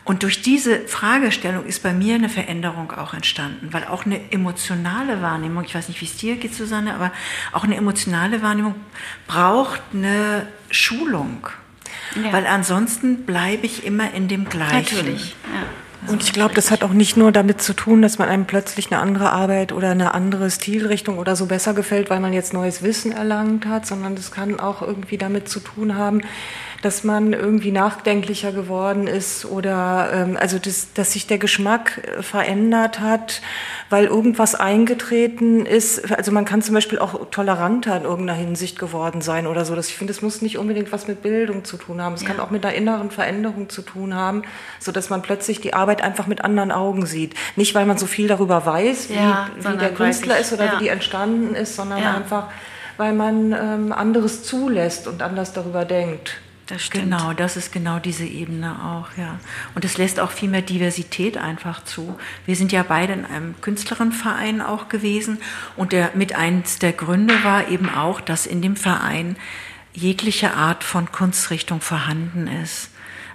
Und 0.03 0.23
durch 0.23 0.41
diese 0.41 0.79
Fragestellung 0.87 1.65
ist 1.65 1.83
bei 1.83 1.93
mir 1.93 2.15
eine 2.15 2.29
Veränderung 2.29 2.91
auch 2.91 3.13
entstanden, 3.13 3.71
weil 3.71 3.85
auch 3.85 4.05
eine 4.05 4.31
emotionale 4.31 5.21
Wahrnehmung, 5.21 5.63
ich 5.63 5.75
weiß 5.75 5.89
nicht, 5.89 6.01
wie 6.01 6.05
es 6.05 6.17
dir 6.17 6.37
geht, 6.37 6.55
Susanne, 6.55 6.95
aber 6.95 7.11
auch 7.51 7.63
eine 7.63 7.75
emotionale 7.75 8.41
Wahrnehmung 8.41 8.75
braucht 9.27 9.81
eine 9.93 10.47
Schulung. 10.71 11.47
Ja. 12.15 12.33
Weil 12.33 12.47
ansonsten 12.47 13.25
bleibe 13.25 13.65
ich 13.65 13.85
immer 13.85 14.13
in 14.13 14.27
dem 14.27 14.49
Gleichen. 14.49 14.97
Natürlich. 14.97 15.35
Ja. 15.53 15.67
Und 16.07 16.23
ich 16.23 16.33
glaube, 16.33 16.55
das 16.55 16.71
hat 16.71 16.83
auch 16.83 16.93
nicht 16.93 17.15
nur 17.15 17.31
damit 17.31 17.61
zu 17.61 17.73
tun, 17.73 18.01
dass 18.01 18.17
man 18.17 18.27
einem 18.27 18.45
plötzlich 18.45 18.91
eine 18.91 18.99
andere 18.99 19.31
Arbeit 19.31 19.71
oder 19.71 19.91
eine 19.91 20.15
andere 20.15 20.49
Stilrichtung 20.49 21.19
oder 21.19 21.35
so 21.35 21.45
besser 21.45 21.75
gefällt, 21.75 22.09
weil 22.09 22.19
man 22.19 22.33
jetzt 22.33 22.53
neues 22.53 22.81
Wissen 22.81 23.11
erlangt 23.11 23.67
hat, 23.67 23.85
sondern 23.85 24.15
das 24.15 24.31
kann 24.31 24.59
auch 24.59 24.81
irgendwie 24.81 25.19
damit 25.19 25.47
zu 25.47 25.59
tun 25.59 25.95
haben, 25.95 26.21
dass 26.81 27.03
man 27.03 27.33
irgendwie 27.33 27.71
nachdenklicher 27.71 28.51
geworden 28.51 29.07
ist 29.07 29.45
oder 29.45 30.09
ähm, 30.13 30.37
also 30.39 30.57
das, 30.57 30.93
dass 30.93 31.13
sich 31.13 31.27
der 31.27 31.37
Geschmack 31.37 32.01
äh, 32.17 32.23
verändert 32.23 32.99
hat, 32.99 33.41
weil 33.89 34.05
irgendwas 34.05 34.55
eingetreten 34.55 35.65
ist. 35.65 36.11
Also 36.11 36.31
man 36.31 36.45
kann 36.45 36.61
zum 36.61 36.73
Beispiel 36.73 36.97
auch 36.97 37.29
toleranter 37.29 37.95
in 37.97 38.03
irgendeiner 38.03 38.37
Hinsicht 38.37 38.79
geworden 38.79 39.21
sein 39.21 39.45
oder 39.45 39.63
so. 39.63 39.75
Das, 39.75 39.89
ich 39.89 39.95
finde, 39.95 40.11
es 40.11 40.21
muss 40.21 40.41
nicht 40.41 40.57
unbedingt 40.57 40.91
was 40.91 41.07
mit 41.07 41.21
Bildung 41.21 41.63
zu 41.63 41.77
tun 41.77 42.01
haben. 42.01 42.15
Es 42.15 42.23
ja. 42.23 42.29
kann 42.29 42.39
auch 42.39 42.49
mit 42.49 42.65
einer 42.65 42.73
inneren 42.73 43.11
Veränderung 43.11 43.69
zu 43.69 43.83
tun 43.83 44.15
haben, 44.15 44.41
so 44.79 44.91
dass 44.91 45.09
man 45.09 45.21
plötzlich 45.21 45.61
die 45.61 45.73
Arbeit 45.75 46.01
einfach 46.01 46.25
mit 46.25 46.43
anderen 46.43 46.71
Augen 46.71 47.05
sieht. 47.05 47.35
Nicht, 47.55 47.75
weil 47.75 47.85
man 47.85 47.99
so 47.99 48.07
viel 48.07 48.27
darüber 48.27 48.65
weiß, 48.65 49.09
wie, 49.09 49.15
ja, 49.15 49.49
wie 49.55 49.77
der 49.77 49.93
Künstler 49.93 50.35
ich, 50.35 50.41
ist 50.41 50.53
oder 50.53 50.65
ja. 50.65 50.73
wie 50.73 50.85
die 50.85 50.89
entstanden 50.89 51.53
ist, 51.53 51.75
sondern 51.75 52.03
einfach, 52.03 52.47
weil 52.97 53.13
man 53.13 53.51
ähm, 53.51 53.91
anderes 53.91 54.43
zulässt 54.43 55.07
und 55.07 55.21
anders 55.21 55.53
darüber 55.53 55.85
denkt. 55.85 56.41
Das 56.67 56.83
stimmt. 56.83 57.05
Genau, 57.05 57.33
das 57.33 57.57
ist 57.57 57.73
genau 57.73 57.99
diese 57.99 58.25
Ebene 58.25 58.83
auch, 58.83 59.17
ja. 59.17 59.39
Und 59.75 59.83
es 59.83 59.97
lässt 59.97 60.19
auch 60.19 60.31
viel 60.31 60.49
mehr 60.49 60.61
Diversität 60.61 61.37
einfach 61.37 61.83
zu. 61.83 62.17
Wir 62.45 62.55
sind 62.55 62.71
ja 62.71 62.83
beide 62.83 63.13
in 63.13 63.25
einem 63.25 63.59
Künstlerinnenverein 63.59 64.61
auch 64.61 64.87
gewesen 64.87 65.39
und 65.75 65.91
der 65.91 66.11
mit 66.13 66.33
eins 66.35 66.79
der 66.79 66.93
Gründe 66.93 67.43
war 67.43 67.67
eben 67.67 67.89
auch, 67.89 68.21
dass 68.21 68.45
in 68.45 68.61
dem 68.61 68.75
Verein 68.75 69.35
jegliche 69.93 70.53
Art 70.53 70.83
von 70.83 71.11
Kunstrichtung 71.11 71.81
vorhanden 71.81 72.47
ist. 72.47 72.90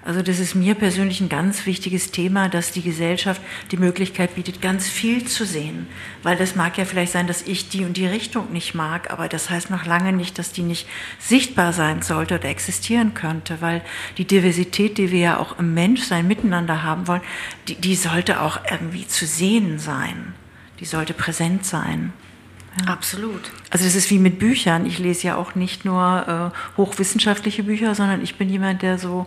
Also 0.06 0.22
das 0.22 0.38
ist 0.38 0.54
mir 0.54 0.76
persönlich 0.76 1.20
ein 1.20 1.28
ganz 1.28 1.66
wichtiges 1.66 2.12
Thema, 2.12 2.48
dass 2.48 2.70
die 2.70 2.82
Gesellschaft 2.82 3.42
die 3.72 3.76
Möglichkeit 3.76 4.36
bietet, 4.36 4.62
ganz 4.62 4.88
viel 4.88 5.24
zu 5.24 5.44
sehen. 5.44 5.88
Weil 6.22 6.36
das 6.36 6.54
mag 6.54 6.78
ja 6.78 6.84
vielleicht 6.84 7.10
sein, 7.10 7.26
dass 7.26 7.42
ich 7.42 7.70
die 7.70 7.84
und 7.84 7.96
die 7.96 8.06
Richtung 8.06 8.52
nicht 8.52 8.72
mag, 8.72 9.10
aber 9.10 9.26
das 9.26 9.50
heißt 9.50 9.68
noch 9.68 9.84
lange 9.84 10.12
nicht, 10.12 10.38
dass 10.38 10.52
die 10.52 10.62
nicht 10.62 10.86
sichtbar 11.18 11.72
sein 11.72 12.02
sollte 12.02 12.36
oder 12.36 12.48
existieren 12.48 13.14
könnte, 13.14 13.60
weil 13.60 13.82
die 14.16 14.24
Diversität, 14.24 14.96
die 14.96 15.10
wir 15.10 15.18
ja 15.18 15.38
auch 15.38 15.58
im 15.58 15.74
Menschsein 15.74 16.28
miteinander 16.28 16.84
haben 16.84 17.08
wollen, 17.08 17.22
die, 17.66 17.74
die 17.74 17.96
sollte 17.96 18.40
auch 18.42 18.60
irgendwie 18.70 19.08
zu 19.08 19.26
sehen 19.26 19.80
sein. 19.80 20.34
Die 20.78 20.84
sollte 20.84 21.14
präsent 21.14 21.66
sein. 21.66 22.12
Ja. 22.78 22.92
Absolut. 22.92 23.50
Also 23.70 23.84
das 23.84 23.96
ist 23.96 24.08
wie 24.10 24.20
mit 24.20 24.38
Büchern. 24.38 24.86
Ich 24.86 25.00
lese 25.00 25.26
ja 25.26 25.36
auch 25.36 25.56
nicht 25.56 25.84
nur 25.84 26.52
äh, 26.54 26.76
hochwissenschaftliche 26.76 27.64
Bücher, 27.64 27.96
sondern 27.96 28.22
ich 28.22 28.36
bin 28.36 28.48
jemand, 28.48 28.82
der 28.82 28.98
so 28.98 29.26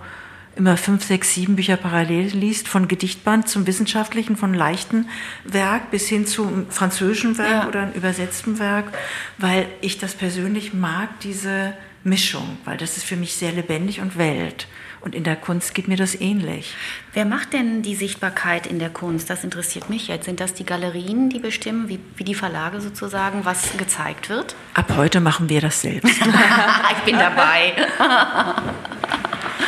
immer 0.56 0.78
fünf, 0.78 1.04
sechs, 1.04 1.34
sieben 1.34 1.56
Bücher 1.56 1.78
parallel 1.78 2.28
liest, 2.28 2.68
von 2.68 2.88
Gedichtband 2.88 3.48
zum 3.48 3.66
wissenschaftlichen, 3.68 4.36
von 4.36 4.54
leichten 4.54 5.08
Werk 5.44 5.92
bis 5.92 6.08
hin 6.08 6.28
zum 6.28 6.70
französischen 6.70 7.38
Werk 7.38 7.64
ja. 7.64 7.68
oder 7.68 7.82
einem 7.82 7.94
übersetzten 7.94 8.60
Werk, 8.60 8.92
weil 9.38 9.68
ich 9.82 9.98
das 9.98 10.16
persönlich 10.16 10.74
mag, 10.74 11.20
diese 11.22 11.74
Mischung, 12.04 12.58
weil 12.66 12.78
das 12.78 12.98
ist 12.98 13.06
für 13.06 13.16
mich 13.16 13.36
sehr 13.36 13.52
lebendig 13.52 14.02
und 14.02 14.18
Welt. 14.18 14.68
Und 15.02 15.16
in 15.16 15.24
der 15.24 15.38
Kunst 15.38 15.74
geht 15.74 15.88
mir 15.88 15.96
das 15.96 16.20
ähnlich. 16.20 16.76
Wer 17.14 17.24
macht 17.24 17.54
denn 17.54 17.82
die 17.82 17.96
Sichtbarkeit 17.96 18.68
in 18.68 18.80
der 18.80 18.90
Kunst? 18.90 19.30
Das 19.30 19.46
interessiert 19.46 19.90
mich 19.90 20.10
jetzt. 20.10 20.26
Sind 20.26 20.42
das 20.42 20.54
die 20.54 20.66
Galerien, 20.66 21.30
die 21.30 21.40
bestimmen, 21.40 21.88
wie, 21.88 22.00
wie 22.18 22.26
die 22.26 22.36
Verlage 22.36 22.82
sozusagen, 22.82 23.46
was 23.46 23.78
gezeigt 23.78 24.30
wird? 24.30 24.56
Ab 24.74 24.94
heute 24.98 25.22
machen 25.22 25.48
wir 25.48 25.62
das 25.62 25.82
selbst. 25.82 26.22
ich 26.22 27.04
bin 27.06 27.18
dabei. 27.18 27.74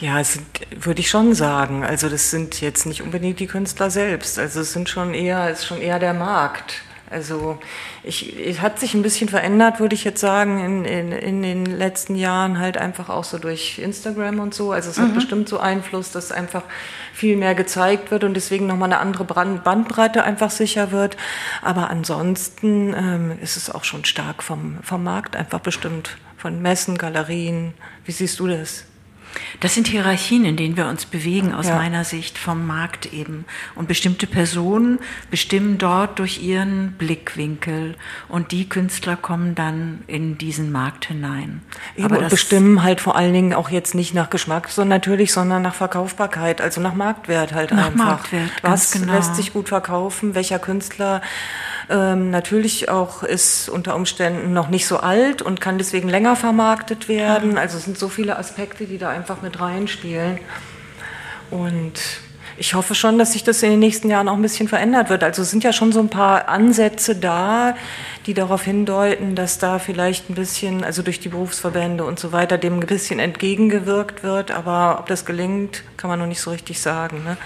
Ja, 0.00 0.20
es 0.20 0.34
sind, 0.34 0.46
würde 0.76 1.00
ich 1.00 1.10
schon 1.10 1.34
sagen. 1.34 1.84
Also 1.84 2.08
das 2.08 2.30
sind 2.30 2.60
jetzt 2.60 2.86
nicht 2.86 3.02
unbedingt 3.02 3.40
die 3.40 3.48
Künstler 3.48 3.90
selbst. 3.90 4.38
Also 4.38 4.60
es 4.60 4.72
sind 4.72 4.88
schon 4.88 5.12
eher, 5.12 5.48
es 5.50 5.60
ist 5.60 5.66
schon 5.66 5.80
eher 5.80 5.98
der 5.98 6.14
Markt. 6.14 6.82
Also 7.10 7.58
ich, 8.02 8.38
es 8.38 8.60
hat 8.60 8.78
sich 8.78 8.94
ein 8.94 9.02
bisschen 9.02 9.28
verändert, 9.28 9.80
würde 9.80 9.94
ich 9.94 10.04
jetzt 10.04 10.20
sagen, 10.20 10.62
in, 10.62 10.84
in, 10.84 11.12
in 11.12 11.42
den 11.42 11.66
letzten 11.66 12.16
Jahren 12.16 12.58
halt 12.58 12.76
einfach 12.76 13.08
auch 13.08 13.24
so 13.24 13.38
durch 13.38 13.78
Instagram 13.78 14.40
und 14.40 14.54
so. 14.54 14.72
Also 14.72 14.90
es 14.90 14.98
mhm. 14.98 15.04
hat 15.04 15.14
bestimmt 15.14 15.48
so 15.48 15.58
Einfluss, 15.58 16.12
dass 16.12 16.30
einfach 16.30 16.64
viel 17.14 17.36
mehr 17.36 17.54
gezeigt 17.54 18.10
wird 18.10 18.24
und 18.24 18.34
deswegen 18.34 18.66
nochmal 18.66 18.92
eine 18.92 19.00
andere 19.00 19.24
Bandbreite 19.24 20.22
einfach 20.22 20.50
sicher 20.50 20.92
wird. 20.92 21.16
Aber 21.62 21.88
ansonsten 21.88 22.94
ähm, 22.94 23.38
ist 23.40 23.56
es 23.56 23.70
auch 23.70 23.84
schon 23.84 24.04
stark 24.04 24.42
vom, 24.42 24.78
vom 24.82 25.02
Markt 25.02 25.34
einfach 25.34 25.60
bestimmt, 25.60 26.18
von 26.38 26.62
Messen, 26.62 26.96
Galerien. 26.96 27.74
Wie 28.04 28.12
siehst 28.12 28.40
du 28.40 28.46
das? 28.46 28.84
Das 29.60 29.74
sind 29.74 29.88
Hierarchien, 29.88 30.44
in 30.44 30.56
denen 30.56 30.76
wir 30.76 30.86
uns 30.86 31.04
bewegen, 31.04 31.52
aus 31.52 31.66
ja. 31.66 31.76
meiner 31.76 32.04
Sicht 32.04 32.38
vom 32.38 32.66
Markt 32.66 33.12
eben. 33.12 33.44
Und 33.74 33.88
bestimmte 33.88 34.26
Personen 34.26 34.98
bestimmen 35.30 35.78
dort 35.78 36.18
durch 36.18 36.42
ihren 36.42 36.92
Blickwinkel 36.92 37.96
und 38.28 38.52
die 38.52 38.68
Künstler 38.68 39.16
kommen 39.16 39.54
dann 39.54 40.02
in 40.06 40.38
diesen 40.38 40.72
Markt 40.72 41.06
hinein. 41.06 41.62
Eben 41.96 42.06
Aber 42.06 42.18
und 42.18 42.28
bestimmen 42.28 42.82
halt 42.82 43.00
vor 43.00 43.16
allen 43.16 43.32
Dingen 43.32 43.54
auch 43.54 43.70
jetzt 43.70 43.94
nicht 43.94 44.14
nach 44.14 44.30
Geschmack, 44.30 44.68
so 44.68 44.84
natürlich, 44.84 45.32
sondern 45.32 45.62
nach 45.62 45.74
Verkaufbarkeit, 45.74 46.60
also 46.60 46.80
nach 46.80 46.94
Marktwert 46.94 47.52
halt 47.52 47.72
nach 47.72 47.86
einfach. 47.86 48.06
Marktwert, 48.06 48.50
Was 48.62 48.92
genau. 48.92 49.12
lässt 49.14 49.36
sich 49.36 49.52
gut 49.52 49.68
verkaufen? 49.68 50.34
Welcher 50.34 50.58
Künstler 50.58 51.20
ähm, 51.90 52.30
natürlich 52.30 52.88
auch 52.88 53.22
ist 53.22 53.68
unter 53.68 53.96
Umständen 53.96 54.52
noch 54.52 54.68
nicht 54.68 54.86
so 54.86 54.98
alt 54.98 55.40
und 55.40 55.60
kann 55.60 55.78
deswegen 55.78 56.08
länger 56.08 56.36
vermarktet 56.36 57.08
werden. 57.08 57.56
Also 57.56 57.78
es 57.78 57.84
sind 57.84 57.98
so 57.98 58.08
viele 58.08 58.38
Aspekte, 58.38 58.86
die 58.86 58.98
da 58.98 59.08
einfach 59.08 59.40
mit 59.40 59.58
reinspielen. 59.58 60.38
Und 61.50 61.94
ich 62.58 62.74
hoffe 62.74 62.94
schon, 62.94 63.18
dass 63.18 63.32
sich 63.32 63.44
das 63.44 63.62
in 63.62 63.70
den 63.70 63.78
nächsten 63.78 64.10
Jahren 64.10 64.28
auch 64.28 64.34
ein 64.34 64.42
bisschen 64.42 64.68
verändert 64.68 65.10
wird. 65.10 65.22
Also 65.22 65.42
es 65.42 65.50
sind 65.50 65.64
ja 65.64 65.72
schon 65.72 65.92
so 65.92 66.00
ein 66.00 66.10
paar 66.10 66.48
Ansätze 66.48 67.14
da, 67.14 67.74
die 68.26 68.34
darauf 68.34 68.64
hindeuten, 68.64 69.34
dass 69.34 69.58
da 69.58 69.78
vielleicht 69.78 70.28
ein 70.28 70.34
bisschen, 70.34 70.84
also 70.84 71.02
durch 71.02 71.20
die 71.20 71.28
Berufsverbände 71.28 72.04
und 72.04 72.18
so 72.18 72.32
weiter, 72.32 72.58
dem 72.58 72.80
ein 72.80 72.86
bisschen 72.86 73.20
entgegengewirkt 73.20 74.22
wird. 74.22 74.50
Aber 74.50 74.98
ob 74.98 75.06
das 75.06 75.24
gelingt, 75.24 75.84
kann 75.96 76.10
man 76.10 76.18
noch 76.18 76.26
nicht 76.26 76.40
so 76.40 76.50
richtig 76.50 76.80
sagen. 76.80 77.22
Ne? 77.24 77.36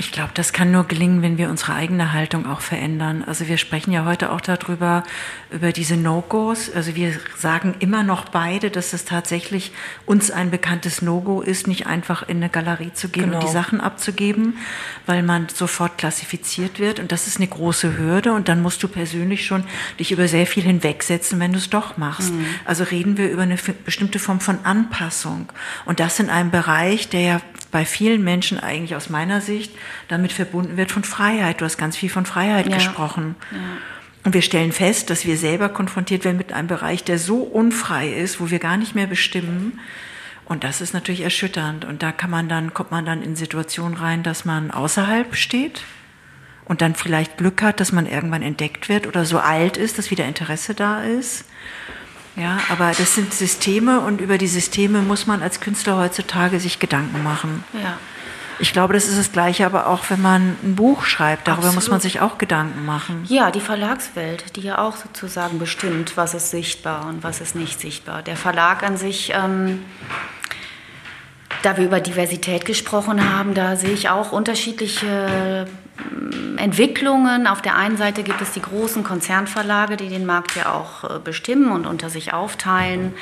Ich 0.00 0.12
glaube, 0.12 0.30
das 0.32 0.54
kann 0.54 0.72
nur 0.72 0.84
gelingen, 0.84 1.20
wenn 1.20 1.36
wir 1.36 1.50
unsere 1.50 1.74
eigene 1.74 2.14
Haltung 2.14 2.46
auch 2.46 2.62
verändern. 2.62 3.22
Also 3.22 3.48
wir 3.48 3.58
sprechen 3.58 3.92
ja 3.92 4.06
heute 4.06 4.32
auch 4.32 4.40
darüber, 4.40 5.04
über 5.50 5.72
diese 5.72 5.96
No-Gos. 5.96 6.70
Also 6.72 6.94
wir 6.94 7.14
sagen 7.36 7.74
immer 7.80 8.02
noch 8.02 8.26
beide, 8.26 8.70
dass 8.70 8.92
es 8.92 9.04
tatsächlich 9.04 9.72
uns 10.06 10.30
ein 10.30 10.50
bekanntes 10.50 11.02
No-Go 11.02 11.40
ist, 11.40 11.66
nicht 11.66 11.86
einfach 11.86 12.28
in 12.28 12.38
eine 12.38 12.48
Galerie 12.48 12.92
zu 12.92 13.08
gehen 13.08 13.24
genau. 13.24 13.36
und 13.36 13.42
die 13.42 13.52
genau. 13.52 13.60
Sachen 13.60 13.80
abzugeben, 13.80 14.58
weil 15.06 15.22
man 15.22 15.48
sofort 15.48 15.98
klassifiziert 15.98 16.78
wird. 16.78 17.00
Und 17.00 17.12
das 17.12 17.26
ist 17.26 17.38
eine 17.38 17.48
große 17.48 17.98
Hürde. 17.98 18.32
Und 18.32 18.48
dann 18.48 18.62
musst 18.62 18.82
du 18.82 18.88
persönlich 18.88 19.44
schon 19.46 19.64
dich 19.98 20.12
über 20.12 20.28
sehr 20.28 20.46
viel 20.46 20.62
hinwegsetzen, 20.62 21.40
wenn 21.40 21.52
du 21.52 21.58
es 21.58 21.70
doch 21.70 21.96
machst. 21.96 22.32
Mhm. 22.32 22.44
Also 22.64 22.84
reden 22.84 23.16
wir 23.16 23.30
über 23.30 23.42
eine 23.42 23.56
bestimmte 23.84 24.18
Form 24.18 24.40
von 24.40 24.64
Anpassung. 24.64 25.48
Und 25.84 26.00
das 26.00 26.20
in 26.20 26.30
einem 26.30 26.50
Bereich, 26.50 27.08
der 27.08 27.20
ja 27.20 27.40
bei 27.70 27.84
vielen 27.84 28.22
Menschen 28.24 28.58
eigentlich 28.58 28.96
aus 28.96 29.10
meiner 29.10 29.40
Sicht 29.40 29.72
damit 30.08 30.32
verbunden 30.32 30.76
wird 30.76 30.90
von 30.90 31.04
Freiheit. 31.04 31.60
Du 31.60 31.64
hast 31.64 31.78
ganz 31.78 31.96
viel 31.96 32.10
von 32.10 32.26
Freiheit 32.26 32.68
ja. 32.68 32.74
gesprochen. 32.74 33.36
Ja. 33.50 33.58
Und 34.24 34.34
wir 34.34 34.42
stellen 34.42 34.72
fest, 34.72 35.08
dass 35.08 35.24
wir 35.24 35.36
selber 35.36 35.70
konfrontiert 35.70 36.24
werden 36.24 36.36
mit 36.36 36.52
einem 36.52 36.68
Bereich, 36.68 37.04
der 37.04 37.18
so 37.18 37.38
unfrei 37.38 38.08
ist, 38.12 38.40
wo 38.40 38.50
wir 38.50 38.58
gar 38.58 38.76
nicht 38.76 38.94
mehr 38.94 39.06
bestimmen. 39.06 39.80
Und 40.44 40.64
das 40.64 40.80
ist 40.80 40.92
natürlich 40.92 41.22
erschütternd. 41.22 41.84
Und 41.84 42.02
da 42.02 42.12
kann 42.12 42.30
man 42.30 42.48
dann, 42.48 42.74
kommt 42.74 42.90
man 42.90 43.06
dann 43.06 43.22
in 43.22 43.36
Situationen 43.36 43.96
rein, 43.96 44.22
dass 44.22 44.44
man 44.44 44.70
außerhalb 44.70 45.34
steht 45.36 45.84
und 46.66 46.82
dann 46.82 46.94
vielleicht 46.94 47.38
Glück 47.38 47.62
hat, 47.62 47.80
dass 47.80 47.92
man 47.92 48.06
irgendwann 48.06 48.42
entdeckt 48.42 48.88
wird 48.88 49.06
oder 49.06 49.24
so 49.24 49.38
alt 49.38 49.76
ist, 49.76 49.98
dass 49.98 50.10
wieder 50.10 50.26
Interesse 50.26 50.74
da 50.74 51.02
ist. 51.02 51.44
Ja, 52.36 52.58
aber 52.68 52.92
das 52.96 53.14
sind 53.14 53.34
Systeme 53.34 54.00
und 54.00 54.20
über 54.20 54.38
die 54.38 54.46
Systeme 54.46 55.02
muss 55.02 55.26
man 55.26 55.42
als 55.42 55.60
Künstler 55.60 55.96
heutzutage 55.96 56.60
sich 56.60 56.78
Gedanken 56.78 57.22
machen. 57.22 57.64
Ja. 57.72 57.98
Ich 58.60 58.74
glaube, 58.74 58.92
das 58.92 59.08
ist 59.08 59.18
das 59.18 59.32
Gleiche, 59.32 59.64
aber 59.64 59.86
auch 59.86 60.10
wenn 60.10 60.20
man 60.20 60.56
ein 60.62 60.76
Buch 60.76 61.04
schreibt, 61.04 61.48
darüber 61.48 61.68
Absolut. 61.68 61.74
muss 61.76 61.90
man 61.90 62.00
sich 62.00 62.20
auch 62.20 62.36
Gedanken 62.36 62.84
machen. 62.84 63.24
Ja, 63.26 63.50
die 63.50 63.60
Verlagswelt, 63.60 64.56
die 64.56 64.60
ja 64.60 64.78
auch 64.78 64.96
sozusagen 64.96 65.58
bestimmt, 65.58 66.16
was 66.16 66.34
ist 66.34 66.50
sichtbar 66.50 67.06
und 67.06 67.22
was 67.22 67.40
ist 67.40 67.56
nicht 67.56 67.80
sichtbar. 67.80 68.22
Der 68.22 68.36
Verlag 68.36 68.82
an 68.82 68.98
sich, 68.98 69.32
ähm, 69.34 69.82
da 71.62 71.78
wir 71.78 71.84
über 71.84 72.00
Diversität 72.00 72.66
gesprochen 72.66 73.34
haben, 73.34 73.54
da 73.54 73.76
sehe 73.76 73.92
ich 73.92 74.10
auch 74.10 74.32
unterschiedliche 74.32 75.66
ähm, 75.98 76.58
Entwicklungen. 76.58 77.46
Auf 77.46 77.62
der 77.62 77.76
einen 77.76 77.96
Seite 77.96 78.22
gibt 78.22 78.42
es 78.42 78.52
die 78.52 78.62
großen 78.62 79.04
Konzernverlage, 79.04 79.96
die 79.96 80.08
den 80.08 80.26
Markt 80.26 80.54
ja 80.56 80.72
auch 80.72 81.04
äh, 81.04 81.18
bestimmen 81.18 81.72
und 81.72 81.86
unter 81.86 82.10
sich 82.10 82.34
aufteilen 82.34 83.14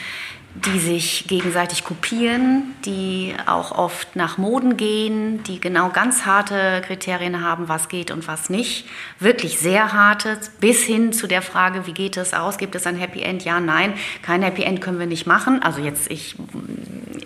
die 0.55 0.79
sich 0.79 1.27
gegenseitig 1.29 1.85
kopieren, 1.85 2.75
die 2.85 3.35
auch 3.47 3.71
oft 3.71 4.17
nach 4.17 4.39
Moden 4.39 4.77
gehen, 4.77 5.43
die 5.45 5.61
genau 5.61 5.91
ganz 5.91 6.27
harte 6.27 6.83
Kriterien 6.85 7.43
haben, 7.43 7.69
was 7.69 7.89
geht 7.89 8.11
und 8.11 8.27
was 8.27 8.51
nicht. 8.51 8.87
Wirklich 9.21 9.59
sehr 9.59 9.93
harte, 9.93 10.39
bis 10.61 10.83
hin 10.83 11.13
zu 11.13 11.27
der 11.27 11.43
Frage, 11.43 11.87
wie 11.87 11.93
geht 11.93 12.17
es 12.17 12.35
aus? 12.35 12.59
Gibt 12.59 12.75
es 12.75 12.87
ein 12.87 12.97
Happy 12.97 13.21
End? 13.21 13.45
Ja, 13.45 13.61
nein. 13.61 13.95
Kein 14.23 14.43
Happy 14.43 14.63
End 14.63 14.81
können 14.81 14.99
wir 14.99 15.07
nicht 15.07 15.27
machen. 15.27 15.63
Also 15.63 15.81
jetzt 15.81 16.11
ich 16.11 16.35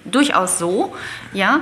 durchaus 0.04 0.58
so, 0.58 0.94
ja 1.32 1.60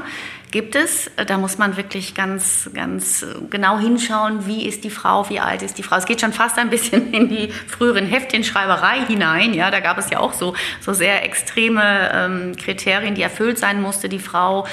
gibt 0.51 0.75
es. 0.75 1.11
Da 1.27 1.39
muss 1.39 1.59
man 1.59 1.77
wirklich 1.77 2.15
ganz, 2.15 2.71
ganz 2.75 3.27
genau 3.51 3.79
hinschauen, 3.79 4.47
wie 4.47 4.67
ist 4.67 4.85
die 4.85 4.91
Frau, 4.91 5.29
wie 5.31 5.41
alt 5.41 5.63
ist 5.63 5.79
die 5.79 5.83
Frau. 5.83 5.97
Es 5.97 6.07
geht 6.07 6.21
schon 6.21 6.33
fast 6.33 6.59
ein 6.59 6.71
bisschen 6.71 7.13
in 7.13 7.29
die 7.29 7.51
früheren 7.51 8.07
Heftchenschreiberei 8.07 9.05
hinein. 9.07 9.55
Ja, 9.55 9.71
da 9.71 9.81
gab 9.81 9.99
es 9.99 10.11
ja 10.11 10.21
auch 10.21 10.33
so, 10.33 10.55
so 10.81 10.93
sehr 10.93 11.25
extreme 11.25 12.11
ähm, 12.13 12.57
Kriterien, 12.57 13.15
die 13.15 13.23
erfüllt 13.23 13.59
sein 13.59 13.81
musste. 13.81 14.09
Die 14.09 14.19
Frau 14.19 14.67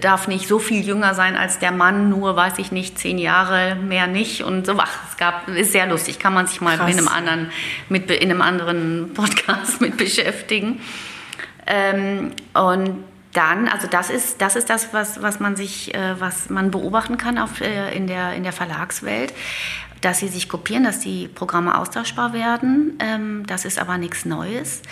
darf 0.00 0.28
nicht 0.28 0.46
so 0.46 0.58
viel 0.58 0.84
jünger 0.84 1.14
sein 1.14 1.36
als 1.36 1.58
der 1.58 1.72
Mann, 1.72 2.08
nur 2.08 2.36
weiß 2.36 2.58
ich 2.58 2.72
nicht, 2.72 2.98
zehn 2.98 3.18
Jahre 3.18 3.74
mehr 3.74 4.06
nicht 4.06 4.42
und 4.42 4.66
so. 4.66 4.74
Ach, 4.78 4.98
es 5.10 5.16
gab, 5.16 5.48
ist 5.48 5.72
sehr 5.72 5.86
lustig, 5.86 6.18
kann 6.18 6.34
man 6.34 6.46
sich 6.46 6.60
mal 6.60 6.74
in 6.74 6.80
einem 6.80 7.08
anderen, 7.08 7.50
mit, 7.88 8.10
in 8.10 8.30
einem 8.30 8.42
anderen 8.42 9.12
Podcast 9.14 9.80
mit 9.80 9.96
beschäftigen. 9.96 10.80
Ähm, 11.66 12.32
und 12.54 13.04
dann, 13.32 13.68
also 13.68 13.86
das 13.86 14.10
ist 14.10 14.40
das, 14.40 14.56
ist 14.56 14.68
das 14.68 14.92
was, 14.92 15.22
was 15.22 15.40
man 15.40 15.56
sich, 15.56 15.94
äh, 15.94 16.20
was 16.20 16.50
man 16.50 16.70
beobachten 16.70 17.16
kann 17.16 17.38
auf, 17.38 17.60
äh, 17.60 17.94
in, 17.96 18.06
der, 18.06 18.34
in 18.34 18.42
der 18.42 18.52
Verlagswelt, 18.52 19.32
dass 20.00 20.18
sie 20.18 20.28
sich 20.28 20.48
kopieren, 20.48 20.84
dass 20.84 21.00
die 21.00 21.28
Programme 21.28 21.78
austauschbar 21.78 22.32
werden. 22.32 22.98
Ähm, 23.00 23.46
das 23.46 23.64
ist 23.64 23.78
aber 23.78 23.98
nichts 23.98 24.24
Neues. 24.24 24.82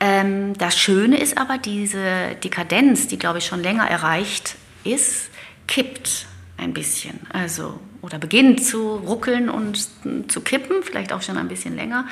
Ähm, 0.00 0.54
das 0.58 0.76
Schöne 0.76 1.20
ist 1.20 1.38
aber, 1.38 1.58
diese 1.58 2.34
Dekadenz, 2.42 3.06
die, 3.06 3.18
glaube 3.18 3.38
ich, 3.38 3.46
schon 3.46 3.62
länger 3.62 3.88
erreicht 3.88 4.56
ist, 4.82 5.30
kippt 5.68 6.26
ein 6.56 6.74
bisschen. 6.74 7.20
Also, 7.32 7.78
oder 8.00 8.18
beginnt 8.18 8.64
zu 8.64 8.96
ruckeln 8.96 9.48
und 9.48 9.88
zu 10.28 10.40
kippen, 10.40 10.82
vielleicht 10.82 11.12
auch 11.12 11.22
schon 11.22 11.36
ein 11.36 11.46
bisschen 11.46 11.76
länger 11.76 12.06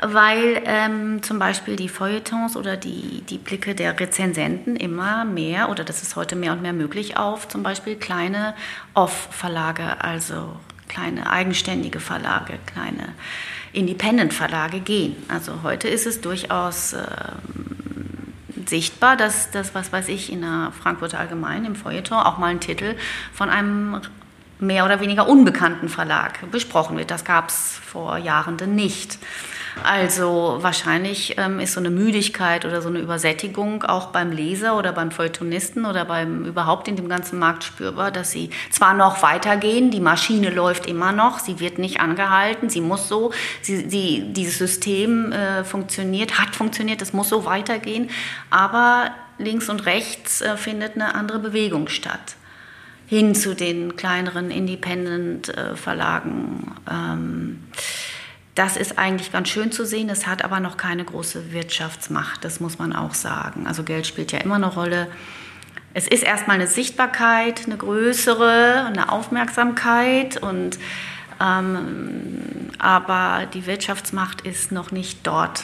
weil 0.00 0.62
ähm, 0.64 1.22
zum 1.22 1.38
Beispiel 1.38 1.76
die 1.76 1.88
Feuilletons 1.88 2.56
oder 2.56 2.76
die, 2.76 3.22
die 3.22 3.38
Blicke 3.38 3.74
der 3.74 3.98
Rezensenten 3.98 4.76
immer 4.76 5.24
mehr, 5.24 5.68
oder 5.70 5.84
das 5.84 6.02
ist 6.02 6.16
heute 6.16 6.36
mehr 6.36 6.52
und 6.52 6.62
mehr 6.62 6.72
möglich, 6.72 7.16
auf 7.16 7.48
zum 7.48 7.62
Beispiel 7.62 7.96
kleine 7.96 8.54
Off-Verlage, 8.94 10.02
also 10.02 10.56
kleine 10.88 11.30
eigenständige 11.30 12.00
Verlage, 12.00 12.58
kleine 12.66 13.14
Independent-Verlage 13.72 14.80
gehen. 14.80 15.16
Also 15.28 15.62
heute 15.62 15.88
ist 15.88 16.06
es 16.06 16.20
durchaus 16.20 16.92
äh, 16.92 17.04
sichtbar, 18.66 19.16
dass 19.16 19.50
das, 19.50 19.74
was 19.74 19.92
weiß 19.92 20.08
ich, 20.08 20.32
in 20.32 20.42
der 20.42 20.72
Frankfurter 20.80 21.18
Allgemein 21.18 21.64
im 21.64 21.74
Feuilleton 21.74 22.18
auch 22.18 22.38
mal 22.38 22.48
ein 22.48 22.60
Titel 22.60 22.94
von 23.32 23.50
einem 23.50 24.00
mehr 24.60 24.84
oder 24.84 25.00
weniger 25.00 25.28
unbekannten 25.28 25.88
Verlag 25.88 26.50
besprochen 26.50 26.96
wird. 26.96 27.10
Das 27.10 27.24
gab 27.24 27.48
es 27.48 27.78
vor 27.84 28.16
Jahren 28.18 28.56
nicht. 28.74 29.18
Also 29.84 30.58
wahrscheinlich 30.60 31.36
ähm, 31.38 31.60
ist 31.60 31.72
so 31.72 31.80
eine 31.80 31.90
Müdigkeit 31.90 32.64
oder 32.64 32.82
so 32.82 32.88
eine 32.88 32.98
Übersättigung 32.98 33.84
auch 33.84 34.08
beim 34.08 34.32
Leser 34.32 34.76
oder 34.76 34.92
beim 34.92 35.10
Feuilletonisten 35.10 35.84
oder 35.84 36.04
beim 36.04 36.44
überhaupt 36.44 36.88
in 36.88 36.96
dem 36.96 37.08
ganzen 37.08 37.38
Markt 37.38 37.64
spürbar, 37.64 38.10
dass 38.10 38.30
sie 38.30 38.50
zwar 38.70 38.94
noch 38.94 39.22
weitergehen, 39.22 39.90
die 39.90 40.00
Maschine 40.00 40.50
läuft 40.50 40.86
immer 40.86 41.12
noch, 41.12 41.38
sie 41.38 41.60
wird 41.60 41.78
nicht 41.78 42.00
angehalten, 42.00 42.70
sie 42.70 42.80
muss 42.80 43.08
so, 43.08 43.32
sie, 43.62 43.88
sie, 43.88 44.32
dieses 44.32 44.58
System 44.58 45.32
äh, 45.32 45.64
funktioniert, 45.64 46.38
hat 46.38 46.56
funktioniert, 46.56 47.02
es 47.02 47.12
muss 47.12 47.28
so 47.28 47.44
weitergehen, 47.44 48.10
aber 48.50 49.10
links 49.38 49.68
und 49.68 49.86
rechts 49.86 50.40
äh, 50.40 50.56
findet 50.56 50.96
eine 50.96 51.14
andere 51.14 51.38
Bewegung 51.38 51.88
statt 51.88 52.36
hin 53.08 53.34
zu 53.34 53.54
den 53.54 53.96
kleineren 53.96 54.50
Independent-Verlagen. 54.50 56.74
Äh, 56.86 56.92
ähm, 56.92 57.60
das 58.58 58.76
ist 58.76 58.98
eigentlich 58.98 59.30
ganz 59.30 59.48
schön 59.48 59.70
zu 59.70 59.86
sehen. 59.86 60.10
Es 60.10 60.26
hat 60.26 60.44
aber 60.44 60.58
noch 60.58 60.76
keine 60.76 61.04
große 61.04 61.52
Wirtschaftsmacht, 61.52 62.44
das 62.44 62.58
muss 62.58 62.78
man 62.78 62.92
auch 62.92 63.14
sagen. 63.14 63.68
Also 63.68 63.84
Geld 63.84 64.04
spielt 64.04 64.32
ja 64.32 64.40
immer 64.40 64.56
eine 64.56 64.66
Rolle. 64.66 65.06
Es 65.94 66.08
ist 66.08 66.24
erstmal 66.24 66.56
eine 66.56 66.66
Sichtbarkeit, 66.66 67.66
eine 67.66 67.76
größere, 67.76 68.84
eine 68.86 69.12
Aufmerksamkeit 69.12 70.42
und 70.42 70.78
ähm, 71.40 72.70
aber 72.78 73.46
die 73.54 73.66
Wirtschaftsmacht 73.66 74.40
ist 74.40 74.72
noch 74.72 74.90
nicht 74.90 75.24
dort 75.24 75.62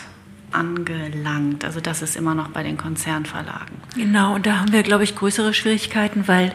angelangt. 0.54 1.64
Also 1.64 1.80
das 1.80 2.02
ist 2.02 2.16
immer 2.16 2.34
noch 2.34 2.48
bei 2.48 2.62
den 2.62 2.76
Konzernverlagen. 2.76 3.76
Genau, 3.96 4.34
und 4.34 4.46
da 4.46 4.60
haben 4.60 4.72
wir, 4.72 4.82
glaube 4.82 5.04
ich, 5.04 5.16
größere 5.16 5.54
Schwierigkeiten, 5.54 6.28
weil 6.28 6.52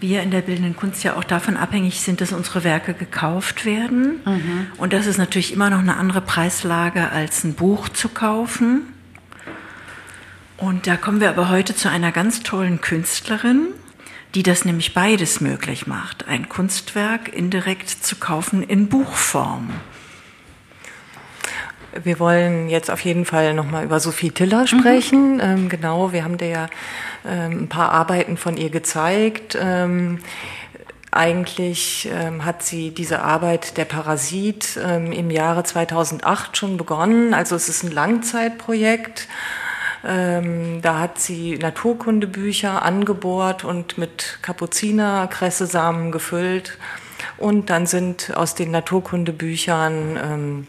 wir 0.00 0.22
in 0.22 0.30
der 0.30 0.40
bildenden 0.40 0.76
Kunst 0.76 1.04
ja 1.04 1.16
auch 1.16 1.24
davon 1.24 1.56
abhängig 1.56 2.00
sind, 2.00 2.20
dass 2.20 2.32
unsere 2.32 2.64
Werke 2.64 2.92
gekauft 2.92 3.64
werden. 3.64 4.20
Mhm. 4.24 4.66
Und 4.76 4.92
das 4.92 5.06
ist 5.06 5.18
natürlich 5.18 5.52
immer 5.52 5.70
noch 5.70 5.78
eine 5.78 5.96
andere 5.96 6.20
Preislage, 6.20 7.10
als 7.10 7.44
ein 7.44 7.54
Buch 7.54 7.88
zu 7.88 8.08
kaufen. 8.08 8.82
Und 10.56 10.86
da 10.86 10.96
kommen 10.96 11.20
wir 11.20 11.28
aber 11.28 11.48
heute 11.48 11.74
zu 11.74 11.88
einer 11.90 12.12
ganz 12.12 12.42
tollen 12.42 12.80
Künstlerin, 12.80 13.68
die 14.34 14.42
das 14.42 14.64
nämlich 14.64 14.94
beides 14.94 15.40
möglich 15.40 15.86
macht, 15.86 16.26
ein 16.28 16.48
Kunstwerk 16.48 17.32
indirekt 17.32 17.90
zu 17.90 18.16
kaufen 18.16 18.62
in 18.62 18.88
Buchform. 18.88 19.70
Wir 22.02 22.18
wollen 22.18 22.68
jetzt 22.68 22.90
auf 22.90 23.00
jeden 23.00 23.24
Fall 23.24 23.54
nochmal 23.54 23.84
über 23.84 24.00
Sophie 24.00 24.30
Tiller 24.30 24.66
sprechen. 24.66 25.34
Mhm. 25.34 25.40
Ähm, 25.40 25.68
genau, 25.68 26.12
wir 26.12 26.24
haben 26.24 26.38
dir 26.38 26.48
ja 26.48 26.66
ähm, 27.26 27.64
ein 27.64 27.68
paar 27.68 27.92
Arbeiten 27.92 28.36
von 28.36 28.56
ihr 28.56 28.70
gezeigt. 28.70 29.56
Ähm, 29.60 30.20
eigentlich 31.10 32.08
ähm, 32.10 32.44
hat 32.46 32.62
sie 32.62 32.90
diese 32.90 33.20
Arbeit 33.22 33.76
Der 33.76 33.84
Parasit 33.84 34.80
ähm, 34.82 35.12
im 35.12 35.30
Jahre 35.30 35.62
2008 35.62 36.56
schon 36.56 36.78
begonnen. 36.78 37.34
Also 37.34 37.54
es 37.54 37.68
ist 37.68 37.82
ein 37.82 37.92
Langzeitprojekt. 37.92 39.28
Ähm, 40.04 40.80
da 40.80 40.98
hat 40.98 41.18
sie 41.18 41.58
Naturkundebücher 41.58 42.82
angebohrt 42.82 43.64
und 43.64 43.98
mit 43.98 44.38
Kapuzinerkressesamen 44.40 46.10
gefüllt. 46.10 46.78
Und 47.36 47.70
dann 47.70 47.86
sind 47.86 48.34
aus 48.34 48.54
den 48.54 48.70
Naturkundebüchern 48.70 50.18
ähm, 50.22 50.66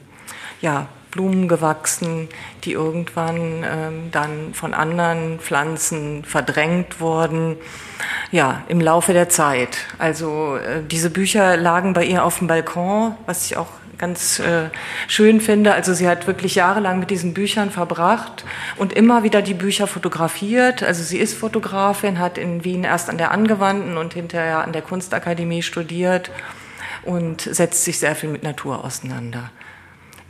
ja, 0.62 0.88
Blumen 1.14 1.48
gewachsen, 1.48 2.28
die 2.64 2.74
irgendwann 2.74 3.64
ähm, 3.64 4.10
dann 4.12 4.54
von 4.54 4.74
anderen 4.74 5.40
Pflanzen 5.40 6.26
verdrängt 6.26 7.00
wurden. 7.00 7.58
Ja, 8.32 8.64
im 8.68 8.82
Laufe 8.82 9.14
der 9.14 9.30
Zeit. 9.30 9.78
Also 10.00 10.58
äh, 10.58 10.82
diese 10.84 11.12
Bücher 11.12 11.56
lagen 11.56 11.94
bei 11.94 12.04
ihr 12.04 12.26
auf 12.26 12.40
dem 12.40 12.48
Balkon, 12.48 13.16
was 13.28 13.46
ich 13.46 13.58
auch 13.58 13.68
ganz 14.00 14.40
äh, 14.40 14.70
schön 15.08 15.40
finde. 15.40 15.74
Also 15.74 15.94
sie 15.94 16.08
hat 16.08 16.26
wirklich 16.26 16.56
jahrelang 16.56 17.00
mit 17.00 17.12
diesen 17.12 17.34
Büchern 17.34 17.70
verbracht 17.70 18.44
und 18.78 18.92
immer 18.92 19.24
wieder 19.24 19.44
die 19.44 19.54
Bücher 19.54 19.86
fotografiert. 19.86 20.82
Also 20.82 21.04
sie 21.04 21.20
ist 21.20 21.38
Fotografin, 21.38 22.20
hat 22.20 22.40
in 22.40 22.64
Wien 22.64 22.84
erst 22.84 23.10
an 23.10 23.20
der 23.20 23.32
Angewandten 23.32 23.98
und 23.98 24.14
hinterher 24.14 24.64
an 24.64 24.74
der 24.74 24.82
Kunstakademie 24.82 25.62
studiert 25.62 26.32
und 27.04 27.42
setzt 27.42 27.84
sich 27.84 28.00
sehr 28.00 28.16
viel 28.16 28.30
mit 28.30 28.44
Natur 28.44 28.84
auseinander. 28.84 29.52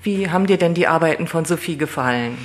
Wie 0.03 0.29
haben 0.29 0.47
dir 0.47 0.57
denn 0.57 0.73
die 0.73 0.87
Arbeiten 0.87 1.27
von 1.27 1.45
Sophie 1.45 1.77
gefallen? 1.77 2.37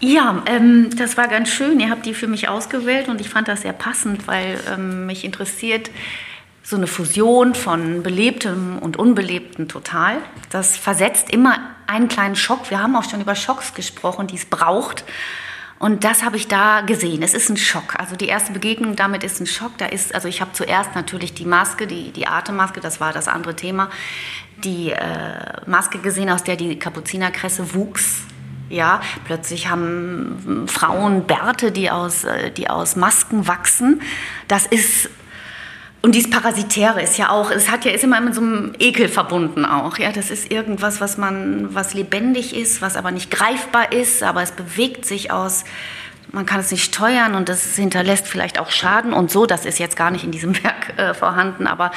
Ja, 0.00 0.42
ähm, 0.46 0.88
das 0.96 1.16
war 1.18 1.28
ganz 1.28 1.50
schön. 1.50 1.80
Ihr 1.80 1.90
habt 1.90 2.06
die 2.06 2.14
für 2.14 2.26
mich 2.26 2.48
ausgewählt 2.48 3.08
und 3.08 3.20
ich 3.20 3.28
fand 3.28 3.46
das 3.46 3.62
sehr 3.62 3.74
passend, 3.74 4.26
weil 4.26 4.58
ähm, 4.72 5.06
mich 5.06 5.24
interessiert 5.24 5.90
so 6.62 6.76
eine 6.76 6.86
Fusion 6.86 7.54
von 7.54 8.02
Belebtem 8.02 8.78
und 8.78 8.96
Unbelebtem 8.96 9.68
total. 9.68 10.18
Das 10.50 10.76
versetzt 10.76 11.30
immer 11.30 11.58
einen 11.86 12.08
kleinen 12.08 12.36
Schock. 12.36 12.70
Wir 12.70 12.82
haben 12.82 12.96
auch 12.96 13.08
schon 13.08 13.20
über 13.20 13.34
Schocks 13.34 13.74
gesprochen, 13.74 14.26
die 14.26 14.36
es 14.36 14.46
braucht. 14.46 15.04
Und 15.78 16.04
das 16.04 16.24
habe 16.24 16.36
ich 16.36 16.48
da 16.48 16.80
gesehen. 16.80 17.22
Es 17.22 17.34
ist 17.34 17.50
ein 17.50 17.56
Schock. 17.56 17.98
Also 17.98 18.16
die 18.16 18.26
erste 18.26 18.52
Begegnung 18.52 18.96
damit 18.96 19.24
ist 19.24 19.40
ein 19.40 19.46
Schock. 19.46 19.78
Da 19.78 19.86
ist, 19.86 20.14
also 20.14 20.26
ich 20.26 20.40
habe 20.40 20.52
zuerst 20.52 20.94
natürlich 20.94 21.34
die 21.34 21.44
Maske, 21.44 21.86
die, 21.86 22.12
die 22.12 22.26
Atemmaske, 22.26 22.80
das 22.80 23.00
war 23.00 23.12
das 23.12 23.28
andere 23.28 23.56
Thema 23.56 23.88
die 24.64 24.90
äh, 24.90 24.98
Maske 25.66 25.98
gesehen, 25.98 26.30
aus 26.30 26.44
der 26.44 26.56
die 26.56 26.78
Kapuzinerkresse 26.78 27.74
wuchs. 27.74 28.20
Ja, 28.70 29.00
plötzlich 29.24 29.70
haben 29.70 30.66
Frauen 30.66 31.26
Bärte, 31.26 31.72
die 31.72 31.90
aus, 31.90 32.24
äh, 32.24 32.50
die 32.50 32.68
aus 32.68 32.96
Masken 32.96 33.48
wachsen. 33.48 34.02
Das 34.46 34.66
ist 34.66 35.08
und 36.00 36.14
dieses 36.14 36.30
Parasitäre 36.30 37.02
ist 37.02 37.18
ja 37.18 37.30
auch, 37.30 37.50
es 37.50 37.70
hat 37.70 37.84
ja 37.84 37.90
ist 37.90 38.04
immer 38.04 38.20
mit 38.20 38.34
so 38.34 38.40
einem 38.40 38.72
Ekel 38.78 39.08
verbunden 39.08 39.64
auch. 39.64 39.98
Ja, 39.98 40.12
das 40.12 40.30
ist 40.30 40.50
irgendwas, 40.50 41.00
was 41.00 41.18
man, 41.18 41.74
was 41.74 41.92
lebendig 41.92 42.54
ist, 42.56 42.80
was 42.80 42.96
aber 42.96 43.10
nicht 43.10 43.32
greifbar 43.32 43.92
ist, 43.92 44.22
aber 44.22 44.42
es 44.42 44.52
bewegt 44.52 45.04
sich 45.04 45.32
aus. 45.32 45.64
Man 46.30 46.46
kann 46.46 46.60
es 46.60 46.70
nicht 46.70 46.84
steuern 46.84 47.34
und 47.34 47.48
das 47.48 47.74
hinterlässt 47.74 48.28
vielleicht 48.28 48.60
auch 48.60 48.70
Schaden 48.70 49.12
und 49.12 49.30
so. 49.30 49.44
Das 49.44 49.64
ist 49.64 49.78
jetzt 49.80 49.96
gar 49.96 50.12
nicht 50.12 50.22
in 50.24 50.30
diesem 50.30 50.54
Werk 50.62 50.96
äh, 50.98 51.14
vorhanden, 51.14 51.66
aber 51.66 51.90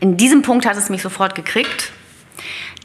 in 0.00 0.16
diesem 0.16 0.42
Punkt 0.42 0.66
hat 0.66 0.76
es 0.76 0.88
mich 0.88 1.02
sofort 1.02 1.34
gekriegt. 1.34 1.92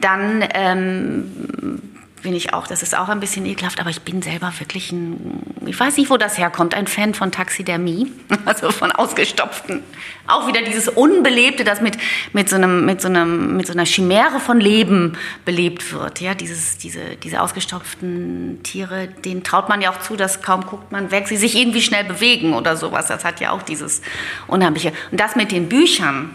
Dann 0.00 0.44
ähm, 0.54 1.80
bin 2.26 2.34
ich 2.34 2.52
auch, 2.52 2.66
das 2.66 2.82
ist 2.82 2.98
auch 2.98 3.08
ein 3.08 3.20
bisschen 3.20 3.46
ekelhaft, 3.46 3.78
aber 3.78 3.88
ich 3.88 4.02
bin 4.02 4.20
selber 4.20 4.52
wirklich 4.58 4.90
ein, 4.90 5.42
ich 5.64 5.78
weiß 5.78 5.96
nicht, 5.96 6.10
wo 6.10 6.16
das 6.16 6.36
herkommt, 6.36 6.74
ein 6.74 6.88
Fan 6.88 7.14
von 7.14 7.30
Taxidermie, 7.30 8.10
also 8.44 8.72
von 8.72 8.90
ausgestopften. 8.90 9.82
Auch 10.26 10.48
wieder 10.48 10.60
dieses 10.62 10.88
Unbelebte, 10.88 11.62
das 11.62 11.80
mit, 11.80 11.96
mit, 12.32 12.48
so, 12.48 12.56
einem, 12.56 12.84
mit, 12.84 13.00
so, 13.00 13.06
einem, 13.06 13.56
mit 13.56 13.68
so 13.68 13.72
einer 13.72 13.86
Chimäre 13.86 14.40
von 14.40 14.58
Leben 14.58 15.16
belebt 15.44 15.92
wird. 15.92 16.20
Ja, 16.20 16.34
dieses, 16.34 16.78
diese, 16.78 17.16
diese 17.22 17.40
ausgestopften 17.40 18.60
Tiere, 18.64 19.06
denen 19.24 19.44
traut 19.44 19.68
man 19.68 19.80
ja 19.80 19.90
auch 19.90 20.00
zu, 20.00 20.16
dass 20.16 20.42
kaum 20.42 20.66
guckt 20.66 20.90
man 20.90 21.12
weg, 21.12 21.28
sie 21.28 21.36
sich 21.36 21.54
irgendwie 21.56 21.80
schnell 21.80 22.02
bewegen 22.02 22.54
oder 22.54 22.76
sowas. 22.76 23.06
Das 23.06 23.24
hat 23.24 23.40
ja 23.40 23.52
auch 23.52 23.62
dieses 23.62 24.02
Unheimliche. 24.48 24.92
Und 25.12 25.20
das 25.20 25.36
mit 25.36 25.52
den 25.52 25.68
Büchern, 25.68 26.30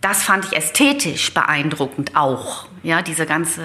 das 0.00 0.22
fand 0.22 0.46
ich 0.46 0.56
ästhetisch 0.56 1.34
beeindruckend 1.34 2.16
auch. 2.16 2.66
Ja, 2.82 3.02
diese 3.02 3.26
ganze, 3.26 3.62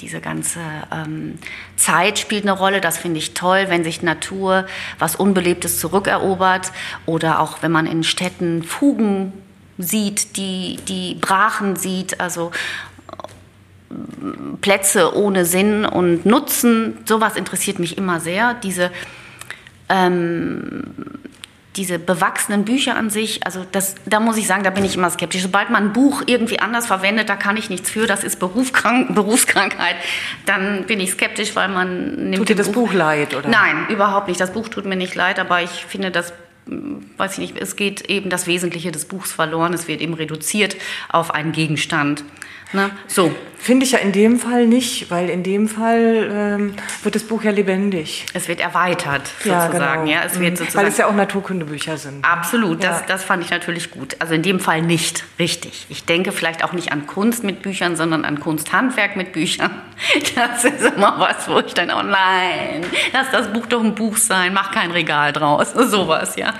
diese 0.00 0.20
ganze 0.20 0.60
ähm, 0.92 1.38
Zeit 1.76 2.18
spielt 2.18 2.42
eine 2.42 2.52
Rolle. 2.52 2.82
Das 2.82 2.98
finde 2.98 3.18
ich 3.18 3.32
toll, 3.32 3.66
wenn 3.68 3.84
sich 3.84 4.02
Natur 4.02 4.66
was 4.98 5.16
Unbelebtes 5.16 5.80
zurückerobert 5.80 6.72
oder 7.06 7.40
auch 7.40 7.62
wenn 7.62 7.72
man 7.72 7.86
in 7.86 8.04
Städten 8.04 8.62
Fugen 8.62 9.32
sieht, 9.78 10.36
die, 10.36 10.76
die 10.86 11.14
Brachen 11.14 11.76
sieht, 11.76 12.20
also 12.20 12.50
äh, 13.90 13.96
Plätze 14.60 15.16
ohne 15.16 15.46
Sinn 15.46 15.86
und 15.86 16.26
Nutzen. 16.26 16.98
Sowas 17.06 17.36
interessiert 17.36 17.78
mich 17.78 17.96
immer 17.96 18.20
sehr. 18.20 18.52
Diese 18.52 18.90
ähm, 19.88 20.82
diese 21.78 21.98
bewachsenen 21.98 22.64
Bücher 22.64 22.96
an 22.96 23.08
sich, 23.08 23.46
also 23.46 23.64
das, 23.70 23.94
da 24.04 24.20
muss 24.20 24.36
ich 24.36 24.46
sagen, 24.46 24.64
da 24.64 24.70
bin 24.70 24.84
ich 24.84 24.96
immer 24.96 25.08
skeptisch. 25.08 25.42
Sobald 25.42 25.70
man 25.70 25.84
ein 25.84 25.92
Buch 25.92 26.22
irgendwie 26.26 26.58
anders 26.58 26.86
verwendet, 26.86 27.28
da 27.28 27.36
kann 27.36 27.56
ich 27.56 27.70
nichts 27.70 27.88
für, 27.88 28.06
das 28.06 28.24
ist 28.24 28.38
Berufskrank 28.38 29.14
Berufskrankheit, 29.14 29.96
dann 30.44 30.84
bin 30.84 31.00
ich 31.00 31.12
skeptisch, 31.12 31.54
weil 31.54 31.68
man 31.68 32.30
nimmt. 32.30 32.36
Tut 32.36 32.48
dir 32.48 32.56
das 32.56 32.72
Buch, 32.72 32.88
Buch 32.88 32.92
leid, 32.92 33.34
oder? 33.34 33.48
Nein, 33.48 33.86
überhaupt 33.88 34.28
nicht. 34.28 34.40
Das 34.40 34.52
Buch 34.52 34.68
tut 34.68 34.84
mir 34.84 34.96
nicht 34.96 35.14
leid, 35.14 35.38
aber 35.38 35.62
ich 35.62 35.70
finde, 35.70 36.10
das 36.10 36.32
weiß 37.16 37.32
ich 37.32 37.38
nicht, 37.38 37.58
es 37.58 37.76
geht 37.76 38.02
eben 38.10 38.28
das 38.28 38.46
Wesentliche 38.46 38.92
des 38.92 39.06
Buchs 39.06 39.32
verloren, 39.32 39.72
es 39.72 39.88
wird 39.88 40.00
eben 40.00 40.14
reduziert 40.14 40.76
auf 41.08 41.32
einen 41.32 41.52
Gegenstand. 41.52 42.24
Ne? 42.72 42.90
So. 43.06 43.32
Finde 43.60 43.84
ich 43.84 43.92
ja 43.92 43.98
in 43.98 44.12
dem 44.12 44.38
Fall 44.38 44.66
nicht, 44.66 45.10
weil 45.10 45.28
in 45.28 45.42
dem 45.42 45.68
Fall 45.68 46.30
ähm, 46.32 46.74
wird 47.02 47.16
das 47.16 47.24
Buch 47.24 47.42
ja 47.42 47.50
lebendig. 47.50 48.24
Es 48.32 48.46
wird 48.46 48.60
erweitert, 48.60 49.26
sozusagen. 49.26 49.78
Ja, 49.78 49.94
genau. 49.96 50.10
ja, 50.10 50.20
es 50.24 50.38
wird 50.38 50.52
mhm. 50.52 50.56
sozusagen, 50.56 50.84
weil 50.84 50.92
es 50.92 50.96
ja 50.96 51.06
auch 51.06 51.14
Naturkundebücher 51.14 51.98
sind. 51.98 52.24
Absolut, 52.24 52.84
ja. 52.84 52.90
das, 52.90 53.06
das 53.06 53.24
fand 53.24 53.44
ich 53.44 53.50
natürlich 53.50 53.90
gut. 53.90 54.16
Also 54.20 54.34
in 54.34 54.42
dem 54.42 54.60
Fall 54.60 54.82
nicht 54.82 55.24
richtig. 55.40 55.86
Ich 55.88 56.04
denke 56.04 56.30
vielleicht 56.30 56.62
auch 56.62 56.72
nicht 56.72 56.92
an 56.92 57.08
Kunst 57.08 57.42
mit 57.42 57.60
Büchern, 57.62 57.96
sondern 57.96 58.24
an 58.24 58.38
Kunsthandwerk 58.38 59.16
mit 59.16 59.32
Büchern. 59.32 59.70
Das 60.36 60.64
ist 60.64 60.94
immer 60.94 61.18
was, 61.18 61.48
wo 61.48 61.58
ich 61.58 61.74
dann, 61.74 61.90
oh 61.90 62.02
nein, 62.02 62.84
lass 63.12 63.30
das 63.32 63.52
Buch 63.52 63.66
doch 63.66 63.82
ein 63.82 63.96
Buch 63.96 64.16
sein, 64.16 64.54
mach 64.54 64.70
kein 64.70 64.92
Regal 64.92 65.32
draus, 65.32 65.72
sowas, 65.74 66.36
ja. 66.36 66.54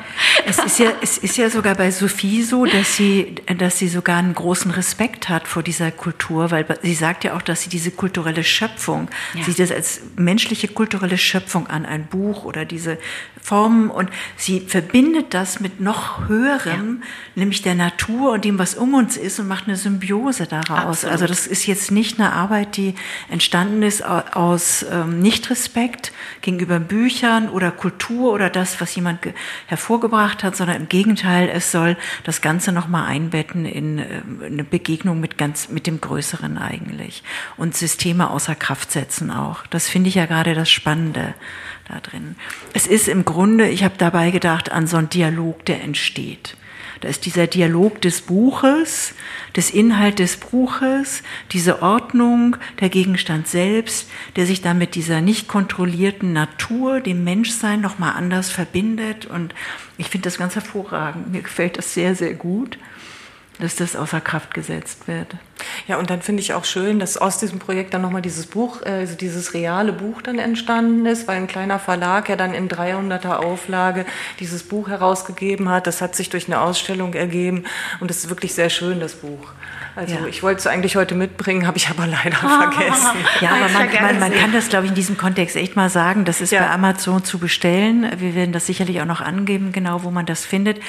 Es 0.44 0.58
ist 0.58 0.80
ja, 0.80 0.90
es 1.00 1.18
ist 1.18 1.36
ja 1.36 1.48
sogar 1.48 1.76
bei 1.76 1.92
Sophie 1.92 2.42
so, 2.42 2.64
dass 2.66 2.96
sie, 2.96 3.36
dass 3.56 3.78
sie 3.78 3.86
sogar 3.86 4.16
einen 4.16 4.34
großen 4.34 4.72
Respekt 4.72 5.28
hat 5.28 5.46
vor 5.46 5.62
dieser 5.62 5.92
Kultur, 5.98 6.50
weil 6.50 6.64
sie 6.82 6.94
sagt 6.94 7.24
ja 7.24 7.36
auch, 7.36 7.42
dass 7.42 7.62
sie 7.62 7.68
diese 7.68 7.90
kulturelle 7.90 8.44
Schöpfung, 8.44 9.10
ja. 9.34 9.44
sieht 9.44 9.58
das 9.58 9.70
als 9.70 10.00
menschliche 10.16 10.68
kulturelle 10.68 11.18
Schöpfung 11.18 11.66
an, 11.66 11.84
ein 11.84 12.06
Buch 12.06 12.44
oder 12.44 12.64
diese 12.64 12.98
Formen 13.42 13.90
und 13.90 14.10
sie 14.36 14.60
verbindet 14.60 15.34
das 15.34 15.60
mit 15.60 15.80
noch 15.80 16.28
höherem, 16.28 17.00
ja. 17.00 17.06
nämlich 17.34 17.62
der 17.62 17.74
Natur 17.74 18.32
und 18.32 18.44
dem, 18.44 18.58
was 18.58 18.74
um 18.74 18.94
uns 18.94 19.16
ist 19.16 19.38
und 19.40 19.48
macht 19.48 19.66
eine 19.66 19.76
Symbiose 19.76 20.46
daraus. 20.46 21.04
Absolut. 21.04 21.12
Also 21.12 21.26
das 21.26 21.46
ist 21.46 21.66
jetzt 21.66 21.90
nicht 21.90 22.20
eine 22.20 22.32
Arbeit, 22.32 22.76
die 22.76 22.94
entstanden 23.28 23.82
ist 23.82 24.04
aus 24.04 24.86
ähm, 24.90 25.20
Nichtrespekt 25.20 26.12
gegenüber 26.42 26.78
Büchern 26.78 27.48
oder 27.48 27.70
Kultur 27.70 28.32
oder 28.32 28.50
das, 28.50 28.80
was 28.80 28.94
jemand 28.94 29.20
hervorgebracht 29.66 30.44
hat, 30.44 30.56
sondern 30.56 30.76
im 30.76 30.88
Gegenteil, 30.88 31.50
es 31.52 31.72
soll 31.72 31.96
das 32.24 32.40
Ganze 32.40 32.72
nochmal 32.72 33.06
einbetten 33.06 33.64
in 33.64 33.98
äh, 33.98 34.04
eine 34.44 34.64
Begegnung 34.64 35.20
mit 35.20 35.38
ganz, 35.38 35.68
mit 35.68 35.86
dem 35.88 36.00
Größeren 36.00 36.58
eigentlich 36.58 37.22
und 37.56 37.76
Systeme 37.76 38.30
außer 38.30 38.54
Kraft 38.54 38.92
setzen 38.92 39.30
auch. 39.30 39.66
Das 39.66 39.88
finde 39.88 40.08
ich 40.08 40.14
ja 40.14 40.26
gerade 40.26 40.54
das 40.54 40.70
Spannende 40.70 41.34
da 41.88 42.00
drin. 42.00 42.36
Es 42.74 42.86
ist 42.86 43.08
im 43.08 43.24
Grunde, 43.24 43.68
ich 43.68 43.82
habe 43.82 43.94
dabei 43.98 44.30
gedacht, 44.30 44.70
an 44.70 44.86
so 44.86 44.98
einen 44.98 45.08
Dialog, 45.08 45.64
der 45.64 45.82
entsteht. 45.82 46.56
Da 47.00 47.08
ist 47.08 47.26
dieser 47.26 47.46
Dialog 47.46 48.02
des 48.02 48.22
Buches, 48.22 49.14
des 49.54 49.70
Inhalt 49.70 50.18
des 50.18 50.36
Buches, 50.36 51.22
diese 51.52 51.80
Ordnung, 51.80 52.56
der 52.80 52.88
Gegenstand 52.88 53.46
selbst, 53.46 54.10
der 54.34 54.46
sich 54.46 54.62
dann 54.62 54.78
mit 54.78 54.96
dieser 54.96 55.20
nicht 55.20 55.46
kontrollierten 55.46 56.32
Natur, 56.32 57.00
dem 57.00 57.22
Menschsein 57.22 57.80
nochmal 57.80 58.14
anders 58.14 58.50
verbindet. 58.50 59.26
Und 59.26 59.54
ich 59.96 60.08
finde 60.08 60.24
das 60.24 60.38
ganz 60.38 60.56
hervorragend. 60.56 61.30
Mir 61.30 61.42
gefällt 61.42 61.78
das 61.78 61.94
sehr, 61.94 62.16
sehr 62.16 62.34
gut 62.34 62.78
dass 63.58 63.76
das 63.76 63.96
außer 63.96 64.20
Kraft 64.20 64.54
gesetzt 64.54 65.08
wird. 65.08 65.36
Ja, 65.86 65.98
und 65.98 66.10
dann 66.10 66.22
finde 66.22 66.42
ich 66.42 66.54
auch 66.54 66.64
schön, 66.64 66.98
dass 66.98 67.16
aus 67.16 67.38
diesem 67.38 67.58
Projekt 67.58 67.94
dann 67.94 68.02
nochmal 68.02 68.22
dieses 68.22 68.46
Buch, 68.46 68.82
äh, 68.82 68.90
also 68.90 69.16
dieses 69.16 69.54
reale 69.54 69.92
Buch 69.92 70.22
dann 70.22 70.38
entstanden 70.38 71.06
ist, 71.06 71.28
weil 71.28 71.36
ein 71.36 71.46
kleiner 71.46 71.78
Verlag 71.78 72.28
ja 72.28 72.36
dann 72.36 72.54
in 72.54 72.68
300er 72.68 73.36
Auflage 73.36 74.06
dieses 74.40 74.62
Buch 74.62 74.88
herausgegeben 74.88 75.68
hat. 75.68 75.86
Das 75.86 76.00
hat 76.00 76.14
sich 76.14 76.30
durch 76.30 76.46
eine 76.46 76.60
Ausstellung 76.60 77.14
ergeben 77.14 77.64
und 78.00 78.10
es 78.10 78.24
ist 78.24 78.30
wirklich 78.30 78.54
sehr 78.54 78.70
schön, 78.70 79.00
das 79.00 79.14
Buch. 79.14 79.52
Also 79.98 80.14
ja. 80.14 80.26
ich 80.26 80.44
wollte 80.44 80.60
es 80.60 80.66
eigentlich 80.68 80.94
heute 80.94 81.16
mitbringen, 81.16 81.66
habe 81.66 81.76
ich 81.76 81.88
aber 81.88 82.06
leider 82.06 82.36
ah, 82.44 82.70
vergessen. 82.70 83.18
Ja, 83.40 83.50
aber 83.50 83.68
man, 83.68 83.88
man, 84.00 84.20
man, 84.20 84.32
kann 84.32 84.52
das, 84.52 84.68
glaube 84.68 84.84
ich, 84.84 84.90
in 84.92 84.94
diesem 84.94 85.18
Kontext 85.18 85.56
echt 85.56 85.74
mal 85.74 85.90
sagen. 85.90 86.24
Das 86.24 86.40
ist 86.40 86.52
ja. 86.52 86.60
bei 86.60 86.70
Amazon 86.70 87.24
zu 87.24 87.40
bestellen. 87.40 88.08
Wir 88.18 88.36
werden 88.36 88.52
das 88.52 88.66
sicherlich 88.66 89.00
auch 89.00 89.06
noch 89.06 89.20
angeben, 89.20 89.72
genau 89.72 90.04
wo 90.04 90.12
man 90.12 90.24
das 90.24 90.44
findet. 90.44 90.80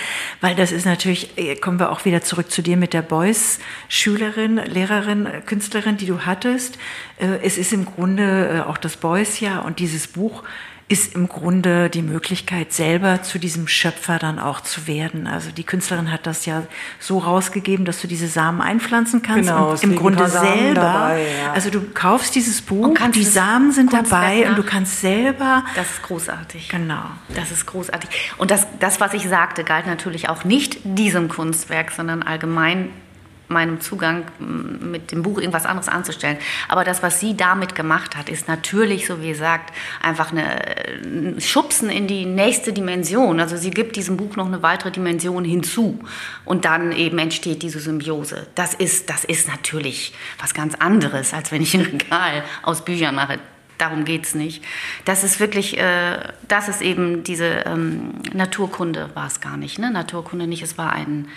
Weil 0.41 0.53
das 0.53 0.71
ist 0.71 0.85
natürlich, 0.85 1.35
äh, 1.39 1.55
kommen 1.55 1.79
wir 1.79 1.91
auch 1.91 2.05
wieder 2.05 2.21
zurück 2.21 2.51
zu 2.51 2.61
dir 2.61 2.77
mit 2.77 2.93
der 2.93 3.01
Beuys-Schülerin, 3.01 4.58
Lehrerin, 4.65 5.27
Künstlerin, 5.45 5.97
die 5.97 6.05
du 6.05 6.25
hattest. 6.25 6.77
Äh, 7.17 7.39
es 7.43 7.57
ist 7.57 7.73
im 7.73 7.85
Grunde 7.85 8.63
äh, 8.65 8.69
auch 8.69 8.77
das 8.77 8.97
Beuys-Jahr 8.97 9.65
und 9.65 9.79
dieses 9.79 10.07
Buch 10.07 10.43
ist 10.89 11.13
im 11.13 11.29
Grunde 11.29 11.87
die 11.91 12.01
Möglichkeit, 12.01 12.73
selber 12.73 13.21
zu 13.21 13.37
diesem 13.37 13.67
Schöpfer 13.67 14.17
dann 14.17 14.39
auch 14.39 14.61
zu 14.61 14.87
werden. 14.87 15.27
Also 15.27 15.51
die 15.51 15.63
Künstlerin 15.63 16.11
hat 16.11 16.25
das 16.25 16.47
ja 16.47 16.63
so 16.99 17.19
rausgegeben, 17.19 17.85
dass 17.85 18.01
du 18.01 18.07
diese 18.07 18.27
Samen 18.27 18.59
einpflanzen 18.59 19.21
kannst 19.21 19.49
genau, 19.49 19.69
und 19.69 19.83
im 19.83 19.95
Grunde 19.95 20.27
selber. 20.27 20.81
Dabei, 20.81 21.27
ja. 21.43 21.53
Also 21.53 21.69
du 21.69 21.81
kaufst 21.93 22.33
dieses 22.33 22.61
Buch, 22.61 22.97
die 23.13 23.23
Samen 23.23 23.71
sind 23.71 23.93
dabei 23.93 24.49
und 24.49 24.57
du 24.57 24.63
kannst 24.63 24.99
selber. 24.99 25.63
Das 25.75 25.91
ist 25.91 26.01
großartig. 26.01 26.69
Genau. 26.69 27.05
Das 27.35 27.51
ist 27.51 27.67
großartig. 27.67 28.09
Und 28.39 28.49
das, 28.49 28.65
das, 28.79 28.99
was 28.99 29.13
ich 29.13 29.29
sagte, 29.29 29.63
galt 29.63 29.85
natürlich 29.85 30.27
auch 30.27 30.43
nicht 30.43 30.79
diesem 30.83 31.29
Kunstwerk, 31.29 31.91
sondern 31.91 32.23
allgemein 32.23 32.89
meinem 33.49 33.81
Zugang 33.81 34.25
mit 34.39 35.11
dem 35.11 35.23
Buch 35.23 35.39
irgendwas 35.39 35.65
anderes 35.65 35.89
anzustellen. 35.89 36.37
Aber 36.67 36.83
das, 36.83 37.03
was 37.03 37.19
sie 37.19 37.35
damit 37.35 37.75
gemacht 37.75 38.15
hat, 38.15 38.29
ist 38.29 38.47
natürlich, 38.47 39.07
so 39.07 39.21
wie 39.21 39.29
gesagt, 39.29 39.73
einfach 40.01 40.31
eine, 40.31 40.61
ein 41.03 41.41
Schubsen 41.41 41.89
in 41.89 42.07
die 42.07 42.25
nächste 42.25 42.73
Dimension. 42.73 43.39
Also 43.39 43.57
sie 43.57 43.71
gibt 43.71 43.95
diesem 43.95 44.17
Buch 44.17 44.35
noch 44.35 44.45
eine 44.45 44.61
weitere 44.61 44.91
Dimension 44.91 45.43
hinzu. 45.43 45.99
Und 46.45 46.65
dann 46.65 46.91
eben 46.91 47.17
entsteht 47.17 47.63
diese 47.63 47.79
Symbiose. 47.79 48.47
Das 48.55 48.73
ist, 48.73 49.09
das 49.09 49.25
ist 49.25 49.47
natürlich 49.47 50.13
was 50.39 50.53
ganz 50.53 50.75
anderes, 50.75 51.33
als 51.33 51.51
wenn 51.51 51.61
ich 51.61 51.73
ein 51.73 51.81
Regal 51.81 52.43
aus 52.61 52.85
Büchern 52.85 53.15
mache. 53.15 53.39
Darum 53.79 54.03
geht 54.03 54.25
es 54.25 54.35
nicht. 54.35 54.63
Das 55.05 55.23
ist 55.23 55.39
wirklich, 55.39 55.79
äh, 55.79 56.19
das 56.49 56.67
ist 56.67 56.81
eben 56.81 57.23
diese 57.23 57.63
ähm, 57.65 58.15
Naturkunde, 58.33 59.09
war 59.13 59.25
es 59.25 59.39
gar 59.39 59.55
nicht. 59.55 59.79
Ne? 59.79 59.89
Naturkunde 59.89 60.47
nicht, 60.47 60.61
es 60.61 60.77
war 60.77 60.91
ein 60.91 61.29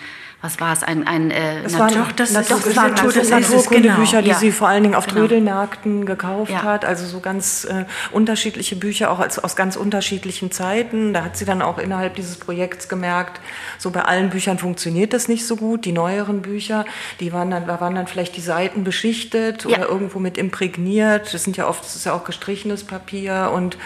was 0.43 0.59
war 0.59 0.73
es, 0.73 0.83
ein, 0.83 1.07
ein 1.07 1.31
äh, 1.31 1.61
es 1.63 1.71
Natur, 1.71 2.01
war, 2.01 2.07
das, 2.17 2.33
das, 2.33 2.49
das, 2.49 2.75
war 2.75 2.89
Natur, 2.89 3.13
das 3.13 3.29
Naturkundebücher, 3.29 4.17
genau. 4.17 4.23
die 4.23 4.29
ja. 4.31 4.35
sie 4.35 4.51
vor 4.51 4.67
allen 4.67 4.83
Dingen 4.83 4.93
auf 4.93 5.05
genau. 5.07 5.21
Trödelmärkten 5.21 6.05
gekauft 6.05 6.51
ja. 6.51 6.63
hat, 6.63 6.83
also 6.83 7.05
so 7.05 7.21
ganz 7.21 7.63
äh, 7.63 7.85
unterschiedliche 8.11 8.75
Bücher, 8.75 9.09
auch 9.09 9.19
als, 9.19 9.39
aus 9.39 9.55
ganz 9.55 9.77
unterschiedlichen 9.77 10.51
Zeiten. 10.51 11.13
Da 11.13 11.23
hat 11.23 11.37
sie 11.37 11.45
dann 11.45 11.61
auch 11.61 11.77
innerhalb 11.77 12.15
dieses 12.15 12.35
Projekts 12.35 12.89
gemerkt, 12.89 13.39
so 13.77 13.91
bei 13.91 14.01
allen 14.01 14.31
Büchern 14.31 14.57
funktioniert 14.59 15.13
das 15.13 15.29
nicht 15.29 15.47
so 15.47 15.55
gut. 15.55 15.85
Die 15.85 15.93
neueren 15.93 16.41
Bücher, 16.41 16.83
die 17.21 17.31
waren 17.31 17.49
dann, 17.49 17.65
da 17.65 17.79
waren 17.79 17.95
dann 17.95 18.07
vielleicht 18.07 18.35
die 18.35 18.41
Seiten 18.41 18.83
beschichtet 18.83 19.63
ja. 19.63 19.77
oder 19.77 19.87
irgendwo 19.87 20.19
mit 20.19 20.37
imprägniert. 20.37 21.33
Das 21.33 21.45
sind 21.45 21.55
ja 21.55 21.69
oft, 21.69 21.85
das 21.85 21.95
ist 21.95 22.05
ja 22.05 22.11
auch 22.11 22.25
gestrichenes 22.25 22.83
Papier 22.83 23.49
und 23.55 23.77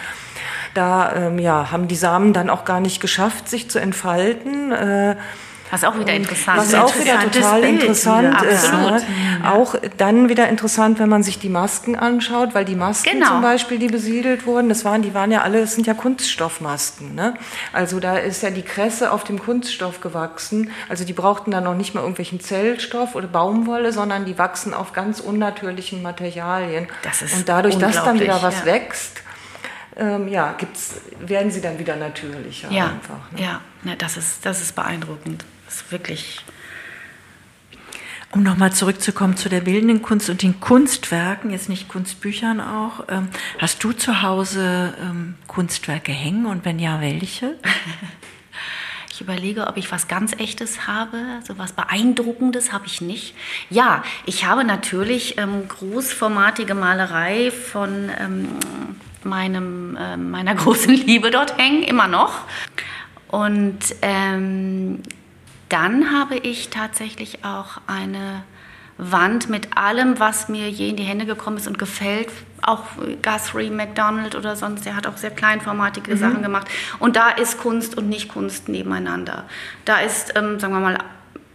da 0.74 1.14
ähm, 1.14 1.38
ja, 1.38 1.70
haben 1.70 1.86
die 1.86 1.94
Samen 1.94 2.32
dann 2.32 2.50
auch 2.50 2.64
gar 2.64 2.80
nicht 2.80 3.00
geschafft, 3.00 3.48
sich 3.48 3.70
zu 3.70 3.78
entfalten. 3.78 4.72
Äh, 4.72 5.14
was 5.70 5.84
auch 5.84 5.98
wieder 5.98 6.12
interessant 6.12 6.62
ist. 6.62 6.72
Was 6.72 6.80
auch 6.80 6.98
wieder 6.98 7.20
total 7.30 7.60
Bild. 7.60 7.82
interessant 7.82 8.34
ja, 8.42 8.48
ist. 8.48 8.72
Ne? 8.72 9.02
Auch 9.44 9.74
dann 9.96 10.28
wieder 10.28 10.48
interessant, 10.48 10.98
wenn 10.98 11.08
man 11.08 11.22
sich 11.22 11.38
die 11.38 11.48
Masken 11.48 11.96
anschaut, 11.96 12.54
weil 12.54 12.64
die 12.64 12.74
Masken 12.74 13.10
genau. 13.10 13.28
zum 13.28 13.42
Beispiel, 13.42 13.78
die 13.78 13.88
besiedelt 13.88 14.46
wurden, 14.46 14.68
das 14.68 14.84
waren, 14.84 15.02
die 15.02 15.14
waren 15.14 15.30
ja 15.30 15.42
alle, 15.42 15.60
das 15.60 15.74
sind 15.74 15.86
ja 15.86 15.94
Kunststoffmasken. 15.94 17.14
Ne? 17.14 17.34
Also 17.72 18.00
da 18.00 18.16
ist 18.16 18.42
ja 18.42 18.50
die 18.50 18.62
Kresse 18.62 19.12
auf 19.12 19.24
dem 19.24 19.38
Kunststoff 19.38 20.00
gewachsen. 20.00 20.70
Also 20.88 21.04
die 21.04 21.12
brauchten 21.12 21.50
dann 21.50 21.64
noch 21.64 21.74
nicht 21.74 21.94
mal 21.94 22.00
irgendwelchen 22.00 22.40
Zellstoff 22.40 23.14
oder 23.14 23.26
Baumwolle, 23.26 23.92
sondern 23.92 24.24
die 24.24 24.38
wachsen 24.38 24.74
auf 24.74 24.92
ganz 24.92 25.20
unnatürlichen 25.20 26.02
Materialien. 26.02 26.88
Das 27.02 27.22
ist 27.22 27.34
Und 27.34 27.48
dadurch, 27.48 27.78
dass 27.78 27.96
dann 28.04 28.20
wieder 28.20 28.42
was 28.42 28.60
ja. 28.60 28.66
wächst, 28.66 29.22
ähm, 29.98 30.28
ja, 30.28 30.54
gibt's, 30.56 30.94
werden 31.18 31.50
sie 31.50 31.60
dann 31.60 31.78
wieder 31.78 31.96
natürlicher 31.96 32.70
ja, 32.70 32.84
einfach. 32.84 33.32
Ne? 33.32 33.42
Ja, 33.42 33.60
ja 33.84 33.96
das, 33.96 34.16
ist, 34.16 34.46
das 34.46 34.62
ist 34.62 34.76
beeindruckend. 34.76 35.44
Ist 35.68 35.92
wirklich. 35.92 36.40
Um 38.30 38.42
nochmal 38.42 38.72
zurückzukommen 38.72 39.36
zu 39.36 39.48
der 39.48 39.60
bildenden 39.60 40.02
Kunst 40.02 40.28
und 40.28 40.42
den 40.42 40.60
Kunstwerken, 40.60 41.50
jetzt 41.50 41.68
nicht 41.68 41.88
Kunstbüchern 41.88 42.60
auch. 42.60 43.04
Ähm, 43.08 43.28
hast 43.58 43.82
du 43.84 43.92
zu 43.92 44.22
Hause 44.22 44.94
ähm, 45.00 45.36
Kunstwerke 45.46 46.12
hängen 46.12 46.44
und 46.44 46.64
wenn 46.64 46.78
ja, 46.78 47.00
welche? 47.00 47.58
Ich 49.10 49.22
überlege, 49.22 49.66
ob 49.66 49.76
ich 49.76 49.90
was 49.90 50.06
ganz 50.06 50.32
Echtes 50.34 50.86
habe, 50.86 51.18
so 51.44 51.58
was 51.58 51.72
Beeindruckendes 51.72 52.72
habe 52.72 52.86
ich 52.86 53.00
nicht. 53.00 53.34
Ja, 53.68 54.04
ich 54.26 54.44
habe 54.44 54.62
natürlich 54.62 55.36
ähm, 55.38 55.66
großformatige 55.66 56.76
Malerei 56.76 57.50
von 57.50 58.10
ähm, 58.16 58.48
meinem, 59.24 59.96
äh, 59.96 60.16
meiner 60.16 60.54
großen 60.54 60.94
Liebe 60.94 61.32
dort 61.32 61.58
hängen, 61.58 61.82
immer 61.82 62.06
noch. 62.06 62.42
Und 63.26 63.80
ähm, 64.02 65.02
dann 65.68 66.12
habe 66.12 66.36
ich 66.36 66.70
tatsächlich 66.70 67.44
auch 67.44 67.80
eine 67.86 68.44
Wand 68.98 69.48
mit 69.48 69.76
allem, 69.76 70.18
was 70.18 70.48
mir 70.48 70.68
je 70.68 70.88
in 70.88 70.96
die 70.96 71.04
Hände 71.04 71.24
gekommen 71.24 71.56
ist 71.56 71.68
und 71.68 71.78
gefällt. 71.78 72.28
Auch 72.62 72.84
Guthrie, 73.22 73.70
McDonald 73.70 74.34
oder 74.34 74.56
sonst, 74.56 74.84
der 74.84 74.96
hat 74.96 75.06
auch 75.06 75.16
sehr 75.16 75.30
kleinformatige 75.30 76.14
mhm. 76.14 76.18
Sachen 76.18 76.42
gemacht. 76.42 76.66
Und 76.98 77.14
da 77.14 77.30
ist 77.30 77.58
Kunst 77.58 77.96
und 77.96 78.08
Nicht-Kunst 78.08 78.68
nebeneinander. 78.68 79.44
Da 79.84 80.00
ist, 80.00 80.34
ähm, 80.36 80.58
sagen 80.58 80.74
wir 80.74 80.80
mal, 80.80 80.98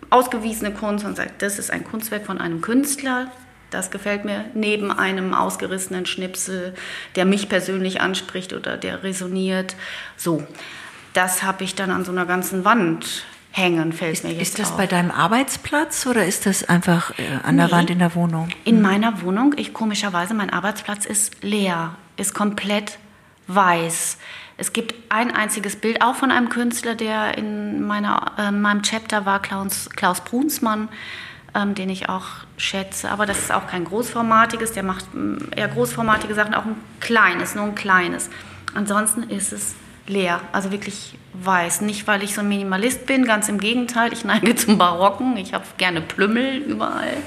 ausgewiesene 0.10 0.72
Kunst 0.72 1.06
und 1.06 1.18
sagt, 1.18 1.42
das 1.42 1.60
ist 1.60 1.70
ein 1.70 1.84
Kunstwerk 1.84 2.26
von 2.26 2.40
einem 2.40 2.62
Künstler. 2.62 3.30
Das 3.72 3.92
gefällt 3.92 4.24
mir 4.24 4.46
neben 4.54 4.92
einem 4.92 5.34
ausgerissenen 5.34 6.06
Schnipsel, 6.06 6.76
der 7.16 7.26
mich 7.26 7.50
persönlich 7.50 8.00
anspricht 8.00 8.54
oder 8.54 8.78
der 8.78 9.04
resoniert. 9.04 9.76
So, 10.16 10.46
das 11.14 11.44
habe 11.44 11.64
ich 11.64 11.76
dann 11.76 11.92
an 11.92 12.06
so 12.06 12.12
einer 12.12 12.26
ganzen 12.26 12.64
Wand 12.64 13.26
hängen, 13.54 13.94
fällt 13.94 14.14
ist, 14.14 14.24
mir 14.24 14.32
jetzt 14.32 14.42
Ist 14.42 14.60
das 14.60 14.72
auf. 14.72 14.78
bei 14.78 14.88
deinem 14.88 15.12
Arbeitsplatz 15.12 16.06
oder 16.06 16.26
ist 16.26 16.46
das 16.46 16.68
einfach 16.68 17.18
äh, 17.18 17.24
an 17.44 17.56
der 17.58 17.68
nee, 17.68 17.72
Wand 17.72 17.90
in 17.90 18.00
der 18.00 18.16
Wohnung? 18.16 18.50
In 18.66 18.82
meiner 18.82 19.22
Wohnung. 19.22 19.54
Ich 19.58 19.74
komischerweise, 19.74 20.34
mein 20.34 20.50
Arbeitsplatz 20.50 21.06
ist 21.06 21.44
leer, 21.44 21.96
ist 22.18 22.34
komplett 22.34 22.98
weiß. 23.48 24.18
Es 24.58 24.74
gibt 24.74 24.96
ein 25.10 25.32
einziges 25.32 25.76
Bild, 25.76 26.02
auch 26.02 26.16
von 26.16 26.32
einem 26.32 26.50
Künstler, 26.50 26.96
der 26.96 27.38
in 27.38 27.86
meiner, 27.86 28.34
äh, 28.38 28.52
meinem 28.52 28.82
Chapter 28.82 29.26
war, 29.26 29.42
Klaus, 29.42 29.90
Klaus 29.96 30.22
Brunsmann. 30.22 30.90
ähm, 31.56 31.76
den 31.76 31.90
ich 31.90 32.10
auch 32.10 32.26
schätze. 32.58 33.12
Aber 33.12 33.26
das 33.26 33.38
ist 33.38 33.52
auch 33.52 33.68
kein 33.68 33.86
großformatiges, 33.86 34.72
der 34.72 34.84
macht 34.84 35.14
mm, 35.14 35.52
eher 35.56 35.68
großformatige 35.68 36.34
Sachen, 36.34 36.54
auch 36.54 36.66
ein 36.66 36.76
kleines, 37.00 37.56
nur 37.56 37.66
ein 37.66 37.76
kleines. 37.76 38.30
Ansonsten 38.74 39.24
ist 39.24 39.54
es 39.54 39.76
leer, 40.08 40.42
also 40.52 40.72
wirklich 40.72 41.18
weiß. 41.34 41.82
Nicht, 41.82 42.08
weil 42.08 42.24
ich 42.24 42.34
so 42.34 42.42
ein 42.42 42.50
Minimalist 42.50 43.06
bin, 43.06 43.26
ganz 43.26 43.50
im 43.50 43.60
Gegenteil, 43.60 44.14
ich 44.14 44.26
neige 44.26 44.56
zum 44.58 44.78
Barocken, 44.78 45.38
ich 45.38 45.54
habe 45.54 45.66
gerne 45.78 46.02
Plümmel 46.02 46.58
überall. 46.58 47.18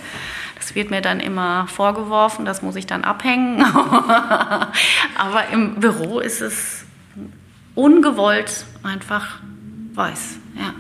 Das 0.57 0.75
wird 0.75 0.91
mir 0.91 1.01
dann 1.01 1.21
immer 1.21 1.69
vorgeworfen, 1.69 2.45
das 2.45 2.63
muss 2.63 2.77
ich 2.77 2.87
dann 2.87 3.05
abhängen. 3.05 3.63
Aber 5.17 5.49
im 5.53 5.81
Büro 5.81 6.21
ist 6.21 6.41
es 6.41 6.85
ungewollt 7.75 8.65
einfach 8.83 9.39
weiß. 9.95 10.39
Ja. 10.57 10.75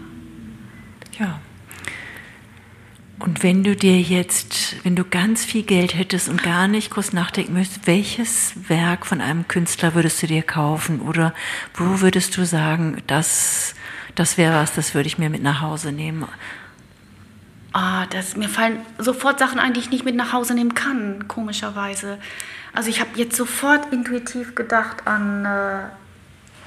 Ja. 1.18 1.40
Und 3.18 3.42
wenn 3.42 3.64
du 3.64 3.74
dir 3.74 3.98
jetzt, 3.98 4.84
wenn 4.84 4.94
du 4.94 5.04
ganz 5.04 5.44
viel 5.44 5.62
Geld 5.62 5.96
hättest 5.96 6.28
und 6.28 6.42
gar 6.42 6.68
nicht 6.68 6.90
groß 6.90 7.14
nachdenken 7.14 7.54
müsstest, 7.54 7.86
welches 7.86 8.52
Werk 8.68 9.06
von 9.06 9.22
einem 9.22 9.48
Künstler 9.48 9.94
würdest 9.94 10.22
du 10.22 10.26
dir 10.26 10.42
kaufen? 10.42 11.00
Oder 11.00 11.32
wo 11.74 12.02
würdest 12.02 12.36
du 12.36 12.44
sagen, 12.44 13.02
das, 13.06 13.74
das 14.14 14.36
wäre 14.36 14.54
was, 14.56 14.74
das 14.74 14.94
würde 14.94 15.06
ich 15.06 15.16
mir 15.16 15.30
mit 15.30 15.42
nach 15.42 15.62
Hause 15.62 15.92
nehmen? 15.92 16.26
Ah, 17.72 18.06
das, 18.06 18.36
mir 18.36 18.50
fallen 18.50 18.80
sofort 18.98 19.38
Sachen 19.38 19.58
ein, 19.60 19.72
die 19.72 19.80
ich 19.80 19.90
nicht 19.90 20.04
mit 20.04 20.14
nach 20.14 20.34
Hause 20.34 20.54
nehmen 20.54 20.74
kann, 20.74 21.26
komischerweise. 21.26 22.18
Also 22.74 22.90
ich 22.90 23.00
habe 23.00 23.10
jetzt 23.16 23.36
sofort 23.36 23.92
intuitiv 23.94 24.54
gedacht 24.54 25.06
an 25.06 25.46
äh, 25.46 25.78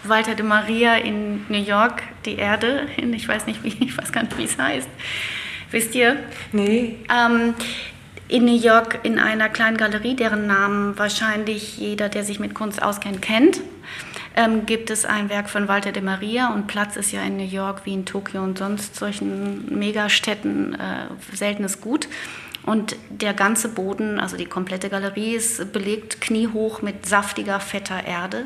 Walter 0.04 0.34
de 0.34 0.46
Maria 0.46 0.96
in 0.96 1.46
New 1.48 1.62
York, 1.62 2.02
die 2.26 2.36
Erde. 2.36 2.88
Ich 2.98 3.28
weiß 3.28 3.46
nicht, 3.46 3.64
wie, 3.64 3.70
ich 3.86 3.96
weiß 3.96 4.12
gar 4.12 4.24
nicht, 4.24 4.38
wie 4.38 4.46
es 4.46 4.58
heißt. 4.58 4.90
Wisst 5.72 5.94
ihr? 5.96 6.18
Nee. 6.52 6.98
Ähm, 7.10 7.54
in 8.28 8.46
New 8.46 8.58
York 8.58 9.00
in 9.04 9.20
einer 9.20 9.50
kleinen 9.50 9.78
Galerie, 9.78 10.16
deren 10.16 10.48
Namen 10.48 10.98
wahrscheinlich 10.98 11.78
jeder, 11.78 12.10
der 12.10 12.24
sich 12.24 12.40
mit 12.40 12.54
Kunst 12.54 12.82
auskennt, 12.82 13.22
kennt, 13.22 13.62
ähm, 14.36 14.66
gibt 14.66 14.90
es 14.90 15.06
ein 15.06 15.30
Werk 15.30 15.50
von 15.50 15.68
Walter 15.68 15.92
de 15.92 16.02
Maria 16.02 16.54
und 16.54 16.68
Platz 16.68 16.96
ist 16.96 17.12
ja 17.12 17.22
in 17.24 17.38
New 17.38 17.44
York 17.44 17.86
wie 17.86 17.94
in 17.94 18.06
Tokio 18.06 18.44
und 18.44 18.58
sonst 18.58 18.96
solchen 18.96 19.78
Megastädten 19.78 20.76
äh, 20.76 21.36
seltenes 21.36 21.82
Gut. 21.82 22.08
Und 22.66 22.96
der 23.10 23.34
ganze 23.34 23.70
Boden, 23.70 24.20
also 24.20 24.38
die 24.38 24.46
komplette 24.46 24.90
Galerie, 24.90 25.34
ist 25.34 25.72
belegt 25.72 26.22
kniehoch 26.22 26.82
mit 26.82 27.06
saftiger, 27.06 27.60
fetter 27.60 28.06
Erde 28.06 28.46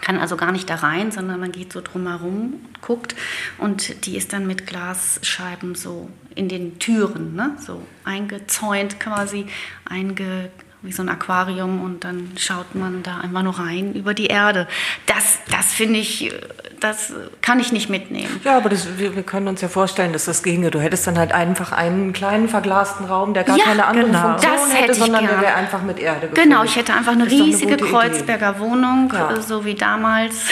kann 0.00 0.18
also 0.18 0.36
gar 0.36 0.52
nicht 0.52 0.68
da 0.68 0.76
rein, 0.76 1.10
sondern 1.10 1.40
man 1.40 1.52
geht 1.52 1.72
so 1.72 1.80
drumherum, 1.80 2.60
guckt 2.80 3.14
und 3.58 4.06
die 4.06 4.16
ist 4.16 4.32
dann 4.32 4.46
mit 4.46 4.66
Glasscheiben 4.66 5.74
so 5.74 6.10
in 6.34 6.48
den 6.48 6.78
Türen, 6.78 7.34
ne? 7.34 7.56
so 7.58 7.82
eingezäunt 8.04 9.00
quasi, 9.00 9.46
einge, 9.84 10.50
wie 10.82 10.92
so 10.92 11.02
ein 11.02 11.08
Aquarium 11.08 11.82
und 11.82 12.04
dann 12.04 12.32
schaut 12.36 12.74
man 12.74 13.02
da 13.02 13.18
einfach 13.18 13.42
nur 13.42 13.58
rein 13.58 13.94
über 13.94 14.14
die 14.14 14.26
Erde. 14.26 14.68
Das, 15.06 15.38
das 15.50 15.72
finde 15.72 15.98
ich, 15.98 16.32
das 16.80 17.12
kann 17.42 17.60
ich 17.60 17.72
nicht 17.72 17.88
mitnehmen. 17.88 18.40
Ja, 18.44 18.56
aber 18.56 18.68
das, 18.68 18.98
wir, 18.98 19.16
wir, 19.16 19.22
können 19.22 19.48
uns 19.48 19.60
ja 19.60 19.68
vorstellen, 19.68 20.12
dass 20.12 20.26
das 20.26 20.42
ginge. 20.42 20.70
Du 20.70 20.80
hättest 20.80 21.06
dann 21.06 21.18
halt 21.18 21.32
einfach 21.32 21.72
einen 21.72 22.12
kleinen 22.12 22.48
verglasten 22.48 23.06
Raum, 23.06 23.34
der 23.34 23.44
gar 23.44 23.56
ja, 23.56 23.64
keine 23.64 23.86
andere 23.86 24.06
genau. 24.06 24.30
Funktion 24.30 24.52
das 24.52 24.74
hätte, 24.74 24.94
sondern 24.94 25.26
gern. 25.26 25.34
der 25.34 25.42
wäre 25.42 25.54
einfach 25.54 25.82
mit 25.82 25.98
Erde 25.98 26.28
gefüllt. 26.28 26.48
Genau, 26.48 26.64
ich 26.64 26.76
hätte 26.76 26.94
einfach 26.94 27.12
eine 27.12 27.26
riesige 27.26 27.74
eine 27.74 27.82
Kreuzberger 27.82 28.50
Idee. 28.50 28.60
Wohnung, 28.60 29.12
ja. 29.12 29.40
so 29.40 29.64
wie 29.64 29.74
damals, 29.74 30.50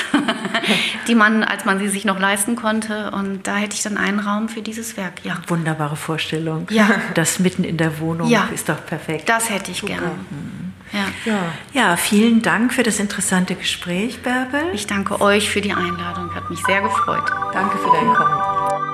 die 1.08 1.14
man, 1.14 1.44
als 1.44 1.64
man 1.64 1.78
sie 1.78 1.88
sich 1.88 2.04
noch 2.04 2.18
leisten 2.18 2.56
konnte. 2.56 3.10
Und 3.10 3.46
da 3.46 3.56
hätte 3.56 3.74
ich 3.74 3.82
dann 3.82 3.96
einen 3.96 4.20
Raum 4.20 4.48
für 4.48 4.62
dieses 4.62 4.96
Werk, 4.96 5.24
ja. 5.24 5.36
Wunderbare 5.48 5.96
Vorstellung. 5.96 6.66
Ja. 6.70 6.88
Das 7.14 7.38
mitten 7.38 7.64
in 7.64 7.76
der 7.76 8.00
Wohnung 8.00 8.28
ja. 8.28 8.48
ist 8.52 8.68
doch 8.68 8.84
perfekt. 8.84 9.28
Das 9.28 9.50
hätte 9.50 9.70
ich 9.70 9.84
gerne. 9.84 10.10
Ja. 10.94 11.06
Ja. 11.24 11.52
ja, 11.72 11.96
vielen 11.96 12.40
Dank 12.40 12.72
für 12.72 12.84
das 12.84 13.00
interessante 13.00 13.56
Gespräch, 13.56 14.22
Bärbel. 14.22 14.70
Ich 14.72 14.86
danke 14.86 15.20
euch 15.20 15.50
für 15.50 15.60
die 15.60 15.72
Einladung, 15.72 16.32
hat 16.34 16.48
mich 16.50 16.60
sehr 16.64 16.82
gefreut. 16.82 17.30
Danke 17.52 17.78
für 17.78 17.90
dein 17.90 18.14
Kommen. 18.14 18.93